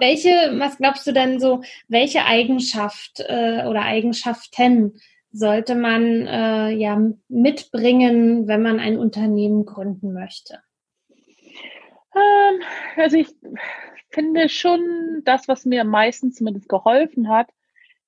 welche, 0.00 0.30
was 0.58 0.78
glaubst 0.78 1.06
du 1.06 1.12
denn 1.12 1.40
so, 1.40 1.62
welche 1.88 2.24
Eigenschaft 2.24 3.20
äh, 3.20 3.64
oder 3.66 3.82
Eigenschaften 3.82 4.94
sollte 5.32 5.74
man 5.74 6.26
äh, 6.26 6.70
ja 6.70 7.00
mitbringen, 7.28 8.46
wenn 8.48 8.62
man 8.62 8.80
ein 8.80 8.98
Unternehmen 8.98 9.64
gründen 9.64 10.12
möchte? 10.12 10.60
Ähm, 12.14 12.60
also 12.96 13.16
ich 13.16 13.28
finde 14.10 14.48
schon, 14.48 15.22
das, 15.24 15.48
was 15.48 15.64
mir 15.64 15.84
meistens 15.84 16.36
zumindest 16.36 16.68
geholfen 16.68 17.28
hat, 17.28 17.48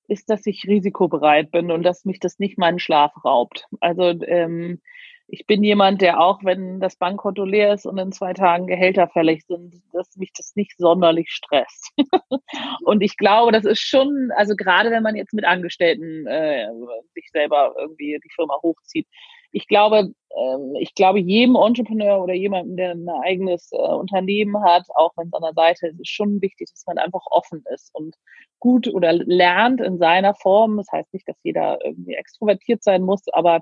ist, 0.07 0.29
dass 0.29 0.45
ich 0.45 0.67
risikobereit 0.67 1.49
bin 1.49 1.71
und 1.71 1.81
dass 1.81 2.05
mich 2.05 2.19
das 2.19 2.37
nicht 2.37 2.59
meinen 2.59 2.77
Schlaf 2.77 3.11
raubt. 3.25 3.67
Also 3.79 4.03
ähm, 4.21 4.81
ich 5.27 5.45
bin 5.47 5.63
jemand, 5.63 6.01
der 6.01 6.19
auch, 6.19 6.43
wenn 6.43 6.79
das 6.79 6.97
Bankkonto 6.97 7.43
leer 7.45 7.73
ist 7.73 7.85
und 7.85 7.97
in 7.97 8.11
zwei 8.11 8.33
Tagen 8.33 8.67
Gehälter 8.67 9.07
fällig 9.07 9.43
sind, 9.45 9.81
dass 9.91 10.15
mich 10.17 10.31
das 10.33 10.55
nicht 10.55 10.77
sonderlich 10.77 11.29
stresst. 11.31 11.91
und 12.83 13.01
ich 13.01 13.17
glaube, 13.17 13.51
das 13.51 13.65
ist 13.65 13.79
schon, 13.79 14.31
also 14.35 14.55
gerade 14.55 14.91
wenn 14.91 15.03
man 15.03 15.15
jetzt 15.15 15.33
mit 15.33 15.45
Angestellten 15.45 16.27
äh, 16.27 16.67
sich 17.13 17.29
selber 17.31 17.73
irgendwie 17.79 18.19
die 18.23 18.33
Firma 18.35 18.55
hochzieht, 18.61 19.07
ich 19.51 19.67
glaube, 19.67 20.11
ähm, 20.37 20.75
ich 20.79 20.93
glaube, 20.95 21.19
jedem 21.19 21.55
Entrepreneur 21.55 22.21
oder 22.21 22.33
jemandem, 22.33 22.75
der 22.75 22.91
ein 22.91 23.07
eigenes 23.23 23.71
äh, 23.71 23.77
Unternehmen 23.77 24.61
hat, 24.63 24.83
auch 24.95 25.13
wenn 25.15 25.27
es 25.27 25.33
an 25.33 25.43
der 25.43 25.53
Seite 25.53 25.87
ist, 25.87 25.99
ist 26.01 26.09
schon 26.09 26.41
wichtig, 26.41 26.69
dass 26.69 26.85
man 26.85 26.97
einfach 26.97 27.25
offen 27.31 27.63
ist 27.73 27.89
und 27.95 28.15
gut 28.59 28.87
oder 28.93 29.13
lernt 29.13 29.79
in 29.79 29.97
seiner 29.97 30.35
Form. 30.35 30.75
Das 30.75 30.91
heißt 30.91 31.13
nicht, 31.13 31.27
dass 31.29 31.37
jeder 31.41 31.79
irgendwie 31.85 32.15
extrovertiert 32.15 32.83
sein 32.83 33.03
muss, 33.03 33.21
aber 33.31 33.61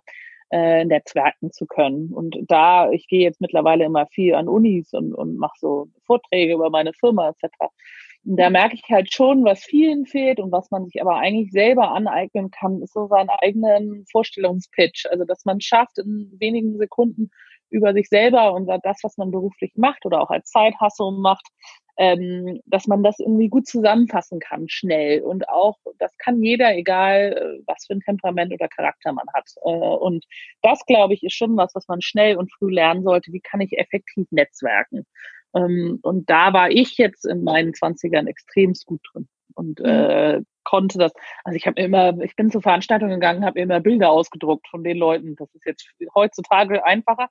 äh, 0.53 0.85
netzwerken 0.85 1.51
zu 1.51 1.65
können. 1.65 2.13
Und 2.13 2.37
da, 2.47 2.91
ich 2.91 3.07
gehe 3.07 3.21
jetzt 3.23 3.41
mittlerweile 3.41 3.85
immer 3.85 4.05
viel 4.05 4.35
an 4.35 4.47
Unis 4.47 4.93
und, 4.93 5.11
und 5.15 5.37
mache 5.37 5.57
so 5.59 5.87
Vorträge 6.05 6.53
über 6.53 6.69
meine 6.69 6.93
Firma 6.93 7.29
etc. 7.29 7.49
Und 8.23 8.37
da 8.37 8.51
merke 8.51 8.75
ich 8.75 8.83
halt 8.87 9.11
schon, 9.11 9.43
was 9.43 9.63
vielen 9.63 10.05
fehlt 10.05 10.39
und 10.39 10.51
was 10.51 10.69
man 10.69 10.85
sich 10.85 11.01
aber 11.01 11.15
eigentlich 11.15 11.51
selber 11.51 11.91
aneignen 11.91 12.51
kann, 12.51 12.83
ist 12.83 12.93
so 12.93 13.07
seinen 13.07 13.29
eigenen 13.41 14.05
Vorstellungspitch. 14.11 15.07
Also, 15.09 15.25
dass 15.25 15.43
man 15.43 15.59
schafft, 15.59 15.97
in 15.97 16.31
wenigen 16.39 16.77
Sekunden 16.77 17.31
über 17.73 17.93
sich 17.93 18.07
selber 18.07 18.53
und 18.53 18.67
das, 18.83 18.99
was 19.03 19.17
man 19.17 19.31
beruflich 19.31 19.73
macht 19.75 20.05
oder 20.05 20.21
auch 20.21 20.29
als 20.29 20.49
Zeithassel 20.49 21.11
macht, 21.11 21.47
ähm, 21.97 22.59
dass 22.65 22.87
man 22.87 23.03
das 23.03 23.19
irgendwie 23.19 23.49
gut 23.49 23.67
zusammenfassen 23.67 24.39
kann, 24.39 24.67
schnell. 24.67 25.21
Und 25.21 25.47
auch, 25.49 25.77
das 25.99 26.11
kann 26.17 26.41
jeder, 26.41 26.75
egal 26.75 27.33
äh, 27.33 27.63
was 27.67 27.85
für 27.85 27.93
ein 27.93 28.01
Temperament 28.01 28.51
oder 28.51 28.67
Charakter 28.67 29.13
man 29.13 29.25
hat. 29.33 29.47
Äh, 29.63 29.69
und 29.69 30.25
das, 30.61 30.85
glaube 30.85 31.13
ich, 31.13 31.23
ist 31.23 31.35
schon 31.35 31.55
was, 31.55 31.75
was 31.75 31.87
man 31.87 32.01
schnell 32.01 32.37
und 32.37 32.51
früh 32.53 32.71
lernen 32.73 33.03
sollte. 33.03 33.31
Wie 33.31 33.41
kann 33.41 33.61
ich 33.61 33.77
effektiv 33.77 34.27
netzwerken? 34.31 35.05
Ähm, 35.55 35.99
und 36.01 36.29
da 36.29 36.53
war 36.53 36.71
ich 36.71 36.97
jetzt 36.97 37.25
in 37.25 37.43
meinen 37.43 37.73
Zwanzigern 37.73 38.27
extremst 38.27 38.85
gut 38.85 39.01
drin 39.13 39.27
und 39.55 39.79
mhm. 39.79 39.85
äh, 39.85 40.41
konnte 40.63 40.97
das. 40.97 41.13
Also 41.43 41.57
ich 41.57 41.67
habe 41.67 41.79
immer, 41.81 42.17
ich 42.21 42.35
bin 42.35 42.51
zu 42.51 42.61
Veranstaltungen 42.61 43.13
gegangen, 43.13 43.45
habe 43.45 43.59
immer 43.59 43.79
Bilder 43.79 44.11
ausgedruckt 44.11 44.67
von 44.67 44.83
den 44.83 44.97
Leuten. 44.97 45.35
Das 45.35 45.53
ist 45.53 45.65
jetzt 45.65 45.87
heutzutage 46.15 46.85
einfacher. 46.85 47.27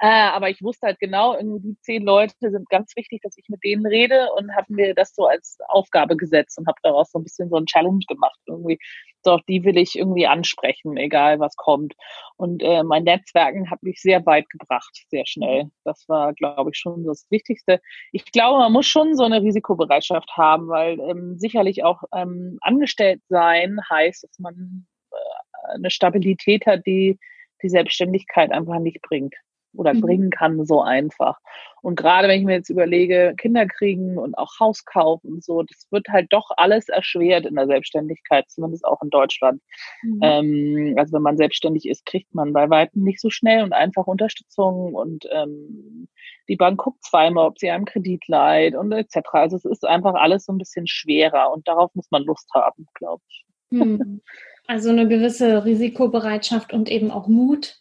Äh, 0.00 0.06
aber 0.06 0.50
ich 0.50 0.62
wusste 0.62 0.86
halt 0.86 0.98
genau, 1.00 1.36
irgendwie 1.36 1.60
die 1.60 1.80
zehn 1.80 2.02
Leute 2.02 2.34
sind 2.40 2.68
ganz 2.68 2.94
wichtig, 2.96 3.22
dass 3.22 3.36
ich 3.36 3.48
mit 3.48 3.62
denen 3.64 3.86
rede 3.86 4.28
und 4.36 4.54
habe 4.54 4.72
mir 4.72 4.94
das 4.94 5.14
so 5.14 5.26
als 5.26 5.58
Aufgabe 5.68 6.16
gesetzt 6.16 6.58
und 6.58 6.66
habe 6.66 6.78
daraus 6.82 7.10
so 7.10 7.18
ein 7.18 7.24
bisschen 7.24 7.48
so 7.48 7.56
ein 7.56 7.66
Challenge 7.66 8.04
gemacht. 8.08 8.38
Irgendwie, 8.46 8.78
doch 9.26 9.40
die 9.48 9.64
will 9.64 9.76
ich 9.76 9.96
irgendwie 9.96 10.26
ansprechen, 10.26 10.96
egal 10.96 11.40
was 11.40 11.56
kommt. 11.56 11.94
Und 12.36 12.62
äh, 12.62 12.82
mein 12.82 13.04
Netzwerken 13.04 13.70
hat 13.70 13.82
mich 13.82 14.00
sehr 14.00 14.24
weit 14.26 14.48
gebracht, 14.48 14.90
sehr 15.08 15.26
schnell. 15.26 15.70
Das 15.84 16.08
war, 16.08 16.32
glaube 16.34 16.70
ich, 16.72 16.78
schon 16.78 17.04
das 17.04 17.26
Wichtigste. 17.30 17.80
Ich 18.12 18.24
glaube, 18.32 18.58
man 18.58 18.72
muss 18.72 18.86
schon 18.86 19.16
so 19.16 19.24
eine 19.24 19.42
Risikobereitschaft 19.42 20.30
haben, 20.36 20.68
weil 20.68 20.98
ähm, 21.00 21.38
sicherlich 21.38 21.84
auch 21.84 22.02
ähm, 22.14 22.58
angestellt 22.60 23.20
sein 23.28 23.78
heißt, 23.90 24.24
dass 24.24 24.38
man 24.38 24.86
äh, 25.10 25.74
eine 25.74 25.90
Stabilität 25.90 26.66
hat, 26.66 26.86
die 26.86 27.18
die 27.62 27.68
Selbstständigkeit 27.68 28.52
einfach 28.52 28.78
nicht 28.78 29.02
bringt 29.02 29.34
oder 29.74 29.94
mhm. 29.94 30.00
bringen 30.00 30.30
kann 30.30 30.64
so 30.66 30.82
einfach. 30.82 31.38
Und 31.82 31.96
gerade 31.96 32.28
wenn 32.28 32.40
ich 32.40 32.46
mir 32.46 32.54
jetzt 32.54 32.70
überlege, 32.70 33.34
Kinder 33.38 33.66
kriegen 33.66 34.18
und 34.18 34.36
auch 34.36 34.58
Haus 34.60 34.84
kaufen 34.84 35.34
und 35.34 35.44
so, 35.44 35.62
das 35.62 35.86
wird 35.90 36.08
halt 36.08 36.26
doch 36.30 36.50
alles 36.56 36.88
erschwert 36.88 37.46
in 37.46 37.54
der 37.54 37.66
Selbstständigkeit, 37.66 38.50
zumindest 38.50 38.84
auch 38.84 39.00
in 39.02 39.10
Deutschland. 39.10 39.62
Mhm. 40.02 40.20
Ähm, 40.22 40.94
also 40.98 41.12
wenn 41.14 41.22
man 41.22 41.36
selbstständig 41.36 41.88
ist, 41.88 42.04
kriegt 42.04 42.34
man 42.34 42.52
bei 42.52 42.68
weitem 42.68 43.02
nicht 43.02 43.20
so 43.20 43.30
schnell 43.30 43.62
und 43.62 43.72
einfach 43.72 44.06
Unterstützung 44.06 44.94
und 44.94 45.26
ähm, 45.32 46.08
die 46.48 46.56
Bank 46.56 46.80
guckt 46.80 47.04
zweimal, 47.04 47.46
ob 47.46 47.58
sie 47.58 47.70
einem 47.70 47.84
Kredit 47.84 48.26
leiht 48.28 48.74
und 48.74 48.92
etc. 48.92 49.18
Also 49.32 49.56
es 49.56 49.64
ist 49.64 49.86
einfach 49.86 50.14
alles 50.14 50.44
so 50.44 50.52
ein 50.52 50.58
bisschen 50.58 50.86
schwerer 50.86 51.52
und 51.52 51.66
darauf 51.68 51.94
muss 51.94 52.10
man 52.10 52.24
Lust 52.24 52.50
haben, 52.54 52.86
glaube 52.94 53.22
ich. 53.28 53.44
Mhm. 53.70 54.20
Also 54.66 54.90
eine 54.90 55.08
gewisse 55.08 55.64
Risikobereitschaft 55.64 56.72
und 56.72 56.88
eben 56.90 57.10
auch 57.10 57.26
Mut, 57.26 57.80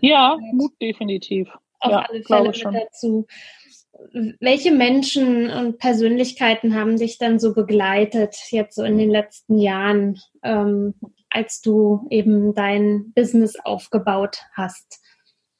ja, 0.00 0.36
Mut 0.52 0.72
definitiv. 0.80 1.48
Auf 1.80 1.92
ja, 1.92 2.06
alle 2.08 2.22
Fälle 2.22 2.48
mit 2.72 2.82
dazu. 2.82 3.26
Welche 4.40 4.72
Menschen 4.72 5.50
und 5.50 5.78
Persönlichkeiten 5.78 6.74
haben 6.74 6.98
dich 6.98 7.18
dann 7.18 7.38
so 7.38 7.54
begleitet, 7.54 8.36
jetzt 8.50 8.76
so 8.76 8.82
in 8.82 8.98
den 8.98 9.10
letzten 9.10 9.58
Jahren, 9.58 10.20
ähm, 10.42 10.94
als 11.30 11.60
du 11.60 12.06
eben 12.10 12.54
dein 12.54 13.12
Business 13.14 13.56
aufgebaut 13.64 14.42
hast? 14.52 15.00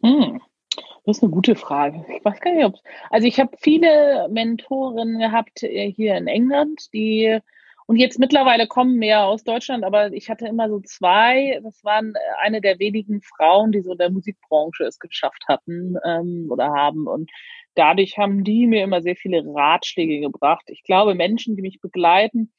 Hm. 0.02 0.40
Das 1.06 1.18
ist 1.18 1.22
eine 1.22 1.32
gute 1.32 1.54
Frage. 1.54 2.04
Ich 2.16 2.24
weiß 2.24 2.40
gar 2.40 2.52
nicht, 2.52 2.64
ob 2.64 2.74
also 3.10 3.26
ich 3.26 3.38
habe 3.38 3.56
viele 3.60 4.28
Mentoren 4.28 5.18
gehabt 5.18 5.62
äh, 5.62 5.90
hier 5.90 6.16
in 6.16 6.26
England, 6.26 6.92
die 6.92 7.38
und 7.86 7.96
jetzt 7.96 8.18
mittlerweile 8.18 8.66
kommen 8.66 8.96
mehr 8.96 9.24
aus 9.26 9.44
Deutschland, 9.44 9.84
aber 9.84 10.12
ich 10.12 10.28
hatte 10.28 10.46
immer 10.48 10.68
so 10.68 10.80
zwei. 10.80 11.60
Das 11.62 11.84
waren 11.84 12.14
äh, 12.14 12.18
eine 12.40 12.60
der 12.60 12.80
wenigen 12.80 13.22
Frauen, 13.22 13.70
die 13.70 13.82
so 13.82 13.92
in 13.92 13.98
der 13.98 14.10
Musikbranche 14.10 14.84
es 14.84 14.98
geschafft 14.98 15.44
hatten 15.48 15.96
ähm, 16.04 16.48
oder 16.50 16.72
haben. 16.72 17.06
Und 17.06 17.30
dadurch 17.76 18.18
haben 18.18 18.42
die 18.42 18.66
mir 18.66 18.82
immer 18.82 19.02
sehr 19.02 19.16
viele 19.16 19.44
Ratschläge 19.46 20.20
gebracht. 20.20 20.64
Ich 20.66 20.82
glaube, 20.82 21.14
Menschen, 21.14 21.54
die 21.54 21.62
mich 21.62 21.80
begleiten, 21.80 22.52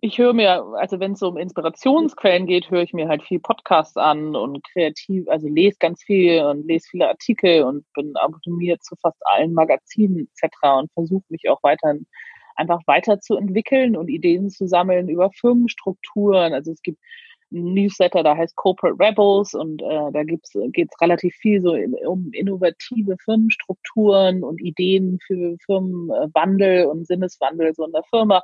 ich 0.00 0.18
höre 0.18 0.34
mir, 0.34 0.62
also 0.78 1.00
wenn 1.00 1.12
es 1.12 1.22
um 1.22 1.36
Inspirationsquellen 1.38 2.46
geht, 2.46 2.70
höre 2.70 2.82
ich 2.82 2.92
mir 2.92 3.08
halt 3.08 3.22
viel 3.22 3.40
Podcasts 3.40 3.96
an 3.96 4.36
und 4.36 4.62
kreativ, 4.72 5.26
also 5.28 5.48
lese 5.48 5.78
ganz 5.80 6.02
viel 6.02 6.42
und 6.44 6.66
lese 6.66 6.88
viele 6.90 7.08
Artikel 7.08 7.62
und 7.62 7.86
bin 7.94 8.14
abonniert 8.16 8.84
zu 8.84 8.94
fast 8.96 9.18
allen 9.26 9.54
Magazinen 9.54 10.28
etc. 10.36 10.54
und 10.78 10.92
versuche 10.92 11.24
mich 11.30 11.48
auch 11.48 11.62
weiterhin 11.62 12.06
einfach 12.56 12.80
weiterzuentwickeln 12.86 13.96
und 13.96 14.08
Ideen 14.08 14.50
zu 14.50 14.66
sammeln 14.66 15.08
über 15.08 15.30
Firmenstrukturen. 15.30 16.52
Also 16.54 16.72
es 16.72 16.82
gibt 16.82 16.98
ein 17.52 17.74
Newsletter, 17.74 18.22
da 18.22 18.36
heißt 18.36 18.56
Corporate 18.56 18.96
Rebels 18.98 19.54
und 19.54 19.80
äh, 19.82 20.12
da 20.12 20.24
geht 20.24 20.42
es 20.44 21.00
relativ 21.00 21.34
viel 21.36 21.60
so 21.60 21.76
um 22.08 22.30
innovative 22.32 23.16
Firmenstrukturen 23.24 24.42
und 24.42 24.60
Ideen 24.60 25.18
für 25.24 25.56
Firmenwandel 25.64 26.86
und 26.86 27.06
Sinneswandel 27.06 27.72
so 27.74 27.84
in 27.84 27.92
der 27.92 28.02
Firma. 28.10 28.42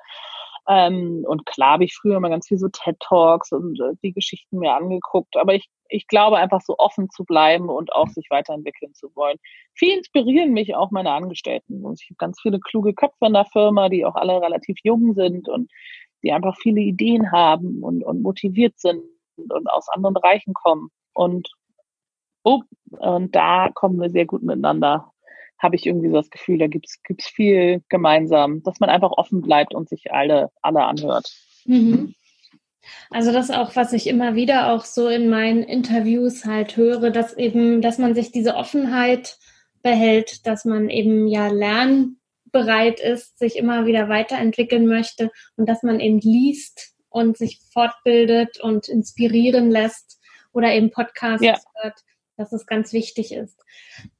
Ähm, 0.68 1.25
und 1.27 1.44
klar 1.46 1.75
habe 1.75 1.85
ich 1.85 1.94
früher 1.94 2.16
immer 2.16 2.29
ganz 2.29 2.46
viel 2.46 2.59
so 2.59 2.68
TED 2.68 2.98
Talks 3.01 3.51
und 3.53 3.81
äh, 3.81 3.94
die 4.03 4.12
Geschichten 4.12 4.59
mir 4.59 4.75
angeguckt. 4.75 5.37
Aber 5.37 5.55
ich, 5.55 5.68
ich 5.88 6.07
glaube 6.07 6.37
einfach 6.38 6.61
so 6.61 6.77
offen 6.79 7.11
zu 7.11 7.25
bleiben 7.25 7.68
und 7.68 7.92
auch 7.92 8.09
sich 8.09 8.27
weiterentwickeln 8.31 8.94
zu 8.94 9.14
wollen. 9.16 9.38
Viel 9.75 9.96
inspirieren 9.98 10.53
mich 10.53 10.75
auch 10.77 10.90
meine 10.92 11.11
Angestellten. 11.11 11.85
Und 11.85 12.01
ich 12.01 12.11
habe 12.11 12.16
ganz 12.18 12.40
viele 12.40 12.61
kluge 12.61 12.94
Köpfe 12.94 13.27
in 13.27 13.33
der 13.33 13.46
Firma, 13.46 13.88
die 13.88 14.05
auch 14.05 14.14
alle 14.14 14.40
relativ 14.40 14.77
jung 14.85 15.14
sind 15.14 15.48
und 15.48 15.70
die 16.22 16.33
einfach 16.33 16.57
viele 16.57 16.81
Ideen 16.81 17.33
haben 17.33 17.83
und, 17.83 18.05
und 18.05 18.22
motiviert 18.22 18.79
sind 18.79 19.03
und 19.37 19.68
aus 19.70 19.88
anderen 19.88 20.14
Bereichen 20.14 20.55
kommen. 20.55 20.90
Und, 21.14 21.48
oh, 22.44 22.62
und 22.90 23.35
da 23.35 23.70
kommen 23.75 24.01
wir 24.01 24.11
sehr 24.11 24.27
gut 24.27 24.42
miteinander 24.42 25.12
habe 25.62 25.77
ich 25.77 25.87
irgendwie 25.87 26.09
so 26.09 26.16
das 26.16 26.31
Gefühl, 26.31 26.59
da 26.59 26.66
gibt's 26.66 27.03
gibt's 27.03 27.29
viel 27.29 27.83
gemeinsam, 27.88 28.62
dass 28.62 28.81
man 28.81 28.90
einfach 28.90 29.12
offen 29.12 29.40
bleibt 29.40 29.75
und 29.75 29.88
sich 29.88 30.12
alle, 30.12 30.51
alle 30.61 30.85
anhört. 30.85 31.31
Mhm. 31.64 32.14
Also 33.11 33.32
das 33.32 33.49
ist 33.49 33.57
auch, 33.57 33.76
was 33.76 33.93
ich 33.93 34.09
immer 34.09 34.34
wieder 34.34 34.72
auch 34.72 34.84
so 34.84 35.07
in 35.07 35.28
meinen 35.28 35.62
Interviews 35.62 36.45
halt 36.45 36.76
höre, 36.76 37.11
dass 37.11 37.36
eben, 37.36 37.80
dass 37.80 37.99
man 37.99 38.14
sich 38.14 38.32
diese 38.32 38.57
Offenheit 38.57 39.39
behält, 39.82 40.47
dass 40.47 40.64
man 40.64 40.89
eben 40.89 41.28
ja 41.28 41.47
lernbereit 41.47 42.99
ist, 43.01 43.39
sich 43.39 43.57
immer 43.57 43.86
wieder 43.86 44.09
weiterentwickeln 44.09 44.86
möchte 44.86 45.30
und 45.57 45.68
dass 45.68 45.84
man 45.84 46.01
eben 46.01 46.18
liest 46.18 46.95
und 47.09 47.36
sich 47.36 47.61
fortbildet 47.72 48.61
und 48.61 48.89
inspirieren 48.89 49.70
lässt 49.70 50.20
oder 50.53 50.72
eben 50.72 50.91
Podcasts 50.91 51.45
ja. 51.45 51.57
hört 51.80 52.03
dass 52.43 52.53
es 52.53 52.66
ganz 52.66 52.93
wichtig 52.93 53.32
ist. 53.32 53.64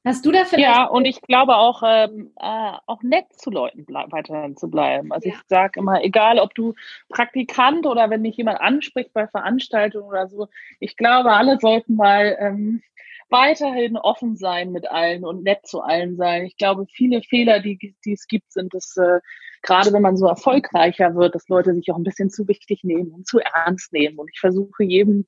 Hast 0.05 0.25
du 0.25 0.31
da 0.31 0.45
vielleicht? 0.45 0.63
Ja, 0.65 0.85
und 0.85 1.05
ich 1.05 1.21
glaube 1.21 1.57
auch, 1.57 1.83
ähm, 1.85 2.31
äh, 2.39 2.71
auch 2.87 3.03
nett 3.03 3.25
zu 3.33 3.51
Leuten 3.51 3.85
weiterhin 3.87 4.55
zu 4.55 4.69
bleiben. 4.69 5.11
Also 5.11 5.27
ja. 5.27 5.35
ich 5.35 5.41
sage 5.47 5.79
immer, 5.79 6.03
egal 6.03 6.39
ob 6.39 6.55
du 6.55 6.73
Praktikant 7.09 7.85
oder 7.85 8.09
wenn 8.09 8.23
dich 8.23 8.37
jemand 8.37 8.61
anspricht 8.61 9.13
bei 9.13 9.27
Veranstaltungen 9.27 10.07
oder 10.07 10.27
so, 10.27 10.47
ich 10.79 10.95
glaube, 10.95 11.33
alle 11.33 11.59
sollten 11.59 11.95
mal 11.95 12.37
ähm, 12.39 12.81
weiterhin 13.29 13.97
offen 13.97 14.37
sein 14.37 14.71
mit 14.71 14.89
allen 14.89 15.25
und 15.25 15.43
nett 15.43 15.65
zu 15.65 15.81
allen 15.81 16.15
sein. 16.15 16.45
Ich 16.45 16.55
glaube, 16.55 16.85
viele 16.89 17.21
Fehler, 17.23 17.59
die, 17.59 17.77
die 18.05 18.13
es 18.13 18.27
gibt, 18.27 18.53
sind 18.53 18.73
es, 18.73 18.95
äh, 18.95 19.19
gerade 19.63 19.91
wenn 19.91 20.01
man 20.01 20.15
so 20.15 20.27
erfolgreicher 20.27 21.15
wird, 21.15 21.35
dass 21.35 21.49
Leute 21.49 21.73
sich 21.73 21.91
auch 21.91 21.97
ein 21.97 22.03
bisschen 22.03 22.29
zu 22.29 22.47
wichtig 22.47 22.83
nehmen 22.83 23.11
und 23.11 23.27
zu 23.27 23.39
ernst 23.39 23.91
nehmen. 23.91 24.17
Und 24.19 24.29
ich 24.31 24.39
versuche 24.39 24.83
jedem, 24.83 25.25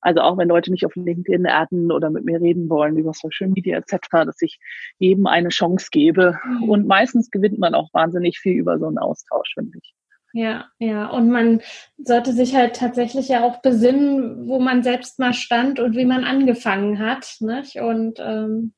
also 0.00 0.20
auch 0.20 0.38
wenn 0.38 0.48
Leute 0.48 0.70
mich 0.70 0.86
auf 0.86 0.94
LinkedIn 0.94 1.46
adden 1.46 1.90
oder 1.90 2.10
mit 2.10 2.24
mir 2.24 2.40
reden 2.40 2.68
wollen 2.68 2.96
über 2.96 3.12
Social 3.12 3.48
Media 3.48 3.78
etc., 3.78 3.98
dass 4.10 4.40
ich 4.42 4.58
jedem 4.98 5.26
eine 5.26 5.48
Chance 5.48 5.88
gebe. 5.90 6.38
Mhm. 6.44 6.68
Und 6.68 6.86
meistens 6.86 7.30
gewinnt 7.30 7.58
man 7.58 7.74
auch 7.74 7.92
wahnsinnig 7.92 8.38
viel 8.38 8.54
über 8.54 8.78
so 8.78 8.86
einen 8.86 8.98
Austausch, 8.98 9.54
finde 9.54 9.78
ich. 9.82 9.94
Ja, 10.32 10.66
ja. 10.78 11.06
Und 11.06 11.30
man 11.30 11.62
sollte 11.96 12.32
sich 12.32 12.54
halt 12.54 12.76
tatsächlich 12.76 13.28
ja 13.28 13.44
auch 13.44 13.62
besinnen, 13.62 14.46
wo 14.46 14.60
man 14.60 14.82
selbst 14.82 15.18
mal 15.18 15.32
stand 15.32 15.80
und 15.80 15.96
wie 15.96 16.04
man 16.04 16.24
angefangen 16.24 16.98
hat. 16.98 17.36
Nicht? 17.40 17.80
Und 17.80 18.20
ähm, 18.20 18.74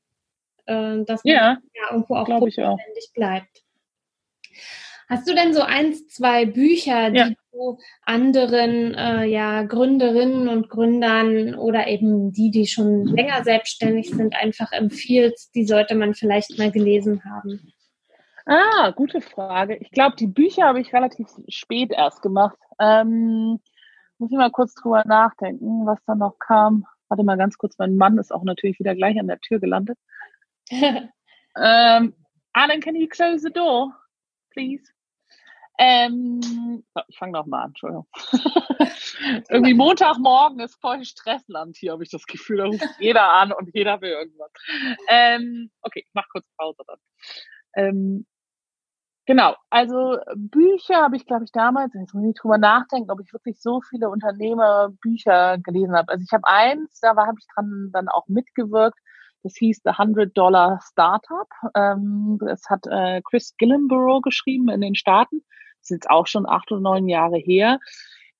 äh, 0.66 1.04
dass 1.04 1.24
man 1.24 1.34
ja, 1.34 1.58
ja 1.74 1.90
irgendwo 1.90 2.16
auch 2.16 2.28
notwendig 2.28 3.10
bleibt. 3.14 3.64
Hast 5.10 5.28
du 5.28 5.34
denn 5.34 5.52
so 5.52 5.62
eins, 5.62 6.06
zwei 6.06 6.46
Bücher, 6.46 7.10
die 7.10 7.18
ja. 7.18 7.30
du 7.50 7.78
anderen 8.04 8.94
äh, 8.94 9.24
ja, 9.24 9.64
Gründerinnen 9.64 10.46
und 10.48 10.70
Gründern 10.70 11.56
oder 11.56 11.88
eben 11.88 12.30
die, 12.30 12.52
die 12.52 12.68
schon 12.68 13.06
länger 13.06 13.42
selbstständig 13.42 14.10
sind, 14.10 14.36
einfach 14.36 14.70
empfiehlst, 14.70 15.52
die 15.56 15.64
sollte 15.64 15.96
man 15.96 16.14
vielleicht 16.14 16.56
mal 16.58 16.70
gelesen 16.70 17.24
haben? 17.24 17.72
Ah, 18.46 18.92
gute 18.92 19.20
Frage. 19.20 19.78
Ich 19.78 19.90
glaube, 19.90 20.14
die 20.14 20.28
Bücher 20.28 20.62
habe 20.62 20.80
ich 20.80 20.92
relativ 20.92 21.26
spät 21.48 21.90
erst 21.90 22.22
gemacht. 22.22 22.56
Ähm, 22.78 23.58
muss 24.18 24.30
ich 24.30 24.38
mal 24.38 24.52
kurz 24.52 24.74
drüber 24.74 25.02
nachdenken, 25.06 25.86
was 25.86 25.98
da 26.06 26.14
noch 26.14 26.38
kam. 26.38 26.86
Warte 27.08 27.24
mal 27.24 27.36
ganz 27.36 27.58
kurz, 27.58 27.76
mein 27.78 27.96
Mann 27.96 28.16
ist 28.18 28.32
auch 28.32 28.44
natürlich 28.44 28.78
wieder 28.78 28.94
gleich 28.94 29.18
an 29.18 29.26
der 29.26 29.40
Tür 29.40 29.58
gelandet. 29.58 29.98
ähm, 30.70 31.10
Alan, 31.56 32.80
can 32.80 32.94
you 32.94 33.08
close 33.08 33.40
the 33.40 33.52
door, 33.52 33.92
please? 34.52 34.84
Ähm, 35.82 36.84
ich 37.08 37.16
fange 37.16 37.32
nochmal 37.32 37.62
an, 37.62 37.68
Entschuldigung. 37.68 38.06
Irgendwie 39.48 39.72
Montagmorgen 39.72 40.60
ist 40.60 40.78
voll 40.78 41.02
Stressland 41.06 41.74
hier, 41.74 41.92
habe 41.92 42.02
ich 42.02 42.10
das 42.10 42.26
Gefühl. 42.26 42.58
Da 42.58 42.64
ruft 42.66 42.84
jeder 42.98 43.32
an 43.32 43.50
und 43.50 43.70
jeder 43.72 43.98
will 44.02 44.10
irgendwas. 44.10 44.50
Ähm, 45.08 45.70
okay, 45.80 46.04
ich 46.06 46.12
mache 46.12 46.28
kurz 46.32 46.44
Pause 46.58 46.82
dann. 46.86 46.98
Ähm, 47.76 48.26
genau, 49.24 49.56
also 49.70 50.18
Bücher 50.36 50.96
habe 50.96 51.16
ich, 51.16 51.24
glaube 51.24 51.44
ich, 51.44 51.52
damals, 51.52 51.94
jetzt 51.94 52.12
muss 52.12 52.28
ich 52.28 52.38
drüber 52.38 52.58
nachdenken, 52.58 53.10
ob 53.10 53.20
ich 53.20 53.32
wirklich 53.32 53.58
so 53.58 53.80
viele 53.80 54.10
Unternehmerbücher 54.10 55.56
gelesen 55.64 55.96
habe. 55.96 56.12
Also 56.12 56.24
ich 56.26 56.32
habe 56.34 56.46
eins, 56.46 57.00
da 57.00 57.16
habe 57.16 57.38
ich 57.38 57.46
dran 57.54 57.88
dann 57.94 58.08
auch 58.08 58.28
mitgewirkt. 58.28 58.98
Das 59.42 59.54
hieß 59.56 59.80
The 59.84 59.92
100 59.92 60.36
Dollar 60.36 60.78
Startup. 60.82 61.48
Ähm, 61.74 62.38
das 62.38 62.68
hat 62.68 62.86
äh, 62.86 63.22
Chris 63.22 63.56
Gillenborough 63.56 64.20
geschrieben 64.20 64.68
in 64.68 64.82
den 64.82 64.94
Staaten. 64.94 65.42
Ist 65.90 65.96
jetzt 65.96 66.10
auch 66.10 66.26
schon 66.26 66.48
acht 66.48 66.70
oder 66.72 66.80
neun 66.80 67.08
Jahre 67.08 67.38
her. 67.38 67.78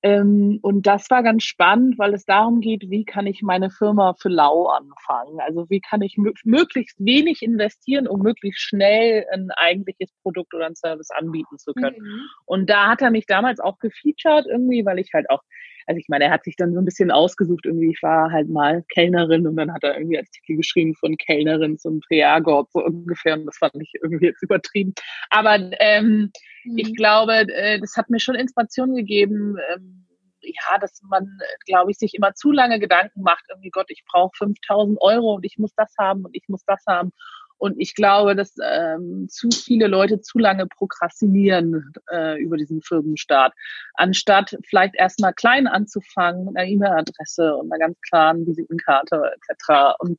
Ähm, 0.03 0.61
und 0.63 0.87
das 0.87 1.11
war 1.11 1.23
ganz 1.23 1.45
spannend, 1.45 1.99
weil 1.99 2.15
es 2.15 2.25
darum 2.25 2.61
geht, 2.61 2.89
wie 2.89 3.05
kann 3.05 3.27
ich 3.27 3.43
meine 3.43 3.69
Firma 3.69 4.15
für 4.19 4.31
lau 4.31 4.69
anfangen? 4.69 5.41
Also 5.41 5.69
wie 5.69 5.81
kann 5.81 6.01
ich 6.01 6.17
möglichst 6.17 6.99
wenig 7.05 7.43
investieren, 7.43 8.09
um 8.09 8.21
möglichst 8.21 8.63
schnell 8.63 9.27
ein 9.31 9.51
eigentliches 9.51 10.11
Produkt 10.23 10.55
oder 10.55 10.67
ein 10.67 10.75
Service 10.75 11.11
anbieten 11.11 11.59
zu 11.59 11.75
können. 11.75 11.99
Mhm. 12.01 12.21
Und 12.47 12.71
da 12.71 12.89
hat 12.89 13.03
er 13.03 13.11
mich 13.11 13.27
damals 13.27 13.61
auch 13.61 13.79
gefeatured 13.79 14.47
irgendwie, 14.47 14.87
weil 14.87 14.99
ich 14.99 15.11
halt 15.13 15.29
auch 15.29 15.43
also 15.87 15.99
ich 15.99 16.09
meine, 16.09 16.27
er 16.27 16.31
hat 16.31 16.45
sich 16.45 16.55
dann 16.55 16.73
so 16.73 16.79
ein 16.79 16.85
bisschen 16.85 17.11
ausgesucht, 17.11 17.67
irgendwie, 17.67 17.91
ich 17.91 18.01
war 18.01 18.31
halt 18.31 18.49
mal 18.49 18.85
Kellnerin 18.95 19.45
und 19.49 19.57
dann 19.57 19.73
hat 19.73 19.83
er 19.83 19.97
irgendwie 19.97 20.19
Artikel 20.19 20.57
geschrieben 20.57 20.95
von 20.95 21.17
Kellnerin 21.17 21.79
zum 21.79 22.01
Triagort, 22.03 22.71
so 22.71 22.85
ungefähr, 22.85 23.35
und 23.35 23.47
das 23.47 23.59
fand 23.59 23.75
ich 23.75 23.93
irgendwie 24.01 24.27
jetzt 24.27 24.43
übertrieben. 24.43 24.95
Aber 25.31 25.59
ähm, 25.81 26.31
mhm. 26.65 26.79
ich 26.79 26.95
glaube, 26.97 27.35
äh, 27.35 27.81
das 27.81 27.97
hat 27.97 28.11
mir 28.11 28.21
schon 28.21 28.35
Inspiration 28.35 28.95
gegeben, 28.95 29.57
ähm, 29.73 30.07
ja, 30.43 30.79
dass 30.79 31.03
man, 31.03 31.39
glaube 31.67 31.91
ich, 31.91 31.99
sich 31.99 32.15
immer 32.15 32.35
zu 32.35 32.51
lange 32.51 32.79
Gedanken 32.79 33.23
macht, 33.23 33.45
irgendwie 33.49 33.71
Gott, 33.71 33.91
ich 33.91 34.05
brauche 34.11 34.37
5000 34.37 34.99
Euro 35.01 35.35
und 35.35 35.45
ich 35.45 35.59
muss 35.59 35.75
das 35.75 35.95
haben 35.99 36.25
und 36.25 36.35
ich 36.35 36.45
muss 36.49 36.65
das 36.65 36.83
haben. 36.87 37.13
Und 37.59 37.79
ich 37.79 37.95
glaube, 37.95 38.35
dass 38.35 38.55
ähm, 38.65 39.27
zu 39.29 39.51
viele 39.51 39.87
Leute 39.87 40.23
zu 40.23 40.39
lange 40.39 40.67
prokrastinieren 40.67 41.93
äh, 42.11 42.41
über 42.41 42.57
diesen 42.57 42.81
Firmenstart, 42.81 43.53
anstatt 43.95 44.57
vielleicht 44.67 44.95
erstmal 44.95 45.35
klein 45.35 45.67
anzufangen 45.67 46.47
mit 46.47 46.57
einer 46.57 46.67
E-Mail-Adresse 46.67 47.55
und 47.57 47.71
einer 47.71 47.79
ganz 47.79 48.01
klaren 48.01 48.47
Visitenkarte 48.47 49.35
etc. 49.37 49.95
Und 49.99 50.19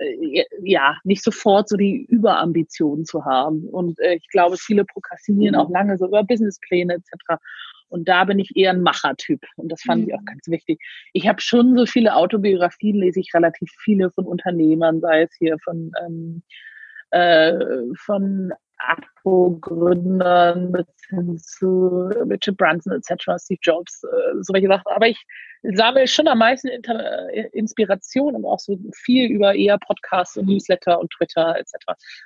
äh, 0.00 0.44
ja, 0.62 0.96
nicht 1.04 1.22
sofort 1.22 1.68
so 1.68 1.76
die 1.76 2.04
Überambitionen 2.08 3.04
zu 3.04 3.24
haben. 3.24 3.68
Und 3.68 3.98
äh, 4.00 4.14
ich 4.14 4.28
glaube, 4.28 4.56
viele 4.56 4.84
prokrastinieren 4.84 5.54
auch 5.54 5.70
lange 5.70 5.98
so 5.98 6.06
über 6.06 6.24
Businesspläne 6.24 6.94
etc. 6.94 7.40
Und 7.88 8.08
da 8.08 8.24
bin 8.24 8.38
ich 8.38 8.56
eher 8.56 8.70
ein 8.70 8.82
Machertyp. 8.82 9.42
Und 9.56 9.70
das 9.70 9.82
fand 9.82 10.02
mhm. 10.02 10.08
ich 10.08 10.14
auch 10.14 10.20
mhm. 10.20 10.26
ganz 10.26 10.48
wichtig. 10.48 10.80
Ich 11.12 11.28
habe 11.28 11.40
schon 11.40 11.76
so 11.76 11.86
viele 11.86 12.14
Autobiografien, 12.14 12.96
lese 12.96 13.20
ich 13.20 13.34
relativ 13.34 13.70
viele 13.78 14.10
von 14.10 14.26
Unternehmern, 14.26 15.00
sei 15.00 15.22
es 15.22 15.34
hier 15.38 15.56
von 15.62 15.92
ähm, 16.04 16.42
äh, 17.10 17.54
von 17.96 18.52
Apple-Gründern 18.88 20.72
bis 20.72 20.86
hin 21.08 21.38
zu 21.38 22.10
Richard 22.28 22.56
Branson 22.56 22.92
etc., 22.92 23.24
Steve 23.38 23.60
Jobs, 23.62 24.02
äh, 24.04 24.42
so 24.42 24.52
welche 24.52 24.68
Sachen. 24.68 24.84
Aber 24.86 25.08
ich 25.08 25.22
sammle 25.62 26.06
schon 26.06 26.28
am 26.28 26.38
meisten 26.38 26.68
Inter 26.68 27.28
Inspiration 27.52 28.34
und 28.34 28.44
auch 28.44 28.58
so 28.58 28.78
viel 28.94 29.30
über 29.30 29.54
eher 29.54 29.78
Podcasts 29.78 30.36
und 30.36 30.46
Newsletter 30.46 30.98
und 30.98 31.10
Twitter 31.10 31.56
etc. 31.58 31.74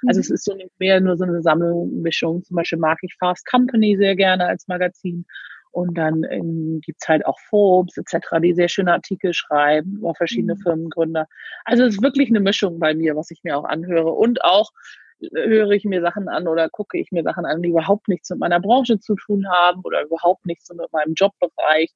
Mhm. 0.02 0.08
Also 0.08 0.20
es 0.20 0.30
ist 0.30 0.44
so 0.44 0.56
mehr 0.78 1.00
nur 1.00 1.16
so 1.16 1.24
eine 1.24 1.42
Sammlung, 1.42 2.04
Zum 2.10 2.42
Beispiel 2.50 2.78
mag 2.78 2.98
ich 3.02 3.14
Fast 3.18 3.46
Company 3.46 3.96
sehr 3.96 4.16
gerne 4.16 4.46
als 4.46 4.68
Magazin. 4.68 5.24
Und 5.72 5.98
dann 5.98 6.22
ähm, 6.30 6.80
gibt's 6.84 7.08
halt 7.08 7.26
auch 7.26 7.36
Forbes 7.48 7.96
etc., 7.96 8.38
die 8.40 8.54
sehr 8.54 8.68
schöne 8.68 8.92
Artikel 8.92 9.34
schreiben 9.34 9.96
über 9.96 10.14
verschiedene 10.14 10.54
mhm. 10.54 10.60
Firmengründer. 10.60 11.26
Also 11.64 11.82
es 11.82 11.96
ist 11.96 12.02
wirklich 12.02 12.28
eine 12.28 12.38
Mischung 12.38 12.78
bei 12.78 12.94
mir, 12.94 13.16
was 13.16 13.32
ich 13.32 13.40
mir 13.42 13.58
auch 13.58 13.64
anhöre. 13.64 14.12
Und 14.12 14.44
auch 14.44 14.70
äh, 14.70 15.03
höre 15.32 15.70
ich 15.70 15.84
mir 15.84 16.00
Sachen 16.00 16.28
an 16.28 16.48
oder 16.48 16.68
gucke 16.68 16.98
ich 16.98 17.12
mir 17.12 17.22
Sachen 17.22 17.44
an, 17.44 17.62
die 17.62 17.70
überhaupt 17.70 18.08
nichts 18.08 18.30
mit 18.30 18.38
meiner 18.38 18.60
Branche 18.60 18.98
zu 18.98 19.14
tun 19.14 19.48
haben 19.48 19.82
oder 19.84 20.02
überhaupt 20.02 20.46
nichts 20.46 20.68
mit 20.72 20.92
meinem 20.92 21.14
Jobbereich. 21.14 21.92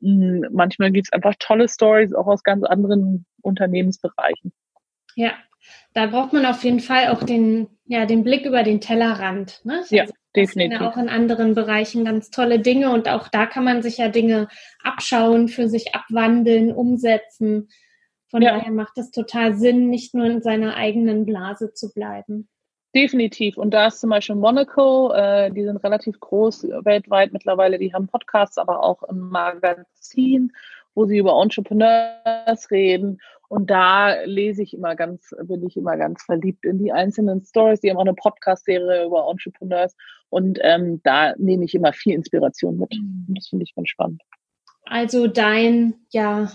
Hm, 0.00 0.46
manchmal 0.50 0.90
gibt's 0.90 1.12
einfach 1.12 1.34
tolle 1.38 1.68
Stories 1.68 2.14
auch 2.14 2.26
aus 2.26 2.42
ganz 2.42 2.64
anderen 2.64 3.26
Unternehmensbereichen. 3.42 4.52
Ja, 5.14 5.32
da 5.94 6.06
braucht 6.06 6.32
man 6.32 6.46
auf 6.46 6.62
jeden 6.64 6.80
Fall 6.80 7.08
auch 7.08 7.22
den, 7.22 7.68
ja, 7.86 8.06
den 8.06 8.24
Blick 8.24 8.46
über 8.46 8.62
den 8.62 8.80
Tellerrand. 8.80 9.60
Ne? 9.64 9.82
Ja, 9.90 10.02
also, 10.02 10.14
definitiv. 10.34 10.80
Ja 10.80 10.88
auch 10.88 10.96
in 10.96 11.08
anderen 11.08 11.54
Bereichen 11.54 12.04
ganz 12.04 12.30
tolle 12.30 12.60
Dinge 12.60 12.90
und 12.90 13.08
auch 13.08 13.28
da 13.28 13.46
kann 13.46 13.64
man 13.64 13.82
sich 13.82 13.98
ja 13.98 14.08
Dinge 14.08 14.48
abschauen, 14.82 15.48
für 15.48 15.68
sich 15.68 15.94
abwandeln, 15.94 16.72
umsetzen. 16.72 17.68
Von 18.30 18.42
ja. 18.42 18.52
daher 18.52 18.72
macht 18.72 18.96
es 18.96 19.10
total 19.10 19.54
Sinn, 19.54 19.90
nicht 19.90 20.14
nur 20.14 20.24
in 20.26 20.40
seiner 20.40 20.76
eigenen 20.76 21.26
Blase 21.26 21.72
zu 21.72 21.92
bleiben. 21.92 22.48
Definitiv. 22.94 23.56
Und 23.56 23.70
da 23.70 23.86
ist 23.86 24.00
zum 24.00 24.10
Beispiel 24.10 24.34
Monaco, 24.34 25.12
äh, 25.12 25.50
die 25.52 25.62
sind 25.62 25.76
relativ 25.84 26.18
groß 26.18 26.64
weltweit 26.84 27.32
mittlerweile, 27.32 27.78
die 27.78 27.94
haben 27.94 28.08
Podcasts, 28.08 28.58
aber 28.58 28.82
auch 28.82 29.04
ein 29.04 29.18
Magazin, 29.18 30.52
wo 30.94 31.06
sie 31.06 31.18
über 31.18 31.40
Entrepreneurs 31.40 32.70
reden. 32.70 33.20
Und 33.48 33.70
da 33.70 34.22
lese 34.24 34.62
ich 34.62 34.74
immer 34.74 34.96
ganz, 34.96 35.34
bin 35.42 35.64
ich 35.66 35.76
immer 35.76 35.96
ganz 35.96 36.22
verliebt 36.22 36.64
in 36.64 36.78
die 36.78 36.92
einzelnen 36.92 37.44
Stories. 37.44 37.80
Die 37.80 37.90
haben 37.90 37.96
auch 37.96 38.02
eine 38.02 38.14
Podcast-Serie 38.14 39.06
über 39.06 39.28
Entrepreneurs. 39.30 39.96
Und 40.28 40.58
ähm, 40.62 41.00
da 41.04 41.34
nehme 41.36 41.64
ich 41.64 41.74
immer 41.74 41.92
viel 41.92 42.14
Inspiration 42.14 42.78
mit. 42.78 42.92
Und 42.92 43.34
das 43.36 43.48
finde 43.48 43.64
ich 43.64 43.74
ganz 43.74 43.88
spannend. 43.88 44.22
Also 44.84 45.28
dein, 45.28 45.94
ja, 46.10 46.52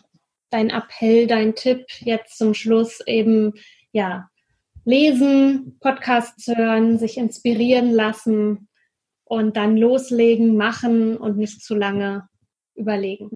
dein 0.50 0.70
Appell, 0.70 1.28
dein 1.28 1.56
Tipp 1.56 1.86
jetzt 2.00 2.38
zum 2.38 2.54
Schluss 2.54 3.02
eben, 3.06 3.54
ja, 3.92 4.30
lesen, 4.86 5.78
Podcasts 5.82 6.48
hören, 6.48 6.98
sich 6.98 7.18
inspirieren 7.18 7.92
lassen 7.92 8.70
und 9.24 9.58
dann 9.58 9.78
loslegen, 9.78 10.56
machen 10.56 11.18
und 11.18 11.38
nicht 11.38 11.62
zu 11.62 11.76
lange 11.76 12.30
überlegen? 12.76 13.32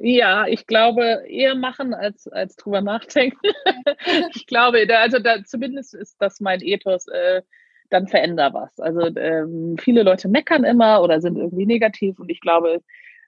Ja, 0.00 0.46
ich 0.46 0.66
glaube 0.66 1.24
eher 1.26 1.54
machen 1.54 1.94
als, 1.94 2.28
als 2.28 2.56
drüber 2.56 2.80
nachdenken. 2.82 3.38
ich 4.34 4.46
glaube, 4.46 4.86
da, 4.86 5.00
also 5.00 5.18
da, 5.18 5.42
zumindest 5.44 5.94
ist 5.94 6.16
das 6.20 6.40
mein 6.40 6.60
Ethos, 6.60 7.08
äh, 7.08 7.42
dann 7.90 8.08
veränder 8.08 8.52
was. 8.54 8.78
Also 8.78 9.00
ähm, 9.16 9.76
viele 9.78 10.02
Leute 10.02 10.28
meckern 10.28 10.64
immer 10.64 11.02
oder 11.02 11.20
sind 11.20 11.36
irgendwie 11.38 11.66
negativ 11.66 12.18
und 12.20 12.30
ich 12.30 12.40
glaube, 12.40 12.82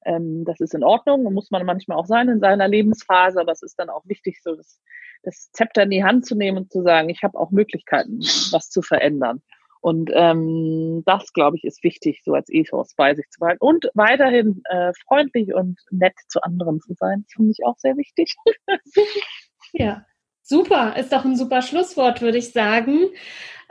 Ähm, 0.06 0.44
das 0.44 0.60
ist 0.60 0.74
in 0.74 0.84
Ordnung, 0.84 1.22
muss 1.32 1.50
man 1.50 1.64
manchmal 1.64 1.96
auch 1.98 2.06
sein 2.06 2.28
in 2.28 2.40
seiner 2.40 2.68
Lebensphase, 2.68 3.40
aber 3.40 3.52
es 3.52 3.62
ist 3.62 3.78
dann 3.78 3.88
auch 3.88 4.04
wichtig, 4.06 4.42
so 4.42 4.54
das, 4.54 4.80
das 5.24 5.50
Zepter 5.52 5.82
in 5.84 5.90
die 5.90 6.04
Hand 6.04 6.26
zu 6.26 6.34
nehmen 6.34 6.58
und 6.58 6.72
zu 6.72 6.82
sagen, 6.82 7.08
ich 7.08 7.22
habe 7.22 7.38
auch 7.38 7.50
Möglichkeiten, 7.50 8.20
was 8.50 8.70
zu 8.70 8.82
verändern. 8.82 9.42
Und 9.80 10.10
ähm, 10.14 11.02
das, 11.04 11.34
glaube 11.34 11.58
ich, 11.58 11.64
ist 11.64 11.84
wichtig, 11.84 12.22
so 12.24 12.32
als 12.32 12.48
Ethos 12.48 12.94
bei 12.96 13.14
sich 13.14 13.28
zu 13.28 13.40
behalten. 13.40 13.62
Und 13.62 13.90
weiterhin 13.92 14.62
äh, 14.70 14.92
freundlich 15.06 15.52
und 15.52 15.78
nett 15.90 16.14
zu 16.28 16.42
anderen 16.42 16.80
zu 16.80 16.94
sein, 16.94 17.26
finde 17.28 17.50
ich 17.50 17.66
auch 17.66 17.76
sehr 17.76 17.94
wichtig. 17.98 18.34
ja, 19.72 20.06
super. 20.42 20.96
Ist 20.96 21.12
doch 21.12 21.26
ein 21.26 21.36
super 21.36 21.60
Schlusswort, 21.60 22.22
würde 22.22 22.38
ich 22.38 22.52
sagen. 22.52 23.00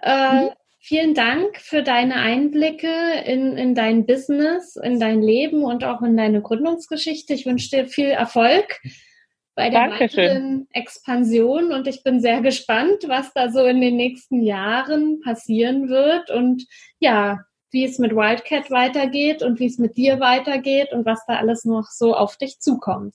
Äh, 0.04 0.44
mhm. 0.44 0.50
Vielen 0.78 1.14
Dank 1.16 1.58
für 1.58 1.82
deine 1.82 2.18
Einblicke 2.18 2.94
in, 3.26 3.58
in 3.58 3.74
dein 3.74 4.06
Business, 4.06 4.76
in 4.76 5.00
dein 5.00 5.22
Leben 5.22 5.64
und 5.64 5.84
auch 5.84 6.04
in 6.04 6.16
deine 6.16 6.44
Gründungsgeschichte. 6.44 7.34
Ich 7.34 7.48
wünsche 7.48 7.70
dir 7.70 7.88
viel 7.88 8.10
Erfolg 8.10 8.82
bei 9.56 9.70
der 9.70 9.88
Dankeschön. 9.90 10.24
weiteren 10.24 10.68
Expansion 10.72 11.72
und 11.72 11.88
ich 11.88 12.04
bin 12.04 12.20
sehr 12.20 12.42
gespannt, 12.42 13.04
was 13.08 13.34
da 13.34 13.52
so 13.52 13.66
in 13.66 13.82
den 13.82 13.96
nächsten 13.96 14.42
Jahren 14.42 15.22
passieren 15.22 15.90
wird 15.90 16.32
und 16.32 16.66
ja, 17.00 17.40
wie 17.72 17.84
es 17.84 18.00
mit 18.00 18.16
Wildcat 18.16 18.72
weitergeht 18.72 19.42
und 19.42 19.60
wie 19.60 19.66
es 19.66 19.80
mit 19.80 19.98
dir 19.98 20.20
weitergeht 20.20 20.92
und 20.92 21.06
was 21.06 21.26
da 21.28 21.38
alles 21.38 21.66
noch 21.66 21.88
so 21.90 22.16
auf 22.16 22.38
dich 22.38 22.60
zukommt. 22.60 23.14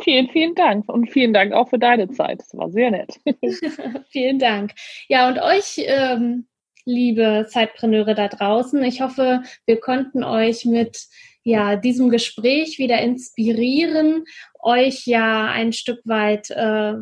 Vielen, 0.00 0.28
vielen 0.28 0.54
Dank 0.54 0.88
und 0.88 1.10
vielen 1.10 1.32
Dank 1.32 1.52
auch 1.52 1.70
für 1.70 1.78
deine 1.78 2.10
Zeit. 2.10 2.40
Das 2.40 2.54
war 2.54 2.70
sehr 2.70 2.90
nett. 2.90 3.18
vielen 4.10 4.38
Dank. 4.38 4.72
Ja, 5.08 5.28
und 5.28 5.38
euch, 5.38 5.76
ähm, 5.78 6.46
liebe 6.84 7.46
Zeitpreneure 7.48 8.14
da 8.14 8.28
draußen, 8.28 8.82
ich 8.84 9.00
hoffe, 9.00 9.42
wir 9.64 9.80
konnten 9.80 10.24
euch 10.24 10.64
mit 10.64 11.06
ja, 11.46 11.76
diesem 11.76 12.10
Gespräch 12.10 12.76
wieder 12.78 12.98
inspirieren, 12.98 14.24
euch 14.58 15.06
ja 15.06 15.44
ein 15.44 15.72
Stück 15.72 16.00
weit 16.04 16.50
äh, 16.50 16.56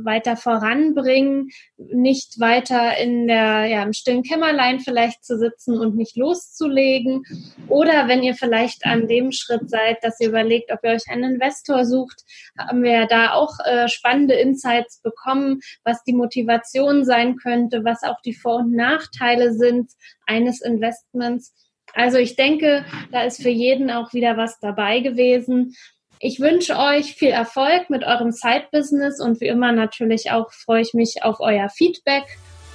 weiter 0.04 0.36
voranbringen, 0.36 1.48
nicht 1.78 2.38
weiter 2.40 2.94
in 2.98 3.26
der, 3.26 3.64
ja, 3.64 3.82
im 3.82 3.94
stillen 3.94 4.22
Kämmerlein 4.22 4.80
vielleicht 4.80 5.24
zu 5.24 5.38
sitzen 5.38 5.78
und 5.78 5.96
nicht 5.96 6.18
loszulegen. 6.18 7.22
Oder 7.68 8.06
wenn 8.06 8.22
ihr 8.22 8.34
vielleicht 8.34 8.84
an 8.84 9.08
dem 9.08 9.32
Schritt 9.32 9.70
seid, 9.70 10.04
dass 10.04 10.20
ihr 10.20 10.28
überlegt, 10.28 10.70
ob 10.70 10.80
ihr 10.84 10.90
euch 10.90 11.08
einen 11.08 11.36
Investor 11.36 11.86
sucht, 11.86 12.22
haben 12.58 12.82
wir 12.82 12.92
ja 12.92 13.06
da 13.06 13.32
auch 13.32 13.54
äh, 13.64 13.88
spannende 13.88 14.34
Insights 14.34 15.00
bekommen, 15.00 15.60
was 15.84 16.04
die 16.04 16.12
Motivation 16.12 17.06
sein 17.06 17.36
könnte, 17.36 17.82
was 17.82 18.02
auch 18.02 18.20
die 18.26 18.34
Vor- 18.34 18.58
und 18.58 18.72
Nachteile 18.72 19.54
sind 19.54 19.90
eines 20.26 20.60
Investments. 20.60 21.54
Also 21.94 22.18
ich 22.18 22.36
denke, 22.36 22.84
da 23.12 23.22
ist 23.22 23.42
für 23.42 23.50
jeden 23.50 23.90
auch 23.90 24.12
wieder 24.12 24.36
was 24.36 24.58
dabei 24.58 25.00
gewesen. 25.00 25.74
Ich 26.18 26.40
wünsche 26.40 26.76
euch 26.78 27.14
viel 27.14 27.30
Erfolg 27.30 27.90
mit 27.90 28.04
eurem 28.04 28.32
Side-Business 28.32 29.20
und 29.20 29.40
wie 29.40 29.46
immer 29.46 29.72
natürlich 29.72 30.30
auch 30.30 30.52
freue 30.52 30.82
ich 30.82 30.94
mich 30.94 31.22
auf 31.22 31.36
euer 31.40 31.68
Feedback 31.68 32.24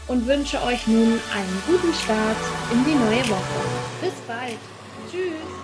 und 0.08 0.28
wünsche 0.28 0.62
euch 0.64 0.88
nun 0.88 1.20
einen 1.34 1.64
guten 1.68 1.94
Start 1.94 2.38
in 2.72 2.84
die 2.86 2.96
neue 2.96 3.30
Woche. 3.30 4.02
Bis 4.02 4.14
bald. 4.28 4.58
Tschüss. 5.12 5.60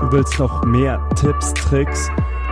Du 0.00 0.12
willst 0.12 0.38
noch 0.38 0.62
mehr 0.64 1.00
Tipps, 1.20 1.52
Tricks 1.54 2.10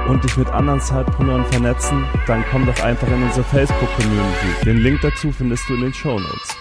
und 0.08 0.24
dich 0.24 0.36
mit 0.36 0.48
anderen 0.48 0.80
Zeitpreneuren 0.80 1.44
vernetzen? 1.46 2.04
Dann 2.26 2.44
komm 2.50 2.66
doch 2.66 2.82
einfach 2.82 3.08
in 3.08 3.22
unsere 3.22 3.44
Facebook-Community. 3.44 4.64
Den 4.64 4.78
Link 4.78 5.00
dazu 5.02 5.30
findest 5.30 5.68
du 5.68 5.74
in 5.74 5.82
den 5.82 5.94
Show 5.94 6.18
Notes. 6.18 6.56